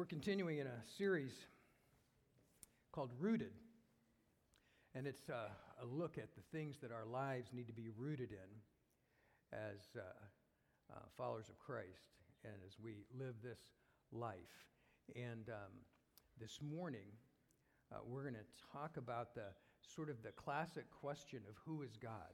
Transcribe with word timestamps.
We're 0.00 0.06
continuing 0.06 0.56
in 0.56 0.66
a 0.66 0.80
series 0.96 1.34
called 2.90 3.10
Rooted. 3.20 3.52
And 4.94 5.06
it's 5.06 5.28
uh, 5.28 5.50
a 5.82 5.84
look 5.84 6.16
at 6.16 6.34
the 6.34 6.40
things 6.56 6.78
that 6.80 6.90
our 6.90 7.04
lives 7.04 7.50
need 7.52 7.66
to 7.66 7.74
be 7.74 7.90
rooted 7.98 8.30
in 8.30 8.48
as 9.52 9.90
uh, 9.94 10.00
uh, 10.90 11.00
followers 11.18 11.50
of 11.50 11.58
Christ 11.58 12.16
and 12.44 12.54
as 12.66 12.76
we 12.82 13.04
live 13.14 13.34
this 13.44 13.60
life. 14.10 14.64
And 15.14 15.50
um, 15.50 15.84
this 16.40 16.60
morning, 16.62 17.12
uh, 17.92 17.98
we're 18.06 18.22
going 18.22 18.32
to 18.32 18.72
talk 18.72 18.96
about 18.96 19.34
the 19.34 19.52
sort 19.82 20.08
of 20.08 20.22
the 20.22 20.32
classic 20.32 20.86
question 20.90 21.40
of 21.46 21.56
who 21.66 21.82
is 21.82 21.98
God. 22.00 22.32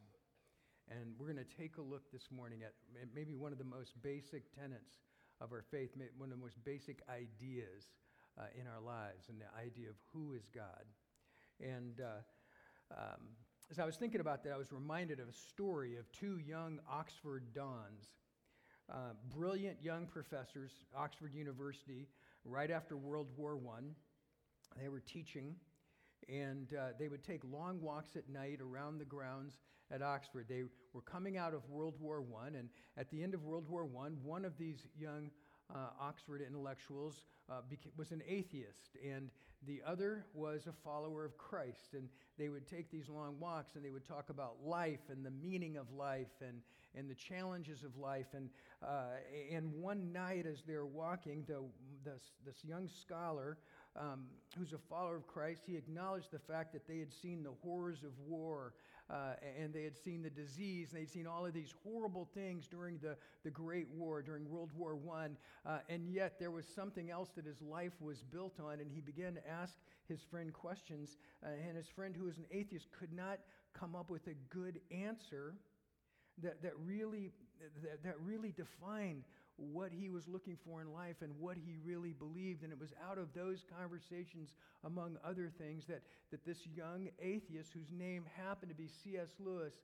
And 0.88 1.14
we're 1.18 1.32
going 1.32 1.44
to 1.44 1.56
take 1.58 1.78
a 1.78 1.82
look 1.82 2.12
this 2.12 2.28
morning 2.30 2.60
at 2.62 2.74
maybe 3.12 3.34
one 3.34 3.50
of 3.50 3.58
the 3.58 3.64
most 3.64 4.00
basic 4.04 4.54
tenets 4.54 5.00
of 5.40 5.52
our 5.52 5.62
faith, 5.70 5.90
one 6.16 6.30
of 6.30 6.38
the 6.38 6.42
most 6.42 6.62
basic 6.64 7.02
ideas 7.08 7.88
uh, 8.38 8.44
in 8.58 8.66
our 8.66 8.80
lives, 8.80 9.28
and 9.28 9.40
the 9.40 9.60
idea 9.60 9.88
of 9.88 9.96
who 10.12 10.34
is 10.34 10.48
God. 10.54 10.84
And 11.60 12.00
uh, 12.00 12.94
um, 12.96 13.20
as 13.70 13.78
I 13.78 13.84
was 13.84 13.96
thinking 13.96 14.20
about 14.20 14.44
that, 14.44 14.52
I 14.52 14.56
was 14.56 14.72
reminded 14.72 15.20
of 15.20 15.28
a 15.28 15.32
story 15.32 15.96
of 15.96 16.10
two 16.12 16.38
young 16.38 16.78
Oxford 16.90 17.52
dons. 17.54 18.08
Uh, 18.88 19.14
brilliant 19.34 19.82
young 19.82 20.06
professors, 20.06 20.70
Oxford 20.96 21.34
University, 21.34 22.06
right 22.44 22.70
after 22.70 22.96
World 22.96 23.26
War 23.36 23.58
I. 23.76 24.80
They 24.80 24.88
were 24.88 25.00
teaching 25.00 25.56
and 26.28 26.68
uh, 26.74 26.88
they 26.98 27.08
would 27.08 27.24
take 27.24 27.42
long 27.44 27.80
walks 27.80 28.16
at 28.16 28.28
night 28.28 28.60
around 28.60 28.98
the 28.98 29.04
grounds 29.04 29.58
at 29.90 30.02
Oxford. 30.02 30.46
They 30.48 30.64
were 30.92 31.02
coming 31.02 31.36
out 31.36 31.54
of 31.54 31.68
World 31.68 31.94
War 32.00 32.22
I, 32.42 32.48
and 32.48 32.68
at 32.96 33.10
the 33.10 33.22
end 33.22 33.34
of 33.34 33.44
World 33.44 33.68
War 33.68 33.84
I, 33.84 34.08
one 34.22 34.44
of 34.44 34.58
these 34.58 34.86
young 34.98 35.30
uh, 35.74 35.88
Oxford 36.00 36.42
intellectuals 36.46 37.22
uh, 37.50 37.60
beca- 37.70 37.96
was 37.96 38.12
an 38.12 38.22
atheist, 38.26 38.96
and 39.04 39.30
the 39.66 39.80
other 39.86 40.26
was 40.34 40.66
a 40.66 40.72
follower 40.72 41.24
of 41.24 41.36
Christ. 41.38 41.94
And 41.94 42.08
they 42.38 42.48
would 42.48 42.66
take 42.66 42.90
these 42.90 43.08
long 43.08 43.38
walks 43.40 43.74
and 43.74 43.84
they 43.84 43.90
would 43.90 44.06
talk 44.06 44.30
about 44.30 44.56
life 44.64 45.00
and 45.10 45.24
the 45.24 45.30
meaning 45.30 45.76
of 45.76 45.90
life 45.92 46.40
and, 46.40 46.60
and 46.94 47.10
the 47.10 47.14
challenges 47.14 47.82
of 47.82 47.96
life. 47.96 48.26
And, 48.34 48.50
uh, 48.82 49.16
and 49.50 49.72
one 49.74 50.12
night, 50.12 50.46
as 50.46 50.62
they're 50.66 50.86
walking, 50.86 51.44
the, 51.46 51.62
this, 52.04 52.22
this 52.44 52.64
young 52.64 52.88
scholar 52.88 53.58
um, 53.98 54.26
who's 54.56 54.72
a 54.72 54.78
follower 54.78 55.16
of 55.16 55.26
Christ, 55.26 55.62
he 55.66 55.76
acknowledged 55.76 56.30
the 56.30 56.38
fact 56.38 56.72
that 56.72 56.86
they 56.86 56.98
had 56.98 57.12
seen 57.12 57.42
the 57.42 57.52
horrors 57.62 58.02
of 58.02 58.12
war 58.26 58.74
uh, 59.08 59.34
and 59.60 59.72
they 59.72 59.84
had 59.84 59.96
seen 59.96 60.22
the 60.22 60.30
disease 60.30 60.92
and 60.92 61.00
they'd 61.00 61.10
seen 61.10 61.26
all 61.26 61.46
of 61.46 61.52
these 61.52 61.72
horrible 61.84 62.28
things 62.34 62.66
during 62.66 62.98
the, 62.98 63.16
the 63.44 63.50
Great 63.50 63.86
War, 63.94 64.22
during 64.22 64.48
World 64.50 64.70
War 64.76 64.98
I. 65.14 65.28
Uh, 65.68 65.78
and 65.88 66.08
yet 66.08 66.38
there 66.40 66.50
was 66.50 66.66
something 66.66 67.10
else 67.10 67.30
that 67.36 67.46
his 67.46 67.62
life 67.62 67.92
was 68.00 68.22
built 68.22 68.58
on, 68.60 68.80
and 68.80 68.90
he 68.90 69.00
began 69.00 69.34
to 69.34 69.48
ask 69.48 69.74
his 70.08 70.20
friend 70.22 70.52
questions. 70.52 71.18
Uh, 71.44 71.50
and 71.68 71.76
his 71.76 71.88
friend, 71.88 72.16
who 72.16 72.24
was 72.24 72.38
an 72.38 72.46
atheist, 72.50 72.88
could 72.98 73.12
not 73.12 73.38
come 73.78 73.94
up 73.94 74.10
with 74.10 74.26
a 74.26 74.34
good 74.48 74.80
answer 74.90 75.54
that, 76.42 76.62
that, 76.62 76.72
really, 76.84 77.30
that, 77.82 78.02
that 78.02 78.14
really 78.20 78.52
defined 78.56 79.22
what 79.56 79.90
he 79.92 80.08
was 80.08 80.28
looking 80.28 80.56
for 80.64 80.80
in 80.80 80.92
life 80.92 81.16
and 81.22 81.32
what 81.38 81.56
he 81.56 81.76
really 81.84 82.12
believed. 82.12 82.62
And 82.62 82.72
it 82.72 82.78
was 82.78 82.92
out 83.08 83.18
of 83.18 83.32
those 83.34 83.64
conversations, 83.78 84.54
among 84.84 85.16
other 85.24 85.50
things, 85.58 85.84
that, 85.86 86.02
that 86.30 86.44
this 86.44 86.66
young 86.66 87.08
atheist, 87.20 87.72
whose 87.72 87.90
name 87.90 88.24
happened 88.36 88.70
to 88.70 88.76
be 88.76 88.88
C.S. 88.88 89.30
Lewis, 89.38 89.74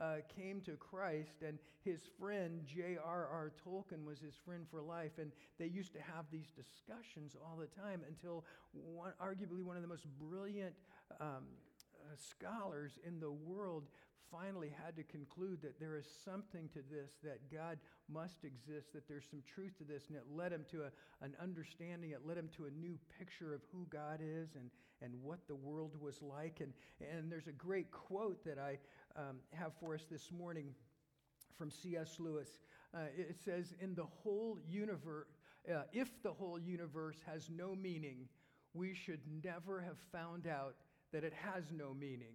uh, 0.00 0.16
came 0.36 0.60
to 0.62 0.72
Christ. 0.72 1.42
And 1.46 1.58
his 1.84 2.02
friend, 2.18 2.60
J.R.R. 2.66 3.52
Tolkien, 3.66 4.04
was 4.04 4.20
his 4.20 4.34
friend 4.44 4.66
for 4.70 4.82
life. 4.82 5.12
And 5.18 5.32
they 5.58 5.66
used 5.66 5.92
to 5.94 6.00
have 6.00 6.26
these 6.30 6.52
discussions 6.52 7.36
all 7.42 7.56
the 7.56 7.66
time 7.80 8.02
until 8.08 8.44
one, 8.72 9.12
arguably 9.22 9.62
one 9.62 9.76
of 9.76 9.82
the 9.82 9.88
most 9.88 10.06
brilliant. 10.18 10.74
Um, 11.20 11.44
uh, 12.02 12.16
scholars 12.16 12.98
in 13.06 13.20
the 13.20 13.30
world 13.30 13.84
finally 14.30 14.72
had 14.84 14.96
to 14.96 15.02
conclude 15.02 15.60
that 15.62 15.78
there 15.80 15.96
is 15.96 16.06
something 16.24 16.68
to 16.72 16.80
this, 16.90 17.10
that 17.22 17.50
God 17.50 17.78
must 18.08 18.44
exist, 18.44 18.92
that 18.92 19.08
there's 19.08 19.26
some 19.28 19.42
truth 19.46 19.76
to 19.78 19.84
this, 19.84 20.08
and 20.08 20.16
it 20.16 20.24
led 20.30 20.52
him 20.52 20.64
to 20.70 20.82
a, 20.82 21.24
an 21.24 21.34
understanding, 21.40 22.10
it 22.10 22.26
led 22.26 22.38
him 22.38 22.48
to 22.56 22.66
a 22.66 22.70
new 22.70 22.98
picture 23.18 23.54
of 23.54 23.60
who 23.72 23.86
God 23.90 24.20
is 24.22 24.50
and, 24.54 24.70
and 25.00 25.14
what 25.22 25.46
the 25.48 25.54
world 25.54 25.96
was 26.00 26.22
like. 26.22 26.60
And, 26.60 26.72
and 27.00 27.30
there's 27.30 27.48
a 27.48 27.52
great 27.52 27.90
quote 27.90 28.44
that 28.44 28.58
I 28.58 28.78
um, 29.16 29.36
have 29.52 29.72
for 29.80 29.94
us 29.94 30.04
this 30.10 30.30
morning 30.30 30.74
from 31.56 31.70
C.S. 31.70 32.16
Lewis. 32.18 32.48
Uh, 32.94 33.00
it 33.16 33.36
says, 33.44 33.74
In 33.80 33.94
the 33.94 34.04
whole 34.04 34.58
universe, 34.68 35.26
uh, 35.70 35.82
if 35.92 36.22
the 36.22 36.32
whole 36.32 36.58
universe 36.58 37.16
has 37.26 37.48
no 37.50 37.74
meaning, 37.74 38.28
we 38.74 38.94
should 38.94 39.20
never 39.44 39.80
have 39.80 39.98
found 40.10 40.46
out 40.46 40.74
that 41.12 41.24
it 41.24 41.32
has 41.34 41.64
no 41.72 41.94
meaning. 41.94 42.34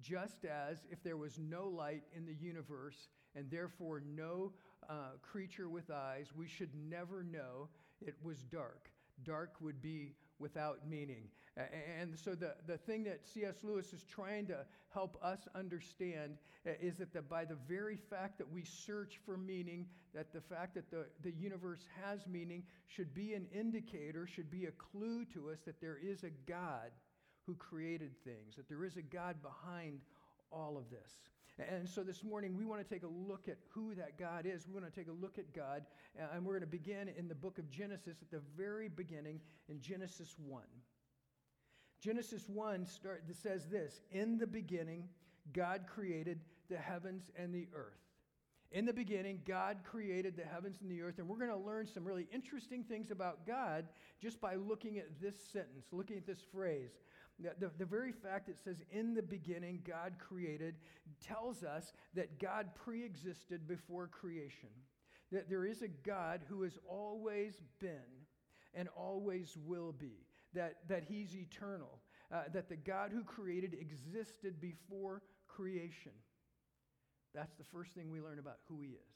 Just 0.00 0.44
as 0.44 0.78
if 0.90 1.02
there 1.02 1.16
was 1.16 1.38
no 1.38 1.68
light 1.68 2.02
in 2.16 2.24
the 2.26 2.34
universe 2.34 3.08
and 3.34 3.50
therefore 3.50 4.02
no 4.16 4.52
uh, 4.88 5.10
creature 5.22 5.68
with 5.68 5.90
eyes, 5.90 6.28
we 6.36 6.48
should 6.48 6.70
never 6.74 7.22
know 7.22 7.68
it 8.00 8.16
was 8.22 8.42
dark. 8.42 8.90
Dark 9.24 9.54
would 9.60 9.80
be 9.80 10.14
without 10.38 10.88
meaning. 10.88 11.28
And 11.98 12.18
so, 12.18 12.34
the, 12.34 12.54
the 12.66 12.78
thing 12.78 13.04
that 13.04 13.20
C.S. 13.26 13.56
Lewis 13.62 13.92
is 13.92 14.04
trying 14.04 14.46
to 14.46 14.64
help 14.88 15.18
us 15.22 15.40
understand 15.54 16.38
uh, 16.66 16.70
is 16.80 16.96
that 16.96 17.12
the, 17.12 17.20
by 17.20 17.44
the 17.44 17.58
very 17.68 17.96
fact 17.96 18.38
that 18.38 18.50
we 18.50 18.64
search 18.64 19.20
for 19.26 19.36
meaning, 19.36 19.86
that 20.14 20.32
the 20.32 20.40
fact 20.40 20.74
that 20.74 20.90
the, 20.90 21.04
the 21.22 21.32
universe 21.32 21.86
has 22.02 22.26
meaning 22.26 22.62
should 22.86 23.14
be 23.14 23.34
an 23.34 23.46
indicator, 23.54 24.26
should 24.26 24.50
be 24.50 24.64
a 24.64 24.70
clue 24.72 25.26
to 25.26 25.50
us 25.50 25.58
that 25.66 25.80
there 25.80 25.98
is 26.02 26.24
a 26.24 26.30
God 26.50 26.90
who 27.46 27.54
created 27.54 28.12
things, 28.24 28.56
that 28.56 28.68
there 28.68 28.84
is 28.84 28.96
a 28.96 29.02
God 29.02 29.36
behind 29.42 30.00
all 30.50 30.76
of 30.76 30.90
this. 30.90 31.12
And 31.58 31.88
so 31.88 32.02
this 32.02 32.24
morning, 32.24 32.56
we 32.56 32.64
want 32.64 32.86
to 32.86 32.94
take 32.94 33.02
a 33.02 33.28
look 33.28 33.46
at 33.48 33.58
who 33.68 33.94
that 33.94 34.18
God 34.18 34.46
is. 34.46 34.66
We 34.66 34.72
want 34.72 34.92
to 34.92 34.98
take 34.98 35.08
a 35.08 35.12
look 35.12 35.38
at 35.38 35.52
God, 35.52 35.82
uh, 36.18 36.24
and 36.34 36.44
we're 36.44 36.54
going 36.54 36.62
to 36.62 36.66
begin 36.66 37.10
in 37.16 37.28
the 37.28 37.34
book 37.34 37.58
of 37.58 37.70
Genesis 37.70 38.16
at 38.22 38.30
the 38.30 38.40
very 38.56 38.88
beginning 38.88 39.40
in 39.68 39.80
Genesis 39.80 40.34
1. 40.38 40.62
Genesis 42.00 42.48
1 42.48 42.86
start, 42.86 43.22
says 43.32 43.68
this 43.68 44.00
In 44.10 44.38
the 44.38 44.46
beginning, 44.46 45.08
God 45.52 45.82
created 45.86 46.40
the 46.70 46.78
heavens 46.78 47.30
and 47.36 47.54
the 47.54 47.68
earth. 47.74 47.98
In 48.72 48.86
the 48.86 48.92
beginning, 48.92 49.40
God 49.46 49.78
created 49.84 50.34
the 50.34 50.44
heavens 50.44 50.78
and 50.80 50.90
the 50.90 51.02
earth, 51.02 51.18
and 51.18 51.28
we're 51.28 51.36
going 51.36 51.50
to 51.50 51.56
learn 51.56 51.86
some 51.86 52.04
really 52.04 52.26
interesting 52.32 52.82
things 52.82 53.10
about 53.10 53.46
God 53.46 53.84
just 54.20 54.40
by 54.40 54.54
looking 54.54 54.98
at 54.98 55.20
this 55.20 55.36
sentence, 55.52 55.88
looking 55.92 56.16
at 56.16 56.26
this 56.26 56.40
phrase. 56.50 56.92
The, 57.38 57.70
the, 57.76 57.84
very 57.84 58.12
fact 58.12 58.48
it 58.48 58.58
says, 58.62 58.76
in 58.90 59.14
the 59.14 59.22
beginning, 59.22 59.82
God 59.86 60.14
created, 60.18 60.76
tells 61.26 61.64
us 61.64 61.92
that 62.14 62.38
God 62.38 62.68
pre 62.74 63.04
existed 63.04 63.66
before 63.66 64.06
creation. 64.06 64.68
That 65.32 65.48
there 65.48 65.64
is 65.64 65.82
a 65.82 65.88
God 65.88 66.42
who 66.48 66.62
has 66.62 66.78
always 66.88 67.60
been 67.80 68.26
and 68.74 68.88
always 68.96 69.56
will 69.64 69.92
be, 69.92 70.26
that, 70.54 70.76
that 70.88 71.04
He's 71.08 71.34
eternal, 71.34 72.00
uh, 72.32 72.42
that 72.52 72.68
the 72.68 72.76
God 72.76 73.10
who 73.12 73.24
created 73.24 73.74
existed 73.74 74.60
before 74.60 75.22
creation. 75.48 76.12
That's 77.34 77.54
the 77.54 77.64
first 77.72 77.92
thing 77.92 78.10
we 78.10 78.20
learn 78.20 78.38
about 78.38 78.58
who 78.68 78.80
he 78.82 78.88
is 78.88 79.12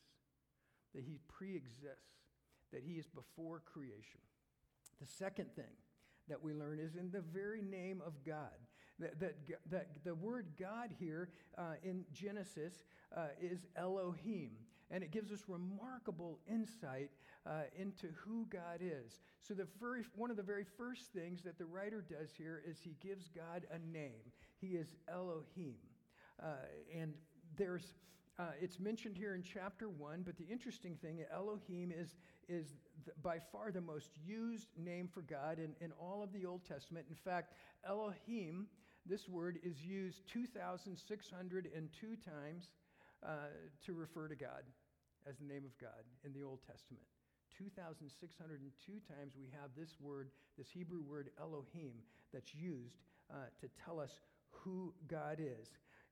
that 0.97 1.05
he 1.05 1.21
pre 1.29 1.55
exists, 1.55 2.25
that 2.73 2.83
he 2.83 2.95
is 2.95 3.07
before 3.07 3.63
creation. 3.71 4.21
The 5.01 5.07
second 5.07 5.55
thing 5.55 5.77
that 6.29 6.43
we 6.43 6.53
learn 6.53 6.79
is 6.79 6.97
in 6.97 7.11
the 7.11 7.21
very 7.21 7.63
name 7.63 8.03
of 8.05 8.13
God. 8.25 8.57
That, 8.99 9.21
that, 9.21 9.35
that 9.71 9.89
the 10.05 10.15
word 10.15 10.47
God 10.59 10.91
here 10.99 11.29
uh, 11.59 11.75
in 11.83 12.05
Genesis 12.13 12.85
uh, 13.15 13.27
is 13.41 13.67
Elohim, 13.77 14.53
and 14.91 15.03
it 15.03 15.11
gives 15.11 15.31
us 15.31 15.43
remarkable 15.49 16.39
insight 16.51 17.11
uh, 17.47 17.63
into 17.79 18.09
who 18.17 18.47
God 18.49 18.81
is. 18.81 19.21
So, 19.43 19.53
the 19.53 19.67
very, 19.79 20.03
one 20.15 20.31
of 20.31 20.39
the 20.39 20.43
very 20.43 20.65
first 20.65 21.13
things 21.13 21.43
that 21.43 21.59
the 21.59 21.67
writer 21.67 22.03
does 22.09 22.31
here 22.37 22.63
is 22.67 22.79
he 22.81 22.97
gives 23.07 23.29
God 23.29 23.67
a 23.71 23.79
name. 23.79 24.33
He 24.57 24.69
is 24.69 24.95
Elohim. 25.09 25.77
Uh, 26.43 26.55
and 26.95 27.13
there's 27.57 27.93
uh, 28.39 28.51
it's 28.61 28.79
mentioned 28.79 29.17
here 29.17 29.35
in 29.35 29.43
chapter 29.43 29.89
1, 29.89 30.23
but 30.23 30.37
the 30.37 30.45
interesting 30.45 30.95
thing, 30.97 31.25
Elohim 31.33 31.91
is, 31.91 32.17
is 32.49 32.77
by 33.23 33.39
far 33.53 33.71
the 33.71 33.81
most 33.81 34.11
used 34.25 34.69
name 34.77 35.09
for 35.13 35.23
God 35.23 35.59
in, 35.59 35.75
in 35.81 35.93
all 35.93 36.23
of 36.23 36.33
the 36.33 36.47
Old 36.47 36.65
Testament. 36.65 37.07
In 37.09 37.17
fact, 37.17 37.53
Elohim, 37.89 38.67
this 39.05 39.29
word, 39.29 39.59
is 39.63 39.81
used 39.83 40.23
2,602 40.33 42.07
times 42.17 42.71
uh, 43.25 43.29
to 43.85 43.93
refer 43.93 44.29
to 44.29 44.37
God 44.37 44.63
as 45.29 45.37
the 45.39 45.45
name 45.45 45.65
of 45.65 45.77
God 45.79 46.05
in 46.25 46.33
the 46.33 46.43
Old 46.43 46.61
Testament. 46.67 47.05
2,602 47.57 48.93
times 49.09 49.33
we 49.39 49.49
have 49.51 49.71
this 49.77 49.97
word, 50.01 50.31
this 50.59 50.69
Hebrew 50.71 51.01
word 51.03 51.31
Elohim, 51.41 51.93
that's 52.33 52.55
used 52.55 52.97
uh, 53.31 53.47
to 53.61 53.69
tell 53.85 53.99
us 53.99 54.19
who 54.51 54.93
God 55.09 55.39
is. 55.41 55.71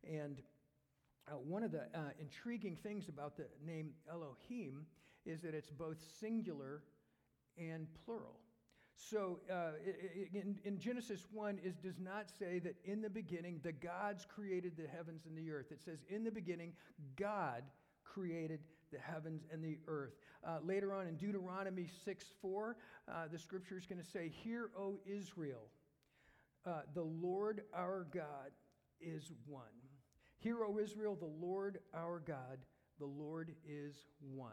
And 0.08 0.40
uh, 1.28 1.32
one 1.36 1.62
of 1.62 1.72
the 1.72 1.82
uh, 1.94 2.10
intriguing 2.20 2.76
things 2.82 3.08
about 3.08 3.36
the 3.36 3.46
name 3.64 3.90
Elohim 4.10 4.86
is 5.26 5.42
that 5.42 5.54
it's 5.54 5.70
both 5.70 5.98
singular 6.20 6.82
and 7.56 7.86
plural. 8.04 8.38
So 8.96 9.40
uh, 9.50 9.72
in, 10.32 10.56
in, 10.64 10.78
Genesis 10.78 11.26
1, 11.32 11.58
it 11.64 11.82
does 11.82 11.98
not 11.98 12.30
say 12.30 12.60
that 12.60 12.76
in 12.84 13.02
the 13.02 13.10
beginning 13.10 13.60
the 13.62 13.72
gods 13.72 14.24
created 14.24 14.76
the 14.76 14.86
heavens 14.86 15.22
and 15.26 15.36
the 15.36 15.50
earth. 15.50 15.72
It 15.72 15.82
says 15.84 15.98
in 16.08 16.22
the 16.22 16.30
beginning 16.30 16.72
God 17.16 17.64
created 18.04 18.60
the 18.92 18.98
heavens 18.98 19.42
and 19.52 19.62
the 19.64 19.78
earth. 19.88 20.12
Uh, 20.46 20.58
later 20.62 20.94
on 20.94 21.08
in 21.08 21.16
Deuteronomy 21.16 21.88
6 22.04 22.24
4, 22.40 22.76
uh, 23.08 23.12
the 23.32 23.38
scripture 23.38 23.76
is 23.76 23.86
going 23.86 24.00
to 24.00 24.08
say, 24.08 24.28
Hear, 24.28 24.70
O 24.78 25.00
Israel, 25.06 25.66
uh, 26.64 26.82
the 26.94 27.02
Lord 27.02 27.62
our 27.74 28.06
God 28.14 28.52
is 29.00 29.32
one. 29.46 29.64
Hear, 30.38 30.64
O 30.64 30.78
Israel, 30.78 31.16
the 31.18 31.46
Lord 31.46 31.80
our 31.92 32.20
God, 32.24 32.58
the 33.00 33.06
Lord 33.06 33.54
is 33.68 34.06
one 34.20 34.52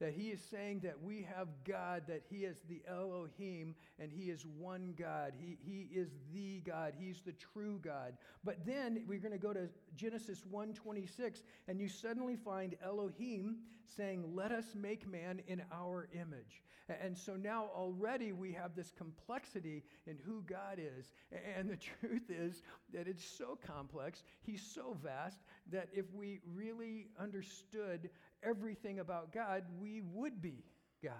that 0.00 0.12
he 0.12 0.28
is 0.28 0.40
saying 0.50 0.80
that 0.80 1.02
we 1.02 1.26
have 1.36 1.48
God, 1.64 2.02
that 2.08 2.22
he 2.28 2.44
is 2.44 2.58
the 2.68 2.82
Elohim, 2.88 3.74
and 3.98 4.10
he 4.10 4.30
is 4.30 4.44
one 4.58 4.94
God. 4.98 5.32
He, 5.38 5.56
he 5.64 5.88
is 5.94 6.10
the 6.32 6.60
God. 6.60 6.94
He's 6.98 7.20
the 7.24 7.32
true 7.32 7.80
God. 7.82 8.14
But 8.42 8.66
then 8.66 9.04
we're 9.06 9.20
going 9.20 9.32
to 9.32 9.38
go 9.38 9.52
to 9.52 9.68
Genesis 9.96 10.42
1:26, 10.52 11.42
and 11.68 11.80
you 11.80 11.88
suddenly 11.88 12.36
find 12.36 12.76
Elohim 12.84 13.56
saying, 13.96 14.34
Let 14.34 14.52
us 14.52 14.74
make 14.74 15.08
man 15.08 15.40
in 15.46 15.62
our 15.72 16.08
image. 16.12 16.62
And 16.88 17.16
so 17.16 17.34
now 17.34 17.70
already 17.74 18.32
we 18.32 18.52
have 18.52 18.74
this 18.74 18.92
complexity 18.96 19.82
in 20.06 20.18
who 20.24 20.42
God 20.42 20.78
is. 20.78 21.12
And 21.56 21.70
the 21.70 21.76
truth 22.00 22.28
is 22.28 22.62
that 22.92 23.08
it's 23.08 23.24
so 23.24 23.58
complex, 23.66 24.22
he's 24.42 24.62
so 24.62 24.96
vast, 25.02 25.38
that 25.72 25.88
if 25.94 26.04
we 26.12 26.40
really 26.54 27.08
understood 27.18 28.10
everything 28.44 29.00
about 29.00 29.32
God, 29.32 29.64
we 29.80 30.02
would 30.12 30.40
be 30.40 30.64
God. 31.02 31.12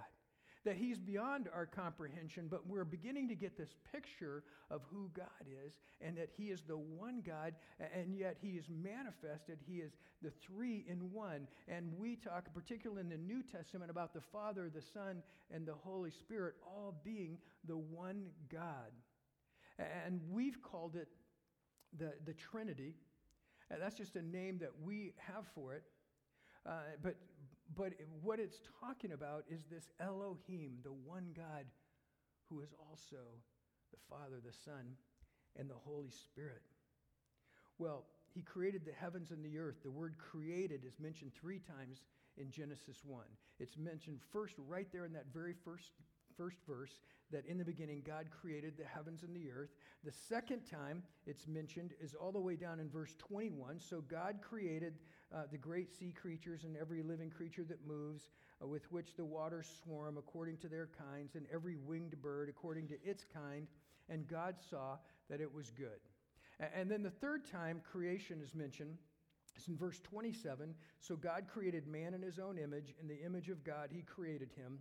That 0.65 0.77
He's 0.77 0.99
beyond 0.99 1.49
our 1.55 1.67
comprehension, 1.67 2.49
but 2.51 2.67
we're 2.67 2.87
beginning 2.87 3.29
to 3.29 3.35
get 3.35 3.59
this 3.59 3.75
picture 3.93 4.45
of 4.71 4.81
who 4.91 5.11
God 5.15 5.27
is 5.67 5.75
and 6.01 6.17
that 6.17 6.31
He 6.35 6.45
is 6.45 6.63
the 6.63 6.79
one 6.79 7.23
God, 7.25 7.55
and 7.95 8.17
yet 8.17 8.39
He 8.41 8.53
is 8.53 8.65
manifested. 8.71 9.59
He 9.67 9.77
is 9.77 9.93
the 10.23 10.31
three 10.31 10.87
in 10.89 11.13
one. 11.13 11.47
And 11.69 11.93
we 11.99 12.17
talk, 12.17 12.47
particularly 12.55 13.03
in 13.03 13.11
the 13.11 13.19
New 13.19 13.43
Testament, 13.43 13.91
about 13.91 14.15
the 14.15 14.23
Father, 14.23 14.71
the 14.75 14.81
Son, 14.81 15.23
and 15.53 15.67
the 15.67 15.75
Holy 15.75 16.11
Spirit 16.11 16.55
all 16.67 16.99
being 17.05 17.37
the 17.69 17.77
one 17.77 18.29
God. 18.51 18.93
And 19.79 20.21
we've 20.31 20.63
called 20.63 20.97
it 20.97 21.09
the, 21.99 22.15
the 22.25 22.33
Trinity. 22.33 22.95
And 23.71 23.83
that's 23.83 23.97
just 23.97 24.17
a 24.17 24.23
name 24.23 24.59
that 24.59 24.73
we 24.83 25.13
have 25.19 25.45
for 25.55 25.75
it. 25.75 25.83
Uh, 26.67 26.73
but, 27.03 27.17
but 27.77 27.93
what 28.23 28.39
it's 28.41 28.61
talking 28.81 29.13
about 29.13 29.45
is 29.51 29.65
this 29.71 29.91
Elohim, 30.01 30.79
the 30.83 30.93
one 30.93 31.29
God 31.37 31.67
who 32.49 32.61
is 32.61 32.75
also 32.91 33.23
the 33.91 33.99
Father, 34.09 34.41
the 34.45 34.53
Son, 34.53 34.97
and 35.59 35.69
the 35.69 35.75
Holy 35.75 36.11
Spirit. 36.11 36.63
Well, 37.79 38.05
he 38.35 38.43
created 38.43 38.85
the 38.85 38.93
heavens 38.93 39.31
and 39.31 39.45
the 39.45 39.59
earth. 39.59 39.77
The 39.83 39.91
word 39.91 40.17
created 40.19 40.85
is 40.85 40.99
mentioned 40.99 41.33
three 41.41 41.61
times 41.61 42.03
in 42.37 42.51
Genesis 42.51 42.99
1. 43.05 43.25
It's 43.61 43.77
mentioned 43.77 44.19
first 44.33 44.55
right 44.59 44.89
there 44.93 45.05
in 45.05 45.13
that 45.13 45.27
very 45.33 45.55
first 45.65 45.93
first 46.37 46.59
verse 46.67 47.01
that 47.31 47.47
in 47.47 47.59
the 47.59 47.65
beginning 47.65 48.03
God 48.07 48.27
created 48.31 48.75
the 48.77 48.85
heavens 48.85 49.23
and 49.23 49.35
the 49.35 49.51
earth. 49.51 49.71
The 50.05 50.13
second 50.13 50.63
time 50.71 51.03
it's 51.27 51.47
mentioned 51.47 51.93
is 52.01 52.15
all 52.15 52.33
the 52.33 52.41
way 52.41 52.57
down 52.57 52.81
in 52.81 52.89
verse 52.89 53.15
21. 53.19 53.81
So 53.81 54.03
God 54.03 54.37
created 54.41 54.95
uh, 55.35 55.43
the 55.51 55.59
great 55.59 55.91
sea 55.91 56.13
creatures 56.13 56.65
and 56.65 56.77
every 56.77 57.03
living 57.03 57.31
creature 57.31 57.65
that 57.65 57.87
moves, 57.87 58.29
uh, 58.63 58.67
with 58.67 58.91
which 58.93 59.17
the 59.17 59.25
waters 59.25 59.69
swarm 59.83 60.17
according 60.19 60.59
to 60.59 60.69
their 60.69 60.89
kinds, 60.99 61.35
and 61.35 61.47
every 61.53 61.77
winged 61.77 62.21
bird 62.23 62.49
according 62.49 62.89
to 62.89 62.95
its 63.05 63.25
kind. 63.25 63.67
And 64.09 64.29
God 64.29 64.57
saw 64.71 64.99
that 65.31 65.41
it 65.41 65.53
was 65.53 65.71
good. 65.71 66.01
And 66.75 66.91
then 66.91 67.03
the 67.03 67.11
third 67.11 67.45
time 67.51 67.81
creation 67.91 68.41
is 68.43 68.55
mentioned. 68.55 68.97
It's 69.57 69.69
in 69.69 69.77
verse 69.77 70.01
27. 70.01 70.75
So 71.01 71.17
God 71.17 71.45
created 71.53 71.87
man 71.87 72.15
in 72.15 72.23
his 72.23 72.39
own 72.39 72.59
image. 72.59 72.95
In 73.01 73.09
the 73.09 73.21
image 73.25 73.49
of 73.49 73.65
God, 73.65 73.91
he 73.93 74.03
created 74.03 74.51
him. 74.57 74.79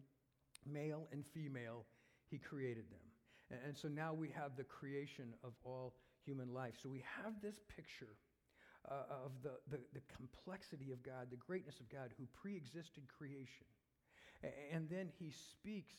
Male 0.72 1.08
and 1.12 1.24
female, 1.34 1.86
he 2.30 2.38
created 2.38 2.86
them. 2.90 3.60
And, 3.66 3.78
so 3.78 3.88
now 3.88 4.14
we 4.14 4.30
have 4.30 4.56
the 4.58 4.64
creation 4.64 5.34
of 5.44 5.54
all 5.64 5.94
human 6.26 6.54
life. 6.54 6.74
So 6.82 6.90
we 6.90 7.04
have 7.24 7.34
this 7.42 7.56
picture 7.76 8.16
uh, 8.90 9.26
of 9.26 9.32
the, 9.44 9.52
the, 9.70 9.82
the, 9.94 10.02
complexity 10.16 10.92
of 10.92 11.04
God, 11.04 11.28
the 11.30 11.38
greatness 11.38 11.80
of 11.80 11.90
God 11.90 12.12
who 12.18 12.26
pre 12.34 12.56
existed 12.56 13.04
creation. 13.08 13.68
And 14.74 14.90
then 14.90 15.10
he 15.20 15.32
speaks 15.32 15.96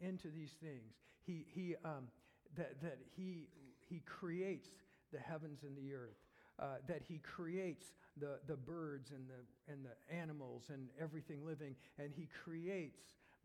into 0.00 0.28
these 0.28 0.52
things. 0.60 0.94
He, 1.24 1.44
he, 1.48 1.74
um, 1.84 2.08
that, 2.56 2.80
that 2.82 2.98
he, 3.16 3.48
he 3.88 4.00
creates 4.06 4.68
the 5.12 5.18
heavens 5.18 5.62
and 5.62 5.76
the 5.76 5.94
earth, 5.94 6.18
uh, 6.58 6.78
that 6.88 7.02
he 7.06 7.18
creates 7.18 7.92
the, 8.16 8.38
the 8.46 8.56
birds 8.56 9.10
and 9.10 9.28
the, 9.28 9.72
and 9.72 9.84
the 9.84 10.14
animals 10.14 10.64
and 10.72 10.88
everything 11.00 11.44
living, 11.44 11.76
and 11.98 12.10
he 12.12 12.28
creates 12.44 13.02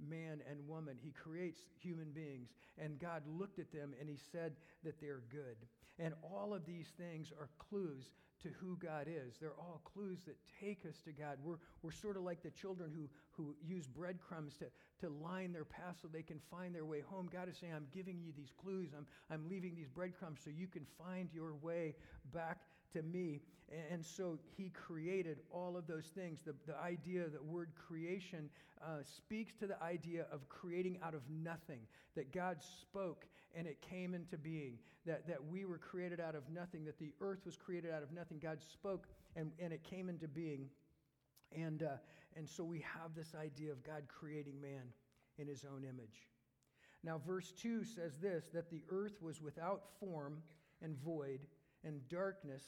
man 0.09 0.41
and 0.49 0.67
woman. 0.67 0.97
He 1.01 1.11
creates 1.11 1.61
human 1.79 2.11
beings. 2.11 2.49
And 2.77 2.99
God 2.99 3.23
looked 3.27 3.59
at 3.59 3.71
them 3.71 3.93
and 3.99 4.09
he 4.09 4.17
said 4.31 4.53
that 4.83 4.99
they're 4.99 5.23
good. 5.31 5.57
And 5.99 6.13
all 6.23 6.53
of 6.53 6.65
these 6.65 6.87
things 6.97 7.31
are 7.39 7.49
clues 7.57 8.05
to 8.43 8.49
who 8.59 8.75
God 8.77 9.07
is. 9.07 9.35
They're 9.39 9.59
all 9.59 9.81
clues 9.83 10.19
that 10.25 10.35
take 10.59 10.85
us 10.87 10.95
to 11.05 11.11
God. 11.11 11.37
We're, 11.43 11.57
we're 11.83 11.91
sort 11.91 12.17
of 12.17 12.23
like 12.23 12.41
the 12.41 12.49
children 12.49 12.91
who, 12.95 13.07
who 13.31 13.55
use 13.63 13.85
breadcrumbs 13.85 14.55
to, 14.57 14.65
to 15.05 15.13
line 15.13 15.53
their 15.53 15.65
path 15.65 15.97
so 16.01 16.07
they 16.07 16.23
can 16.23 16.39
find 16.49 16.73
their 16.73 16.85
way 16.85 17.01
home. 17.01 17.29
God 17.31 17.49
is 17.49 17.57
saying, 17.57 17.73
I'm 17.75 17.87
giving 17.93 18.19
you 18.19 18.31
these 18.35 18.51
clues. 18.59 18.89
I'm, 18.97 19.05
I'm 19.29 19.47
leaving 19.47 19.75
these 19.75 19.89
breadcrumbs 19.89 20.39
so 20.43 20.49
you 20.49 20.67
can 20.67 20.85
find 20.97 21.29
your 21.31 21.53
way 21.61 21.93
back 22.33 22.61
to 22.93 23.01
me. 23.01 23.41
And 23.89 24.05
so 24.05 24.37
he 24.57 24.69
created 24.69 25.39
all 25.49 25.77
of 25.77 25.87
those 25.87 26.07
things. 26.07 26.41
The, 26.45 26.53
the 26.67 26.77
idea, 26.77 27.29
the 27.29 27.41
word 27.41 27.69
creation, 27.75 28.49
uh, 28.83 29.03
speaks 29.03 29.53
to 29.55 29.67
the 29.67 29.81
idea 29.81 30.25
of 30.31 30.47
creating 30.49 30.99
out 31.03 31.13
of 31.13 31.21
nothing, 31.29 31.79
that 32.15 32.33
God 32.33 32.57
spoke 32.61 33.25
and 33.55 33.67
it 33.67 33.81
came 33.81 34.13
into 34.13 34.37
being, 34.37 34.77
that, 35.05 35.27
that 35.27 35.43
we 35.43 35.65
were 35.65 35.77
created 35.77 36.19
out 36.19 36.35
of 36.35 36.43
nothing, 36.49 36.85
that 36.85 36.99
the 36.99 37.13
earth 37.21 37.45
was 37.45 37.57
created 37.57 37.91
out 37.91 38.03
of 38.03 38.11
nothing. 38.11 38.39
God 38.39 38.59
spoke 38.61 39.07
and, 39.35 39.51
and 39.59 39.73
it 39.73 39.83
came 39.83 40.09
into 40.09 40.27
being. 40.27 40.67
And, 41.55 41.83
uh, 41.83 41.97
and 42.35 42.47
so 42.47 42.63
we 42.63 42.79
have 42.79 43.13
this 43.15 43.33
idea 43.35 43.71
of 43.71 43.83
God 43.83 44.03
creating 44.07 44.59
man 44.61 44.83
in 45.37 45.47
his 45.47 45.65
own 45.65 45.83
image. 45.83 46.27
Now, 47.03 47.19
verse 47.25 47.51
2 47.61 47.83
says 47.83 48.17
this 48.21 48.45
that 48.53 48.69
the 48.69 48.83
earth 48.89 49.21
was 49.21 49.41
without 49.41 49.83
form 49.99 50.37
and 50.81 50.95
void, 50.97 51.39
and 51.83 52.07
darkness 52.09 52.63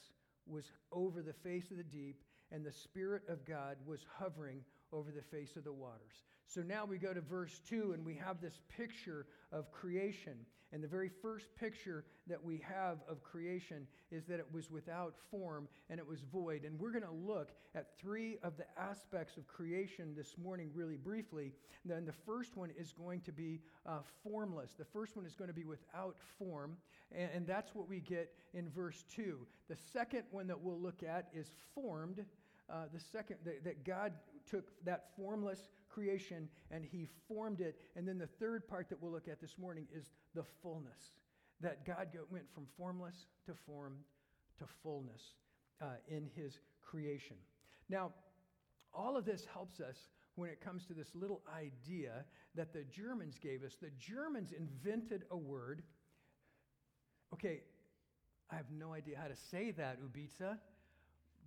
was 0.45 0.65
over 0.91 1.21
the 1.21 1.33
face 1.33 1.71
of 1.71 1.77
the 1.77 1.83
deep, 1.83 2.23
and 2.51 2.65
the 2.65 2.71
Spirit 2.71 3.23
of 3.29 3.45
God 3.45 3.77
was 3.85 4.05
hovering 4.17 4.61
over 4.93 5.11
the 5.11 5.21
face 5.21 5.55
of 5.55 5.63
the 5.63 5.73
waters. 5.73 6.23
So 6.47 6.61
now 6.61 6.85
we 6.85 6.97
go 6.97 7.13
to 7.13 7.21
verse 7.21 7.59
2 7.67 7.93
and 7.93 8.05
we 8.05 8.15
have 8.15 8.39
this 8.39 8.59
picture 8.77 9.25
of 9.51 9.71
creation. 9.71 10.33
And 10.71 10.83
the 10.83 10.87
very 10.87 11.09
first 11.21 11.45
picture 11.55 12.03
that 12.25 12.43
we 12.43 12.59
have 12.67 12.97
of 13.07 13.21
creation 13.23 13.85
is 14.11 14.25
that 14.25 14.39
it 14.39 14.47
was 14.51 14.71
without 14.71 15.13
form 15.29 15.67
and 15.89 15.99
it 15.99 16.07
was 16.07 16.21
void. 16.21 16.63
And 16.65 16.79
we're 16.79 16.91
going 16.91 17.03
to 17.03 17.11
look 17.11 17.51
at 17.75 17.95
three 17.99 18.37
of 18.41 18.57
the 18.57 18.65
aspects 18.75 19.37
of 19.37 19.47
creation 19.47 20.15
this 20.17 20.35
morning, 20.35 20.71
really 20.73 20.97
briefly. 20.97 21.53
And 21.83 21.93
then 21.93 22.05
the 22.05 22.13
first 22.25 22.57
one 22.57 22.71
is 22.75 22.91
going 22.91 23.21
to 23.21 23.31
be 23.31 23.61
uh, 23.85 23.99
formless. 24.23 24.71
The 24.77 24.85
first 24.85 25.15
one 25.15 25.27
is 25.27 25.35
going 25.35 25.49
to 25.49 25.53
be 25.53 25.63
without 25.65 26.15
form. 26.39 26.75
And, 27.11 27.29
and 27.35 27.47
that's 27.47 27.75
what 27.75 27.87
we 27.87 27.99
get 27.99 28.33
in 28.55 28.67
verse 28.69 29.05
2. 29.15 29.37
The 29.69 29.77
second 29.91 30.23
one 30.31 30.47
that 30.47 30.59
we'll 30.59 30.81
look 30.81 31.03
at 31.03 31.27
is 31.35 31.47
formed. 31.75 32.25
Uh, 32.67 32.85
the 32.91 32.99
second, 32.99 33.37
that, 33.45 33.63
that 33.63 33.85
God 33.85 34.13
took 34.49 34.65
that 34.85 35.05
formless 35.15 35.69
creation 35.89 36.49
and 36.71 36.83
he 36.83 37.07
formed 37.27 37.61
it. 37.61 37.79
And 37.95 38.07
then 38.07 38.17
the 38.17 38.27
third 38.27 38.67
part 38.67 38.89
that 38.89 39.01
we'll 39.01 39.11
look 39.11 39.27
at 39.27 39.39
this 39.41 39.57
morning 39.57 39.87
is 39.95 40.11
the 40.35 40.43
fullness. 40.61 41.17
That 41.61 41.85
God 41.85 42.07
went 42.29 42.45
from 42.53 42.65
formless 42.77 43.27
to 43.45 43.53
form 43.65 43.97
to 44.59 44.65
fullness 44.81 45.21
uh, 45.81 45.85
in 46.07 46.29
his 46.35 46.59
creation. 46.81 47.37
Now, 47.89 48.11
all 48.93 49.17
of 49.17 49.25
this 49.25 49.45
helps 49.51 49.79
us 49.79 49.95
when 50.35 50.49
it 50.49 50.61
comes 50.61 50.85
to 50.85 50.93
this 50.93 51.09
little 51.13 51.41
idea 51.55 52.25
that 52.55 52.73
the 52.73 52.83
Germans 52.83 53.37
gave 53.37 53.63
us. 53.63 53.75
The 53.81 53.91
Germans 53.99 54.51
invented 54.51 55.23
a 55.31 55.37
word. 55.37 55.83
Okay, 57.33 57.61
I 58.51 58.55
have 58.55 58.69
no 58.71 58.93
idea 58.93 59.17
how 59.19 59.27
to 59.27 59.35
say 59.35 59.71
that, 59.71 59.99
Ubica, 60.01 60.57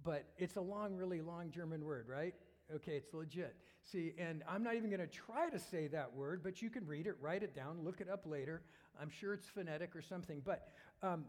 but 0.04 0.24
it's 0.38 0.56
a 0.56 0.60
long, 0.60 0.96
really 0.96 1.20
long 1.20 1.50
German 1.50 1.84
word, 1.84 2.06
right? 2.08 2.34
Okay, 2.74 2.92
it's 2.92 3.14
legit. 3.14 3.56
See, 3.84 4.12
and 4.18 4.42
I'm 4.48 4.62
not 4.62 4.74
even 4.74 4.90
going 4.90 5.00
to 5.00 5.06
try 5.06 5.48
to 5.48 5.58
say 5.58 5.86
that 5.88 6.12
word, 6.12 6.42
but 6.42 6.60
you 6.60 6.68
can 6.68 6.84
read 6.86 7.06
it, 7.06 7.16
write 7.20 7.42
it 7.44 7.54
down, 7.54 7.84
look 7.84 8.00
it 8.00 8.08
up 8.08 8.26
later. 8.26 8.62
I'm 9.00 9.10
sure 9.10 9.34
it's 9.34 9.46
phonetic 9.46 9.94
or 9.94 10.02
something. 10.02 10.42
But, 10.44 10.68
um, 11.02 11.24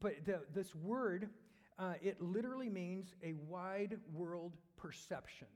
but 0.00 0.24
the, 0.24 0.40
this 0.54 0.74
word, 0.74 1.28
uh, 1.78 1.94
it 2.02 2.20
literally 2.22 2.70
means 2.70 3.14
a 3.22 3.34
wide 3.46 3.98
world 4.14 4.56
perception. 4.76 5.48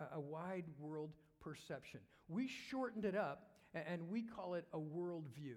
A, 0.00 0.16
a 0.16 0.20
wide 0.20 0.64
world 0.80 1.12
perception. 1.40 2.00
We 2.28 2.48
shortened 2.48 3.04
it 3.04 3.14
up 3.14 3.50
and 3.72 4.08
we 4.08 4.22
call 4.22 4.54
it 4.54 4.64
a 4.72 4.78
worldview. 4.78 5.56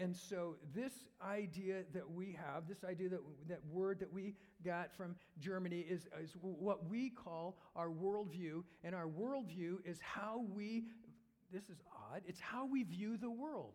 And 0.00 0.14
so, 0.14 0.56
this 0.74 0.92
idea 1.26 1.84
that 1.94 2.10
we 2.10 2.36
have, 2.46 2.68
this 2.68 2.84
idea 2.84 3.08
that, 3.08 3.20
that 3.48 3.60
word 3.70 4.00
that 4.00 4.12
we 4.12 4.34
got 4.64 4.94
from 4.94 5.16
Germany, 5.38 5.80
is, 5.88 6.08
is 6.22 6.34
what 6.40 6.88
we 6.88 7.08
call 7.08 7.56
our 7.74 7.88
worldview. 7.88 8.64
And 8.84 8.94
our 8.94 9.06
worldview 9.06 9.76
is 9.86 9.98
how 10.00 10.44
we, 10.54 10.84
this 11.52 11.70
is 11.70 11.80
odd, 11.90 12.22
it's 12.26 12.40
how 12.40 12.66
we 12.66 12.82
view 12.82 13.16
the 13.16 13.30
world. 13.30 13.72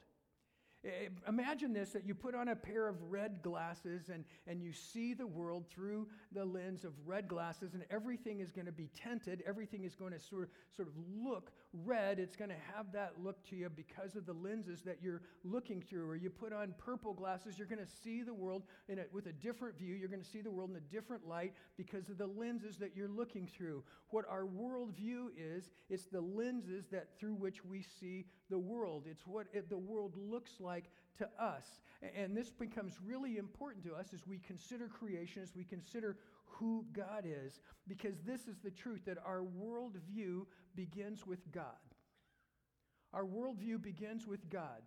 Imagine 1.27 1.74
this 1.74 1.89
that 1.92 2.06
you 2.06 2.13
put 2.13 2.36
on 2.36 2.50
a 2.50 2.56
pair 2.56 2.88
of 2.88 2.96
red 3.10 3.42
glasses 3.42 4.10
and, 4.10 4.24
and 4.46 4.62
you 4.62 4.72
see 4.72 5.13
the 5.13 5.25
world 5.25 5.66
through 5.70 6.08
the 6.32 6.46
lens 6.46 6.86
of 6.86 6.94
red 7.06 7.27
glasses, 7.27 7.74
and 7.74 7.84
everything 7.89 8.39
is 8.39 8.51
going 8.51 8.68
to 8.68 8.72
be 8.72 8.89
tinted. 8.94 9.44
Everything 9.46 9.84
is 9.84 9.96
going 9.96 10.13
to 10.13 10.20
sort 10.20 10.44
of, 10.44 10.50
sort 10.75 10.88
of 10.88 10.94
look 11.12 11.51
red. 11.74 12.20
It's 12.20 12.36
going 12.36 12.50
to 12.50 12.76
have 12.76 12.92
that 12.94 13.14
look 13.24 13.44
to 13.50 13.56
you 13.56 13.70
because 13.70 14.16
of 14.16 14.26
the 14.26 14.34
lenses 14.34 14.82
that 14.84 14.98
you're 15.02 15.22
looking 15.44 15.82
through. 15.82 16.10
Or 16.10 16.16
you 16.16 16.30
put 16.30 16.54
on 16.54 16.74
purple 16.78 17.14
glasses, 17.14 17.58
you're 17.58 17.68
going 17.68 17.84
to 17.84 17.92
see 18.04 18.24
the 18.24 18.34
world 18.34 18.64
in 18.88 19.00
a, 19.00 19.04
with 19.12 19.28
a 19.28 19.34
different 19.34 19.78
view. 19.78 19.96
You're 19.96 20.10
going 20.10 20.24
to 20.24 20.30
see 20.30 20.42
the 20.42 20.52
world 20.52 20.70
in 20.72 20.78
a 20.78 20.94
different 20.94 21.28
light 21.28 21.54
because 21.78 22.10
of 22.10 22.18
the 22.18 22.28
lenses 22.28 22.78
that 22.78 22.96
you're 22.96 23.10
looking 23.10 23.48
through. 23.48 23.84
What 24.10 24.26
our 24.30 24.46
worldview 24.46 25.28
is, 25.38 25.70
it's 25.90 26.06
the 26.06 26.22
lenses 26.22 26.86
that 26.92 27.20
through 27.20 27.36
which 27.36 27.64
we 27.66 27.84
see 28.00 28.26
the 28.50 28.60
world. 28.60 29.04
It's 29.10 29.28
what 29.28 29.48
it, 29.54 29.70
the 29.70 29.78
world 29.78 30.14
looks 30.18 30.52
like 30.60 30.86
to 31.18 31.28
us. 31.40 31.66
And 32.16 32.38
this 32.38 32.52
becomes 32.52 32.94
really 33.04 33.38
important 33.38 33.84
to 33.86 33.96
us 33.96 34.14
as 34.14 34.26
we 34.28 34.38
consider 34.40 34.88
creation, 34.88 35.42
as 35.42 35.56
we 35.56 35.64
consider 35.64 36.18
who 36.46 36.86
God 36.94 37.26
is, 37.26 37.60
because 37.88 38.16
this 38.26 38.48
is 38.48 38.58
the 38.64 38.72
truth 38.72 39.02
that 39.06 39.18
our 39.26 39.42
worldview 39.42 40.46
begins 40.77 41.25
with 41.25 41.51
God. 41.51 41.65
Our 43.12 43.25
worldview 43.25 43.81
begins 43.81 44.27
with 44.27 44.48
God. 44.50 44.81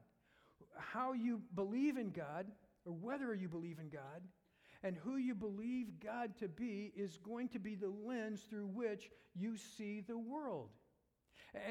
How 0.79 1.13
you 1.13 1.43
believe 1.55 1.97
in 1.99 2.11
God, 2.11 2.47
or 2.87 2.93
whether 2.93 3.35
you 3.35 3.49
believe 3.49 3.79
in 3.81 3.91
God, 3.91 4.23
and 4.83 4.97
who 4.97 5.17
you 5.17 5.35
believe 5.35 6.01
God 6.03 6.37
to 6.39 6.49
be 6.49 6.93
is 6.97 7.19
going 7.19 7.49
to 7.49 7.59
be 7.59 7.75
the 7.75 7.93
lens 8.07 8.41
through 8.49 8.69
which 8.69 9.11
you 9.35 9.57
see 9.77 10.01
the 10.01 10.17
world. 10.17 10.71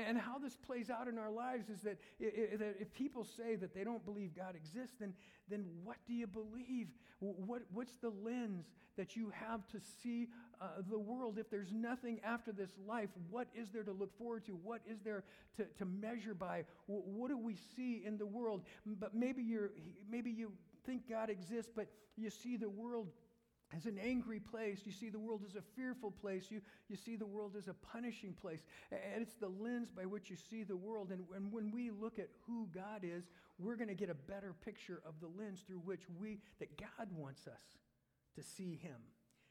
And 0.07 0.17
how 0.17 0.37
this 0.37 0.57
plays 0.57 0.89
out 0.89 1.07
in 1.07 1.17
our 1.17 1.31
lives 1.31 1.69
is 1.69 1.81
that 1.81 1.99
if 2.19 2.93
people 2.93 3.23
say 3.23 3.55
that 3.55 3.73
they 3.73 3.85
don't 3.85 4.03
believe 4.03 4.35
God 4.35 4.55
exists, 4.55 4.97
then, 4.99 5.13
then 5.47 5.65
what 5.83 5.95
do 6.05 6.13
you 6.13 6.27
believe? 6.27 6.87
What, 7.19 7.61
what's 7.71 7.95
the 8.01 8.11
lens 8.23 8.65
that 8.97 9.15
you 9.15 9.31
have 9.33 9.65
to 9.69 9.79
see 10.03 10.27
uh, 10.61 10.67
the 10.89 10.99
world? 10.99 11.37
If 11.37 11.49
there's 11.49 11.71
nothing 11.71 12.19
after 12.23 12.51
this 12.51 12.71
life, 12.87 13.09
what 13.29 13.47
is 13.55 13.69
there 13.69 13.83
to 13.83 13.91
look 13.91 14.17
forward 14.17 14.45
to? 14.45 14.51
What 14.51 14.81
is 14.89 14.99
there 15.01 15.23
to, 15.57 15.65
to 15.77 15.85
measure 15.85 16.33
by? 16.33 16.65
What 16.87 17.29
do 17.29 17.37
we 17.37 17.55
see 17.75 18.03
in 18.05 18.17
the 18.17 18.25
world? 18.25 18.63
But 18.85 19.15
maybe, 19.15 19.41
you're, 19.41 19.71
maybe 20.09 20.31
you 20.31 20.51
think 20.85 21.09
God 21.09 21.29
exists, 21.29 21.71
but 21.75 21.87
you 22.17 22.29
see 22.29 22.57
the 22.57 22.69
world 22.69 23.07
as 23.75 23.85
an 23.85 23.99
angry 24.03 24.39
place. 24.39 24.81
You 24.85 24.91
see 24.91 25.09
the 25.09 25.19
world 25.19 25.43
as 25.47 25.55
a 25.55 25.61
fearful 25.75 26.11
place. 26.11 26.45
You, 26.49 26.61
you 26.87 26.95
see 26.95 27.15
the 27.15 27.25
world 27.25 27.55
as 27.57 27.67
a 27.67 27.73
punishing 27.73 28.33
place. 28.33 28.61
And 28.91 29.21
it's 29.21 29.35
the 29.35 29.49
lens 29.49 29.89
by 29.95 30.05
which 30.05 30.29
you 30.29 30.35
see 30.35 30.63
the 30.63 30.75
world. 30.75 31.11
And, 31.11 31.23
and 31.35 31.51
when 31.51 31.71
we 31.71 31.91
look 31.91 32.19
at 32.19 32.29
who 32.47 32.67
God 32.73 33.03
is, 33.03 33.25
we're 33.59 33.75
going 33.75 33.89
to 33.89 33.95
get 33.95 34.09
a 34.09 34.15
better 34.15 34.55
picture 34.65 35.01
of 35.05 35.13
the 35.21 35.27
lens 35.27 35.63
through 35.65 35.81
which 35.85 36.01
we, 36.19 36.39
that 36.59 36.77
God 36.77 37.07
wants 37.15 37.47
us 37.47 37.77
to 38.35 38.43
see 38.43 38.79
Him 38.81 38.95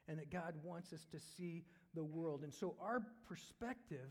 and 0.09 0.19
that 0.19 0.31
God 0.31 0.55
wants 0.63 0.93
us 0.93 1.07
to 1.13 1.19
see 1.37 1.65
the 1.95 2.05
world. 2.05 2.43
And 2.43 2.53
so 2.53 2.75
our 2.81 3.03
perspective, 3.29 4.09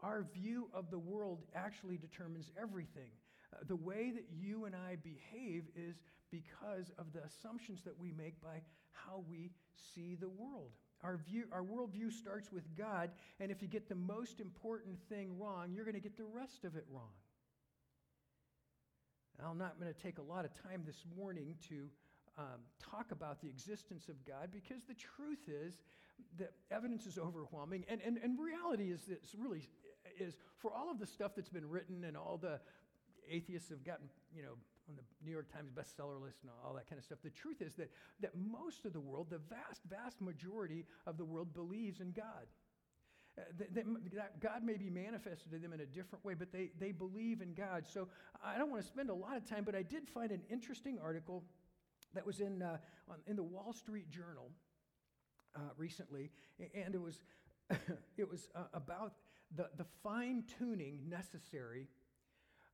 our 0.00 0.26
view 0.34 0.68
of 0.72 0.90
the 0.90 0.98
world 0.98 1.42
actually 1.54 1.96
determines 1.96 2.50
everything. 2.60 3.10
Uh, 3.52 3.58
the 3.66 3.76
way 3.76 4.12
that 4.14 4.26
you 4.32 4.64
and 4.64 4.74
I 4.74 4.96
behave 5.02 5.64
is 5.74 5.96
because 6.30 6.92
of 6.98 7.12
the 7.12 7.22
assumptions 7.24 7.82
that 7.82 7.98
we 7.98 8.12
make 8.12 8.40
by 8.40 8.62
how 8.92 9.24
we 9.28 9.50
see 9.94 10.14
the 10.14 10.28
world. 10.28 10.70
Our, 11.02 11.18
view, 11.18 11.44
our 11.52 11.62
worldview 11.62 12.12
starts 12.12 12.50
with 12.50 12.64
God, 12.76 13.10
and 13.38 13.50
if 13.50 13.62
you 13.62 13.68
get 13.68 13.88
the 13.88 13.94
most 13.94 14.40
important 14.40 14.98
thing 15.08 15.38
wrong, 15.38 15.72
you're 15.74 15.84
going 15.84 15.94
to 15.94 16.00
get 16.00 16.16
the 16.16 16.24
rest 16.24 16.64
of 16.64 16.76
it 16.76 16.84
wrong. 16.90 17.12
I'm 19.44 19.58
not 19.58 19.78
going 19.78 19.92
to 19.92 20.02
take 20.02 20.18
a 20.18 20.22
lot 20.22 20.46
of 20.46 20.50
time 20.62 20.82
this 20.86 21.04
morning 21.16 21.54
to 21.68 21.88
um, 22.38 22.60
talk 22.78 23.12
about 23.12 23.40
the 23.40 23.48
existence 23.48 24.08
of 24.08 24.24
God 24.24 24.50
because 24.52 24.82
the 24.86 24.94
truth 24.94 25.48
is 25.48 25.78
that 26.38 26.52
evidence 26.70 27.06
is 27.06 27.18
overwhelming. 27.18 27.84
And, 27.88 28.00
and, 28.04 28.18
and 28.18 28.38
reality 28.38 28.90
is 28.90 29.02
this 29.02 29.34
really 29.36 29.62
is 30.18 30.36
for 30.58 30.72
all 30.72 30.90
of 30.90 30.98
the 30.98 31.06
stuff 31.06 31.32
that's 31.34 31.48
been 31.48 31.68
written 31.68 32.04
and 32.04 32.16
all 32.16 32.38
the 32.40 32.60
atheists 33.30 33.70
have 33.70 33.84
gotten, 33.84 34.08
you 34.34 34.42
know, 34.42 34.52
on 34.88 34.96
the 34.96 35.02
New 35.24 35.32
York 35.32 35.52
Times 35.52 35.70
bestseller 35.70 36.20
list 36.22 36.38
and 36.42 36.50
all 36.64 36.74
that 36.74 36.88
kind 36.88 36.98
of 36.98 37.04
stuff. 37.04 37.18
The 37.22 37.30
truth 37.30 37.60
is 37.60 37.74
that, 37.74 37.90
that 38.20 38.30
most 38.36 38.84
of 38.84 38.92
the 38.92 39.00
world, 39.00 39.28
the 39.30 39.40
vast, 39.50 39.80
vast 39.90 40.20
majority 40.20 40.84
of 41.06 41.16
the 41.18 41.24
world, 41.24 41.52
believes 41.52 42.00
in 42.00 42.12
God. 42.12 42.46
Uh, 43.38 43.42
that, 43.58 43.84
that 44.14 44.40
God 44.40 44.64
may 44.64 44.76
be 44.78 44.88
manifested 44.88 45.50
to 45.50 45.58
them 45.58 45.72
in 45.72 45.80
a 45.80 45.86
different 45.86 46.24
way, 46.24 46.32
but 46.32 46.52
they, 46.52 46.70
they 46.78 46.92
believe 46.92 47.42
in 47.42 47.52
God. 47.52 47.84
So 47.86 48.08
I 48.42 48.56
don't 48.56 48.70
want 48.70 48.80
to 48.80 48.88
spend 48.88 49.10
a 49.10 49.14
lot 49.14 49.36
of 49.36 49.44
time, 49.44 49.64
but 49.64 49.74
I 49.74 49.82
did 49.82 50.08
find 50.08 50.30
an 50.30 50.40
interesting 50.48 50.98
article 51.02 51.44
that 52.14 52.26
was 52.26 52.40
in, 52.40 52.62
uh, 52.62 52.78
on, 53.08 53.16
in 53.26 53.36
the 53.36 53.42
Wall 53.42 53.72
Street 53.72 54.10
Journal 54.10 54.50
uh, 55.54 55.60
recently, 55.76 56.30
and 56.74 56.94
it 56.94 57.00
was, 57.00 57.20
it 58.16 58.28
was 58.28 58.48
uh, 58.54 58.64
about 58.74 59.14
the, 59.54 59.68
the 59.76 59.86
fine 60.02 60.44
tuning 60.58 61.08
necessary 61.08 61.88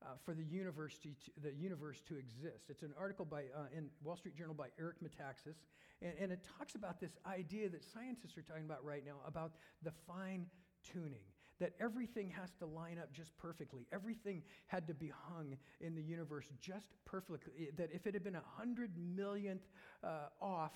uh, 0.03 0.07
for 0.25 0.35
the, 0.35 0.43
university 0.43 1.17
to, 1.25 1.31
the 1.43 1.55
universe 1.55 2.01
to 2.09 2.17
exist. 2.17 2.65
It's 2.69 2.83
an 2.83 2.95
article 2.99 3.25
by, 3.25 3.43
uh, 3.57 3.77
in 3.77 3.89
Wall 4.03 4.17
Street 4.17 4.37
Journal 4.37 4.55
by 4.55 4.69
Eric 4.79 4.97
Metaxas, 5.03 5.57
and, 6.01 6.12
and 6.21 6.33
it 6.33 6.41
talks 6.59 6.75
about 6.75 7.01
this 7.01 7.12
idea 7.27 7.69
that 7.69 7.85
scientists 7.85 8.37
are 8.37 8.43
talking 8.43 8.65
about 8.65 8.85
right 8.85 9.05
now 9.05 9.17
about 9.27 9.53
the 9.83 9.93
fine 10.07 10.47
tuning. 10.83 11.32
That 11.62 11.75
everything 11.81 12.28
has 12.31 12.50
to 12.59 12.66
line 12.66 12.99
up 12.99 13.12
just 13.12 13.31
perfectly. 13.38 13.87
Everything 13.92 14.42
had 14.66 14.85
to 14.88 14.95
be 14.95 15.12
hung 15.28 15.57
in 15.81 15.95
the 15.95 16.02
universe 16.02 16.47
just 16.61 16.88
perfectly. 17.04 17.69
That 17.76 17.88
if 17.92 18.04
it 18.09 18.14
had 18.14 18.25
been 18.25 18.35
a 18.35 18.42
hundred 18.57 18.90
millionth 18.99 19.62
uh, 20.02 20.26
off 20.40 20.73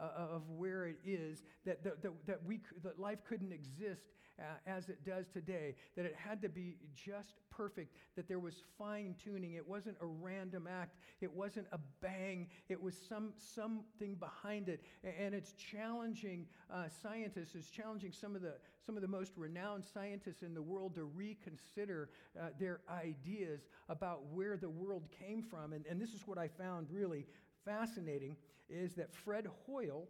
uh, 0.00 0.34
of 0.34 0.42
where 0.50 0.86
it 0.86 0.98
is, 1.04 1.42
that, 1.64 1.82
that, 1.84 2.02
that, 2.02 2.12
that, 2.26 2.44
we, 2.44 2.60
that 2.82 2.98
life 2.98 3.18
couldn't 3.28 3.52
exist 3.52 4.02
uh, 4.38 4.42
as 4.66 4.88
it 4.88 5.04
does 5.04 5.26
today, 5.28 5.74
that 5.96 6.04
it 6.04 6.14
had 6.16 6.42
to 6.42 6.48
be 6.48 6.76
just 6.94 7.34
perfect, 7.50 7.96
that 8.16 8.28
there 8.28 8.38
was 8.38 8.62
fine 8.78 9.14
tuning. 9.22 9.54
It 9.54 9.66
wasn't 9.66 9.96
a 10.00 10.06
random 10.06 10.68
act, 10.70 10.96
it 11.20 11.32
wasn't 11.32 11.66
a 11.72 11.78
bang, 12.02 12.48
it 12.68 12.82
was 12.82 12.94
some, 13.08 13.32
something 13.36 14.14
behind 14.16 14.68
it. 14.68 14.82
And 15.02 15.34
it's 15.34 15.52
challenging 15.52 16.46
uh, 16.70 16.84
scientists, 17.02 17.54
it's 17.54 17.70
challenging 17.70 18.12
some 18.12 18.36
of, 18.36 18.42
the, 18.42 18.54
some 18.84 18.96
of 18.96 19.02
the 19.02 19.08
most 19.08 19.32
renowned 19.36 19.84
scientists 19.84 20.42
in 20.42 20.54
the 20.54 20.62
world 20.62 20.94
to 20.96 21.04
reconsider 21.04 22.10
uh, 22.38 22.48
their 22.58 22.80
ideas 22.90 23.62
about 23.88 24.26
where 24.32 24.56
the 24.56 24.68
world 24.68 25.04
came 25.18 25.42
from. 25.42 25.72
And, 25.72 25.86
and 25.86 26.00
this 26.00 26.10
is 26.10 26.26
what 26.26 26.36
I 26.36 26.48
found 26.48 26.88
really 26.90 27.26
fascinating 27.66 28.36
is 28.70 28.94
that 28.94 29.12
Fred 29.12 29.46
Hoyle, 29.66 30.08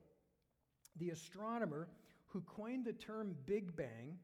the 0.96 1.10
astronomer, 1.10 1.88
who 2.26 2.42
coined 2.42 2.84
the 2.84 2.92
term 2.92 3.34
Big 3.46 3.74
Bang, 3.74 4.18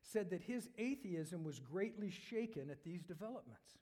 said 0.00 0.30
that 0.30 0.40
his 0.40 0.68
atheism 0.78 1.44
was 1.44 1.58
greatly 1.58 2.10
shaken 2.10 2.70
at 2.70 2.82
these 2.82 3.02
developments. 3.02 3.78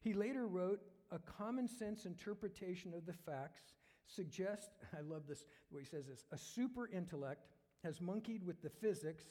He 0.00 0.12
later 0.12 0.46
wrote, 0.46 0.80
A 1.10 1.18
common 1.18 1.68
sense 1.68 2.04
interpretation 2.04 2.94
of 2.94 3.06
the 3.06 3.12
facts 3.12 3.62
suggests, 4.06 4.70
I 4.96 5.00
love 5.02 5.22
this, 5.28 5.44
the 5.68 5.76
way 5.76 5.82
he 5.82 5.88
says 5.88 6.06
this, 6.06 6.24
a 6.32 6.38
super 6.38 6.88
intellect 6.88 7.46
has 7.84 8.00
monkeyed 8.00 8.44
with 8.44 8.62
the 8.62 8.70
physics 8.70 9.24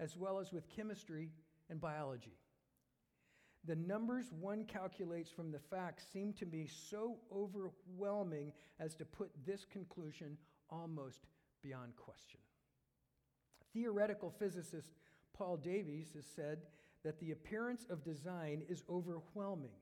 as 0.00 0.16
well 0.16 0.38
as 0.38 0.52
with 0.52 0.68
chemistry 0.68 1.30
and 1.70 1.80
biology. 1.80 2.36
The 3.66 3.76
numbers 3.76 4.26
one 4.32 4.64
calculates 4.64 5.30
from 5.30 5.50
the 5.50 5.58
facts 5.58 6.04
seem 6.12 6.32
to 6.34 6.46
me 6.46 6.68
so 6.90 7.16
overwhelming 7.34 8.52
as 8.78 8.94
to 8.96 9.04
put 9.04 9.30
this 9.46 9.64
conclusion 9.64 10.36
almost 10.70 11.26
beyond 11.62 11.96
question. 11.96 12.40
Theoretical 13.72 14.30
physicist 14.30 14.92
Paul 15.32 15.56
Davies 15.56 16.12
has 16.14 16.26
said 16.26 16.58
that 17.04 17.18
the 17.20 17.32
appearance 17.32 17.86
of 17.88 18.04
design 18.04 18.62
is 18.68 18.82
overwhelming. 18.88 19.76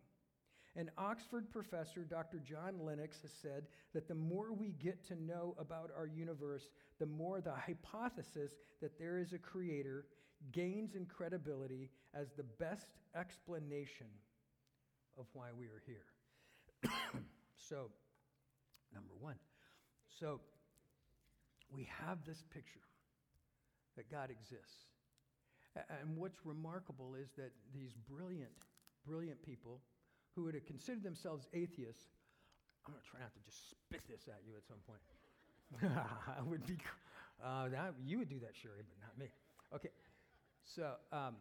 And 0.74 0.90
Oxford 0.96 1.50
professor 1.50 2.02
Dr. 2.02 2.38
John 2.38 2.78
Lennox 2.80 3.20
has 3.22 3.32
said 3.32 3.64
that 3.92 4.08
the 4.08 4.14
more 4.14 4.52
we 4.52 4.68
get 4.82 5.06
to 5.08 5.22
know 5.22 5.54
about 5.58 5.90
our 5.96 6.06
universe, 6.06 6.70
the 6.98 7.06
more 7.06 7.40
the 7.40 7.52
hypothesis 7.52 8.52
that 8.80 8.98
there 8.98 9.18
is 9.18 9.32
a 9.32 9.38
creator 9.38 10.06
gains 10.50 10.94
in 10.94 11.06
credibility 11.06 11.90
as 12.14 12.28
the 12.36 12.42
best 12.42 12.86
explanation 13.14 14.06
of 15.18 15.26
why 15.32 15.48
we 15.56 15.66
are 15.66 15.82
here. 15.86 16.90
so, 17.56 17.90
number 18.94 19.14
one. 19.20 19.36
So, 20.08 20.40
we 21.70 21.88
have 22.06 22.18
this 22.26 22.42
picture 22.52 22.80
that 23.96 24.10
God 24.10 24.30
exists. 24.30 24.86
And 25.76 26.16
what's 26.16 26.44
remarkable 26.44 27.14
is 27.14 27.30
that 27.36 27.50
these 27.72 27.94
brilliant 28.10 28.52
brilliant 29.06 29.42
people 29.42 29.80
who 30.34 30.44
would 30.44 30.54
have 30.54 30.66
considered 30.66 31.02
themselves 31.02 31.46
atheists. 31.52 32.06
I'm 32.86 32.92
going 32.92 33.02
to 33.02 33.10
try 33.10 33.20
not 33.20 33.34
to 33.34 33.42
just 33.44 33.70
spit 33.70 34.02
this 34.08 34.26
at 34.26 34.42
you 34.46 34.54
at 34.56 34.66
some 34.66 34.80
point. 34.86 35.02
I 36.38 36.42
would 36.42 36.66
be, 36.66 36.76
uh, 37.42 37.68
that, 37.68 37.94
you 38.04 38.18
would 38.18 38.28
do 38.28 38.40
that, 38.40 38.52
Sherry, 38.54 38.82
but 38.82 38.98
not 39.00 39.16
me. 39.18 39.30
Okay, 39.74 39.90
so, 40.64 40.94
um, 41.12 41.36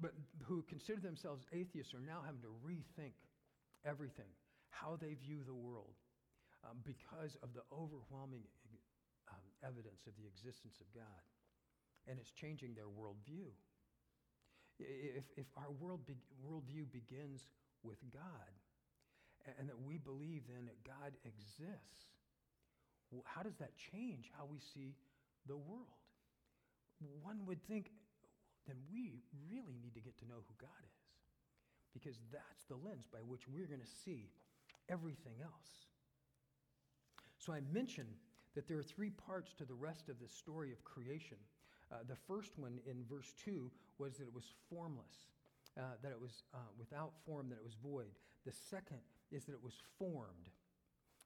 but 0.00 0.12
who 0.46 0.62
consider 0.68 1.00
themselves 1.00 1.44
atheists 1.52 1.92
are 1.94 2.00
now 2.00 2.22
having 2.24 2.40
to 2.42 2.52
rethink 2.64 3.18
everything, 3.84 4.30
how 4.70 4.96
they 5.00 5.14
view 5.14 5.42
the 5.44 5.54
world, 5.54 5.94
um, 6.64 6.78
because 6.86 7.36
of 7.42 7.50
the 7.54 7.62
overwhelming 7.74 8.46
um, 9.28 9.46
evidence 9.62 10.06
of 10.06 10.14
the 10.16 10.26
existence 10.26 10.78
of 10.80 10.86
God. 10.94 11.22
And 12.06 12.18
it's 12.18 12.30
changing 12.30 12.74
their 12.74 12.88
worldview. 12.88 13.50
If, 14.78 15.24
if 15.36 15.46
our 15.58 15.70
world 15.70 16.06
be, 16.06 16.14
worldview 16.46 16.86
begins 16.92 17.42
with 17.82 17.98
God, 18.14 18.54
and 19.58 19.68
that 19.68 19.80
we 19.80 19.98
believe 19.98 20.42
then 20.46 20.66
that 20.66 20.78
God 20.86 21.12
exists, 21.24 22.06
how 23.24 23.42
does 23.42 23.56
that 23.58 23.72
change 23.90 24.30
how 24.36 24.44
we 24.46 24.58
see 24.74 24.94
the 25.46 25.56
world? 25.56 25.97
One 27.22 27.46
would 27.46 27.62
think, 27.66 27.90
then 28.66 28.76
we 28.92 29.22
really 29.50 29.76
need 29.82 29.94
to 29.94 30.00
get 30.00 30.18
to 30.18 30.26
know 30.26 30.42
who 30.46 30.54
God 30.60 30.82
is, 30.84 30.98
because 31.92 32.18
that's 32.32 32.64
the 32.64 32.76
lens 32.76 33.06
by 33.12 33.20
which 33.26 33.48
we're 33.48 33.66
going 33.66 33.80
to 33.80 33.94
see 34.04 34.30
everything 34.88 35.40
else. 35.42 35.86
So 37.38 37.52
I 37.52 37.60
mentioned 37.72 38.14
that 38.54 38.66
there 38.66 38.78
are 38.78 38.82
three 38.82 39.10
parts 39.10 39.54
to 39.54 39.64
the 39.64 39.74
rest 39.74 40.08
of 40.08 40.18
the 40.20 40.28
story 40.28 40.72
of 40.72 40.82
creation. 40.84 41.38
Uh, 41.92 41.96
the 42.08 42.16
first 42.16 42.58
one 42.58 42.80
in 42.86 43.04
verse 43.08 43.32
2 43.44 43.70
was 43.98 44.18
that 44.18 44.24
it 44.24 44.34
was 44.34 44.52
formless, 44.68 45.30
uh, 45.78 45.96
that 46.02 46.10
it 46.10 46.20
was 46.20 46.42
uh, 46.54 46.58
without 46.78 47.12
form, 47.24 47.48
that 47.48 47.56
it 47.56 47.64
was 47.64 47.76
void. 47.82 48.10
The 48.44 48.52
second 48.52 48.98
is 49.30 49.44
that 49.44 49.52
it 49.52 49.62
was 49.62 49.74
formed. 49.98 50.50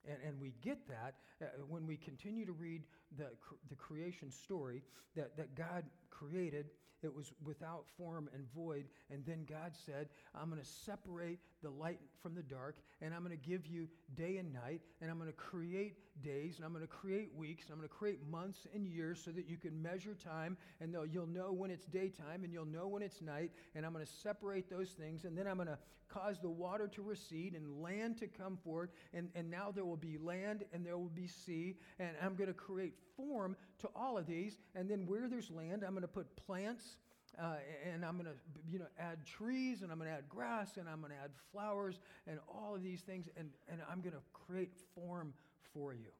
And, 0.06 0.18
and 0.26 0.40
we 0.40 0.54
get 0.62 0.86
that 0.88 1.14
uh, 1.40 1.46
when 1.68 1.86
we 1.86 1.96
continue 1.96 2.44
to 2.44 2.52
read 2.52 2.82
the, 3.16 3.26
the 3.69 3.75
creation 3.75 4.31
story 4.31 4.83
that, 5.16 5.37
that 5.37 5.54
God 5.54 5.85
created 6.11 6.66
it 7.02 7.14
was 7.14 7.33
without 7.45 7.85
form 7.97 8.28
and 8.35 8.45
void. 8.54 8.87
And 9.11 9.25
then 9.26 9.45
God 9.49 9.73
said, 9.75 10.09
I'm 10.35 10.49
going 10.49 10.61
to 10.61 10.66
separate 10.66 11.40
the 11.62 11.71
light 11.71 11.99
from 12.23 12.35
the 12.35 12.42
dark, 12.42 12.76
and 13.00 13.12
I'm 13.12 13.25
going 13.25 13.37
to 13.37 13.49
give 13.49 13.66
you 13.66 13.88
day 14.14 14.37
and 14.37 14.52
night, 14.52 14.81
and 15.00 15.11
I'm 15.11 15.19
going 15.19 15.31
to 15.31 15.37
create 15.37 15.97
days, 16.23 16.57
and 16.57 16.64
I'm 16.64 16.73
going 16.73 16.85
to 16.85 16.92
create 16.92 17.31
weeks, 17.37 17.64
and 17.64 17.73
I'm 17.73 17.78
going 17.78 17.88
to 17.88 17.95
create 17.95 18.19
months 18.31 18.66
and 18.75 18.87
years 18.87 19.21
so 19.25 19.31
that 19.33 19.49
you 19.49 19.57
can 19.57 19.81
measure 19.83 20.14
time, 20.14 20.57
and 20.81 20.95
you'll 21.11 21.26
know 21.26 21.52
when 21.52 21.71
it's 21.71 21.87
daytime, 21.87 22.45
and 22.45 22.52
you'll 22.52 22.64
know 22.64 22.88
when 22.88 23.02
it's 23.02 23.21
night, 23.21 23.50
and 23.75 23.85
I'm 23.85 23.92
going 23.92 24.04
to 24.04 24.12
separate 24.12 24.71
those 24.71 24.90
things, 24.90 25.25
and 25.25 25.37
then 25.37 25.47
I'm 25.47 25.57
going 25.57 25.69
to 25.69 25.78
cause 26.09 26.38
the 26.40 26.50
water 26.50 26.87
to 26.88 27.02
recede 27.02 27.54
and 27.54 27.83
land 27.83 28.19
to 28.19 28.26
come 28.26 28.59
forward, 28.62 28.90
and, 29.14 29.28
and 29.35 29.50
now 29.50 29.73
there 29.75 29.85
will 29.85 29.97
be 29.97 30.19
land 30.19 30.64
and 30.73 30.85
there 30.85 30.99
will 30.99 31.09
be 31.09 31.26
sea, 31.26 31.76
and 31.99 32.11
I'm 32.23 32.35
going 32.35 32.49
to 32.49 32.54
create 32.54 32.95
form 33.16 33.56
to 33.80 33.88
all 33.94 34.18
of 34.18 34.26
these, 34.26 34.59
and 34.75 34.88
then 34.88 35.06
where 35.06 35.28
there's 35.28 35.50
land, 35.50 35.85
I'm 35.85 35.92
going 35.92 36.02
to 36.02 36.09
put 36.09 36.35
plants 36.37 36.97
uh, 37.40 37.56
and 37.90 38.04
I'm 38.04 38.14
going 38.14 38.26
to, 38.26 38.37
you 38.71 38.78
know, 38.78 38.88
add 38.99 39.25
trees, 39.25 39.82
and 39.82 39.90
I'm 39.90 39.99
going 39.99 40.11
to 40.11 40.16
add 40.16 40.28
grass, 40.28 40.76
and 40.76 40.88
I'm 40.88 41.00
going 41.00 41.12
to 41.12 41.18
add 41.18 41.30
flowers, 41.50 41.99
and 42.26 42.38
all 42.49 42.75
of 42.75 42.82
these 42.82 43.00
things, 43.00 43.28
and, 43.37 43.49
and 43.71 43.80
I'm 43.90 44.00
going 44.00 44.12
to 44.12 44.23
create 44.32 44.73
form 44.94 45.32
for 45.73 45.94
you. 45.94 46.12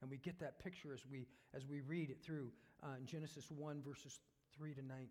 And 0.00 0.10
we 0.10 0.18
get 0.18 0.38
that 0.40 0.62
picture 0.62 0.92
as 0.94 1.02
we, 1.10 1.26
as 1.54 1.66
we 1.66 1.80
read 1.80 2.10
it 2.10 2.22
through 2.22 2.52
uh, 2.82 3.00
Genesis 3.04 3.50
1, 3.50 3.82
verses 3.82 4.20
3 4.56 4.74
to 4.74 4.82
19. 4.82 5.08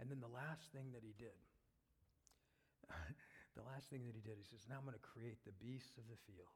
And 0.00 0.10
then 0.10 0.18
the 0.20 0.34
last 0.34 0.72
thing 0.72 0.90
that 0.94 1.02
he 1.02 1.14
did, 1.18 1.38
the 3.56 3.62
last 3.70 3.86
thing 3.90 4.02
that 4.06 4.14
he 4.14 4.22
did, 4.22 4.34
he 4.38 4.46
says, 4.50 4.66
Now 4.68 4.76
I'm 4.78 4.84
going 4.84 4.98
to 4.98 5.04
create 5.14 5.44
the 5.44 5.54
beasts 5.62 5.98
of 5.98 6.04
the 6.10 6.18
field 6.26 6.54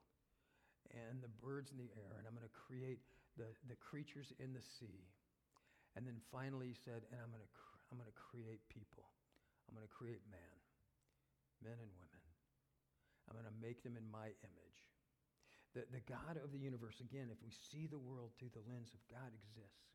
and 0.91 1.23
the 1.23 1.31
birds 1.39 1.71
in 1.71 1.77
the 1.77 1.91
air, 1.95 2.19
and 2.19 2.27
I'm 2.27 2.35
going 2.35 2.47
to 2.47 2.57
create 2.67 2.99
the, 3.37 3.47
the 3.69 3.79
creatures 3.79 4.33
in 4.39 4.51
the 4.51 4.61
sea 4.61 5.07
and 5.95 6.05
then 6.09 6.17
finally 6.33 6.73
he 6.73 6.77
said, 6.77 7.05
and 7.13 7.21
I'm 7.21 7.29
going 7.29 7.45
to 7.45 7.51
I'm 7.93 8.01
going 8.01 8.09
to 8.09 8.25
create 8.33 8.65
people. 8.73 9.05
I'm 9.69 9.77
going 9.77 9.85
to 9.85 9.93
create 9.93 10.25
man, 10.33 10.57
men 11.61 11.77
and 11.77 11.93
women. 11.93 12.23
I'm 13.29 13.37
going 13.37 13.45
to 13.45 13.59
make 13.61 13.85
them 13.85 13.93
in 13.93 14.07
my 14.09 14.33
image. 14.41 14.79
The, 15.77 15.85
the 15.93 16.01
God 16.09 16.41
of 16.41 16.49
the 16.49 16.57
universe, 16.57 17.05
again, 17.05 17.29
if 17.29 17.37
we 17.45 17.53
see 17.53 17.85
the 17.85 18.01
world 18.01 18.33
through 18.33 18.49
the 18.57 18.65
lens 18.65 18.97
of 18.97 19.01
God 19.13 19.29
exists, 19.29 19.93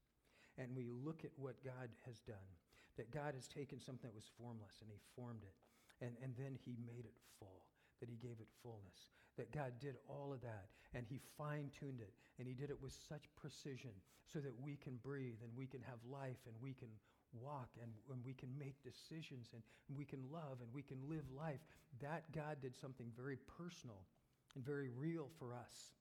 and 0.63 0.79
we 0.79 0.87
look 0.87 1.27
at 1.27 1.35
what 1.35 1.59
God 1.67 1.91
has 2.07 2.23
done, 2.23 2.47
that 2.95 3.11
God 3.11 3.35
has 3.35 3.51
taken 3.51 3.83
something 3.83 4.07
that 4.07 4.15
was 4.15 4.31
formless 4.39 4.79
and 4.79 4.95
he 4.95 5.03
formed 5.19 5.43
it, 5.43 5.59
and, 5.99 6.15
and 6.23 6.39
then 6.39 6.55
he 6.55 6.79
made 6.87 7.03
it 7.03 7.19
full, 7.43 7.67
that 7.99 8.07
he 8.07 8.19
gave 8.23 8.39
it 8.39 8.51
fullness, 8.63 9.11
that 9.39 9.51
God 9.53 9.73
did 9.81 9.97
all 10.09 10.33
of 10.35 10.43
that, 10.43 10.67
and 10.93 11.07
he 11.09 11.19
fine 11.39 11.71
tuned 11.79 12.01
it, 12.01 12.13
and 12.39 12.47
he 12.47 12.55
did 12.55 12.69
it 12.71 12.77
with 12.83 12.93
such 13.09 13.25
precision 13.41 13.97
so 14.31 14.39
that 14.41 14.53
we 14.61 14.77
can 14.77 14.99
breathe 15.03 15.41
and 15.43 15.51
we 15.57 15.67
can 15.67 15.81
have 15.83 15.99
life 16.05 16.37
and 16.45 16.55
we 16.61 16.75
can 16.75 16.89
walk 17.33 17.69
and, 17.81 17.91
and 18.13 18.21
we 18.25 18.35
can 18.35 18.49
make 18.59 18.77
decisions 18.83 19.49
and, 19.53 19.63
and 19.89 19.97
we 19.97 20.05
can 20.05 20.21
love 20.33 20.61
and 20.61 20.69
we 20.73 20.83
can 20.83 20.99
live 21.09 21.25
life. 21.37 21.61
That 22.03 22.25
God 22.35 22.59
did 22.61 22.77
something 22.77 23.07
very 23.17 23.39
personal 23.57 24.05
and 24.55 24.65
very 24.65 24.91
real 24.91 25.29
for 25.39 25.55
us. 25.55 25.95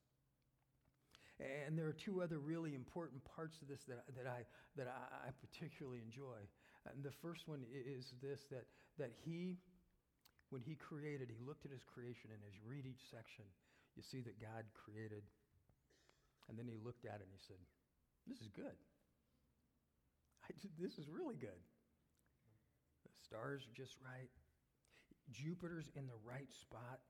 And 1.40 1.78
there 1.78 1.86
are 1.86 1.94
two 1.94 2.20
other 2.20 2.38
really 2.38 2.74
important 2.74 3.22
parts 3.24 3.62
of 3.62 3.68
this 3.68 3.84
that, 3.84 4.02
that, 4.16 4.26
I, 4.26 4.42
that 4.76 4.88
I, 4.88 5.28
I 5.28 5.30
particularly 5.40 6.00
enjoy. 6.04 6.42
And 6.92 7.04
the 7.04 7.12
first 7.22 7.46
one 7.46 7.62
is 7.72 8.12
this 8.22 8.46
that, 8.50 8.64
that 8.98 9.12
he, 9.24 9.56
when 10.50 10.62
he 10.62 10.74
created, 10.74 11.28
he 11.28 11.40
looked 11.44 11.64
at 11.64 11.72
his 11.72 11.84
creation, 11.84 12.32
and 12.32 12.40
as 12.48 12.56
you 12.56 12.64
read 12.64 12.86
each 12.86 13.04
section, 13.10 13.44
you 13.96 14.02
see 14.02 14.22
that 14.22 14.40
God 14.40 14.64
created. 14.72 15.22
And 16.48 16.56
then 16.56 16.64
he 16.64 16.78
looked 16.80 17.04
at 17.04 17.20
it 17.20 17.28
and 17.28 17.34
he 17.34 17.42
said, 17.44 17.60
this 18.24 18.40
is 18.40 18.48
good. 18.48 18.76
I, 20.44 20.56
this 20.80 20.96
is 20.96 21.08
really 21.08 21.36
good. 21.36 21.60
The 23.04 23.12
stars 23.20 23.68
are 23.68 23.76
just 23.76 23.96
right. 24.00 24.32
Jupiter's 25.28 25.90
in 25.96 26.06
the 26.06 26.16
right 26.24 26.48
spot. 26.52 27.04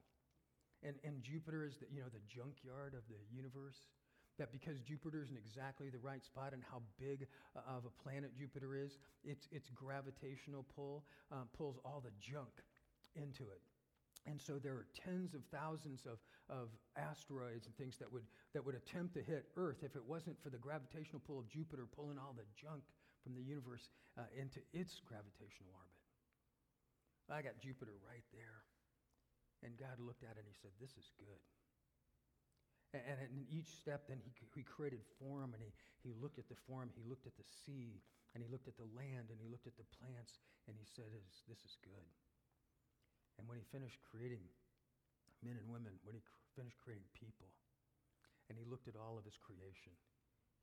And, 0.83 0.95
and 1.05 1.23
Jupiter 1.23 1.67
is 1.67 1.79
the, 1.79 1.87
you 1.91 2.01
know, 2.01 2.11
the 2.11 2.23
junkyard 2.27 2.95
of 2.95 3.07
the 3.07 3.19
universe. 3.31 3.79
That 4.39 4.51
because 4.51 4.79
Jupiter 4.81 5.23
is 5.23 5.31
in 5.31 5.37
exactly 5.37 5.91
the 5.91 5.99
right 5.99 6.25
spot 6.25 6.55
and 6.55 6.63
how 6.63 6.83
big 6.99 7.27
uh, 7.55 7.77
of 7.77 7.83
a 7.87 7.95
planet 8.03 8.31
Jupiter 8.39 8.75
is, 8.75 8.99
its, 9.25 9.49
its 9.51 9.69
gravitational 9.75 10.65
pull 10.75 11.05
um, 11.31 11.51
pulls 11.57 11.79
all 11.85 12.01
the 12.03 12.15
junk 12.23 12.63
into 13.17 13.45
it. 13.49 13.63
And 14.27 14.41
so 14.41 14.59
there 14.59 14.75
are 14.75 14.87
tens 14.93 15.33
of 15.33 15.41
thousands 15.49 16.05
of, 16.05 16.21
of 16.53 16.69
asteroids 16.97 17.65
and 17.65 17.75
things 17.77 17.97
that 17.97 18.13
would, 18.13 18.29
that 18.53 18.65
would 18.65 18.75
attempt 18.75 19.15
to 19.15 19.23
hit 19.23 19.49
Earth 19.57 19.81
if 19.81 19.97
it 19.97 20.05
wasn't 20.05 20.37
for 20.43 20.51
the 20.51 20.61
gravitational 20.61 21.23
pull 21.25 21.39
of 21.39 21.49
Jupiter 21.49 21.89
pulling 21.89 22.19
all 22.19 22.37
the 22.37 22.45
junk 22.53 22.85
from 23.25 23.33
the 23.35 23.41
universe 23.41 23.89
uh, 24.19 24.29
into 24.37 24.61
its 24.77 25.01
gravitational 25.01 25.73
orbit. 25.73 26.03
I 27.29 27.41
got 27.45 27.61
Jupiter 27.61 27.97
right 28.05 28.25
there. 28.33 28.65
And 29.65 29.75
God 29.75 29.99
looked 29.99 30.23
at 30.23 30.39
it 30.39 30.47
and 30.47 30.49
he 30.49 30.55
said, 30.55 30.71
This 30.79 30.95
is 30.95 31.11
good. 31.19 31.43
And, 32.95 33.21
in 33.21 33.45
each 33.53 33.69
step, 33.69 34.09
then 34.09 34.17
he, 34.23 34.33
he 34.55 34.65
created 34.65 35.05
form 35.21 35.53
and 35.53 35.61
he, 35.61 35.73
he 36.01 36.17
looked 36.17 36.39
at 36.39 36.49
the 36.49 36.57
form, 36.65 36.89
he 36.95 37.05
looked 37.05 37.27
at 37.29 37.37
the 37.37 37.45
sea, 37.45 38.01
and 38.33 38.41
he 38.41 38.49
looked 38.49 38.69
at 38.69 38.81
the 38.81 38.89
land, 38.97 39.29
and 39.29 39.37
he 39.37 39.49
looked 39.51 39.69
at 39.69 39.77
the 39.77 39.89
plants, 40.01 40.41
and 40.69 40.77
he 40.79 40.87
said, 40.89 41.11
This 41.49 41.61
is 41.67 41.77
good. 41.85 42.09
And 43.39 43.47
when 43.47 43.57
he 43.57 43.65
finished 43.71 44.03
creating 44.03 44.43
men 45.41 45.55
and 45.55 45.67
women, 45.71 45.95
when 46.03 46.19
he 46.19 46.23
cr- 46.23 46.43
finished 46.59 46.77
creating 46.83 47.07
people, 47.15 47.49
and 48.51 48.59
he 48.59 48.67
looked 48.67 48.91
at 48.91 48.99
all 48.99 49.15
of 49.15 49.25
his 49.25 49.39
creation, 49.39 49.95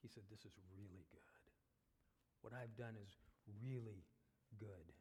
he 0.04 0.12
said, 0.12 0.28
This 0.28 0.44
is 0.44 0.54
really 0.76 1.08
good. 1.10 1.44
What 2.44 2.52
I've 2.52 2.76
done 2.76 3.00
is 3.00 3.10
really 3.64 4.04
good. 4.60 4.92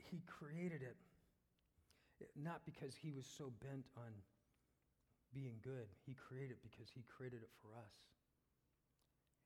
He 0.00 0.24
created 0.24 0.80
it 0.80 0.96
not 2.34 2.66
because 2.66 2.98
he 2.98 3.14
was 3.14 3.26
so 3.28 3.54
bent 3.62 3.86
on 3.94 4.10
being 5.30 5.62
good. 5.62 5.86
He 6.02 6.18
created 6.18 6.58
it 6.58 6.62
because 6.66 6.90
he 6.90 7.06
created 7.06 7.46
it 7.46 7.52
for 7.62 7.76
us. 7.78 7.94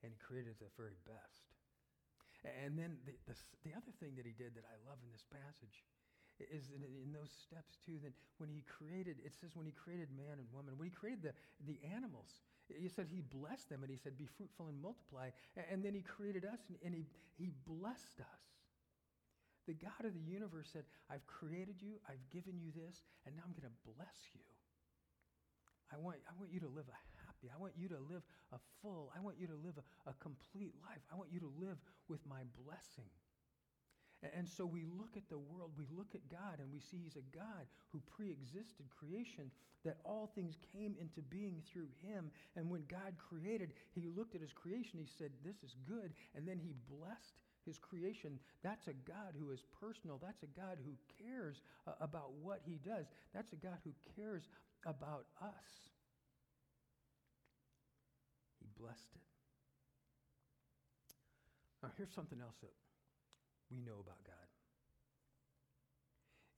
And 0.00 0.08
he 0.14 0.18
created 0.18 0.56
it 0.56 0.60
the 0.62 0.72
very 0.78 0.96
best. 1.04 1.52
And 2.42 2.74
then 2.74 2.98
the, 3.06 3.14
the, 3.28 3.36
the 3.62 3.72
other 3.76 3.92
thing 4.02 4.18
that 4.18 4.26
he 4.26 4.34
did 4.34 4.58
that 4.58 4.66
I 4.66 4.76
love 4.88 4.98
in 5.04 5.10
this 5.14 5.22
passage 5.30 5.84
is 6.50 6.72
in, 6.74 7.12
those 7.12 7.30
steps 7.30 7.78
too. 7.84 8.00
Then 8.02 8.12
when 8.38 8.48
he 8.48 8.64
created, 8.66 9.20
it 9.22 9.32
says 9.36 9.54
when 9.54 9.66
he 9.66 9.72
created 9.72 10.08
man 10.16 10.40
and 10.40 10.48
woman, 10.50 10.74
when 10.80 10.88
he 10.88 10.94
created 10.94 11.22
the, 11.22 11.34
the 11.66 11.78
animals, 11.94 12.42
he 12.66 12.88
said 12.88 13.06
he 13.12 13.20
blessed 13.20 13.68
them 13.68 13.82
and 13.82 13.90
he 13.90 13.98
said, 13.98 14.16
be 14.16 14.26
fruitful 14.26 14.66
and 14.66 14.80
multiply. 14.80 15.28
And, 15.70 15.84
then 15.84 15.92
he 15.94 16.00
created 16.00 16.44
us 16.44 16.60
and, 16.68 16.78
and 16.80 16.94
he, 16.94 17.04
he 17.36 17.52
blessed 17.66 18.20
us. 18.20 18.42
The 19.68 19.74
God 19.74 20.02
of 20.02 20.14
the 20.14 20.26
universe 20.26 20.70
said, 20.72 20.82
I've 21.06 21.26
created 21.26 21.78
you, 21.78 22.02
I've 22.08 22.22
given 22.34 22.58
you 22.58 22.74
this, 22.74 23.06
and 23.26 23.36
now 23.36 23.46
I'm 23.46 23.54
going 23.54 23.70
to 23.70 23.78
bless 23.94 24.18
you. 24.34 24.42
I 25.92 26.00
want, 26.00 26.18
I 26.26 26.32
want 26.34 26.50
you 26.50 26.58
to 26.64 26.72
live 26.72 26.88
a 26.88 26.98
happy, 27.28 27.52
I 27.52 27.60
want 27.60 27.76
you 27.76 27.86
to 27.92 28.00
live 28.10 28.24
a 28.50 28.58
full, 28.80 29.12
I 29.14 29.20
want 29.20 29.36
you 29.38 29.46
to 29.46 29.58
live 29.60 29.76
a, 29.78 30.10
a 30.10 30.14
complete 30.18 30.74
life. 30.82 31.04
I 31.12 31.14
want 31.14 31.30
you 31.30 31.38
to 31.40 31.52
live 31.60 31.78
with 32.08 32.24
my 32.26 32.42
blessing. 32.64 33.12
And 34.22 34.48
so 34.48 34.64
we 34.64 34.84
look 34.86 35.16
at 35.16 35.28
the 35.28 35.38
world, 35.38 35.72
we 35.76 35.86
look 35.90 36.14
at 36.14 36.22
God, 36.30 36.62
and 36.62 36.70
we 36.72 36.78
see 36.78 36.98
He's 37.02 37.16
a 37.16 37.36
God 37.36 37.66
who 37.90 38.00
pre 38.06 38.30
existed 38.30 38.86
creation, 38.94 39.50
that 39.84 39.98
all 40.04 40.30
things 40.34 40.54
came 40.72 40.94
into 41.00 41.22
being 41.22 41.60
through 41.66 41.88
Him. 42.06 42.30
And 42.54 42.70
when 42.70 42.84
God 42.86 43.18
created, 43.18 43.72
He 43.90 44.06
looked 44.06 44.36
at 44.36 44.40
His 44.40 44.52
creation, 44.52 45.00
He 45.00 45.08
said, 45.18 45.32
This 45.44 45.56
is 45.64 45.74
good. 45.88 46.12
And 46.36 46.46
then 46.46 46.60
He 46.62 46.74
blessed 46.88 47.34
His 47.66 47.78
creation. 47.78 48.38
That's 48.62 48.86
a 48.86 48.94
God 48.94 49.34
who 49.36 49.50
is 49.50 49.64
personal. 49.80 50.20
That's 50.22 50.44
a 50.44 50.54
God 50.54 50.78
who 50.84 50.94
cares 51.18 51.60
uh, 51.88 51.92
about 52.00 52.30
what 52.40 52.60
He 52.64 52.78
does. 52.86 53.06
That's 53.34 53.52
a 53.52 53.56
God 53.56 53.78
who 53.82 53.92
cares 54.14 54.48
about 54.86 55.26
us. 55.42 55.90
He 58.60 58.68
blessed 58.78 59.10
it. 59.16 59.22
Now, 61.82 61.90
here's 61.96 62.14
something 62.14 62.38
else 62.40 62.54
that 62.62 62.70
we 63.72 63.80
know 63.80 64.04
about 64.04 64.20
God. 64.28 64.48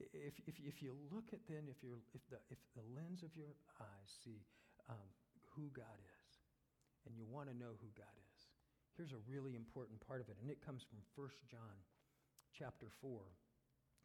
If, 0.02 0.34
if, 0.50 0.58
if 0.58 0.82
you 0.82 0.98
look 1.14 1.30
at 1.30 1.38
then, 1.46 1.70
if, 1.70 1.78
you're, 1.78 2.02
if, 2.10 2.26
the, 2.26 2.42
if 2.50 2.58
the 2.74 2.82
lens 2.98 3.22
of 3.22 3.30
your 3.38 3.54
eyes 3.78 4.10
see 4.10 4.42
um, 4.90 5.06
who 5.54 5.70
God 5.70 6.02
is, 6.02 6.30
and 7.06 7.14
you 7.14 7.22
want 7.30 7.46
to 7.46 7.54
know 7.54 7.78
who 7.78 7.86
God 7.94 8.10
is, 8.34 8.40
here's 8.98 9.14
a 9.14 9.22
really 9.30 9.54
important 9.54 10.02
part 10.02 10.18
of 10.18 10.26
it, 10.26 10.36
and 10.42 10.50
it 10.50 10.58
comes 10.58 10.82
from 10.82 10.98
1 11.14 11.30
John 11.46 11.78
chapter 12.50 12.90
4, 13.00 13.22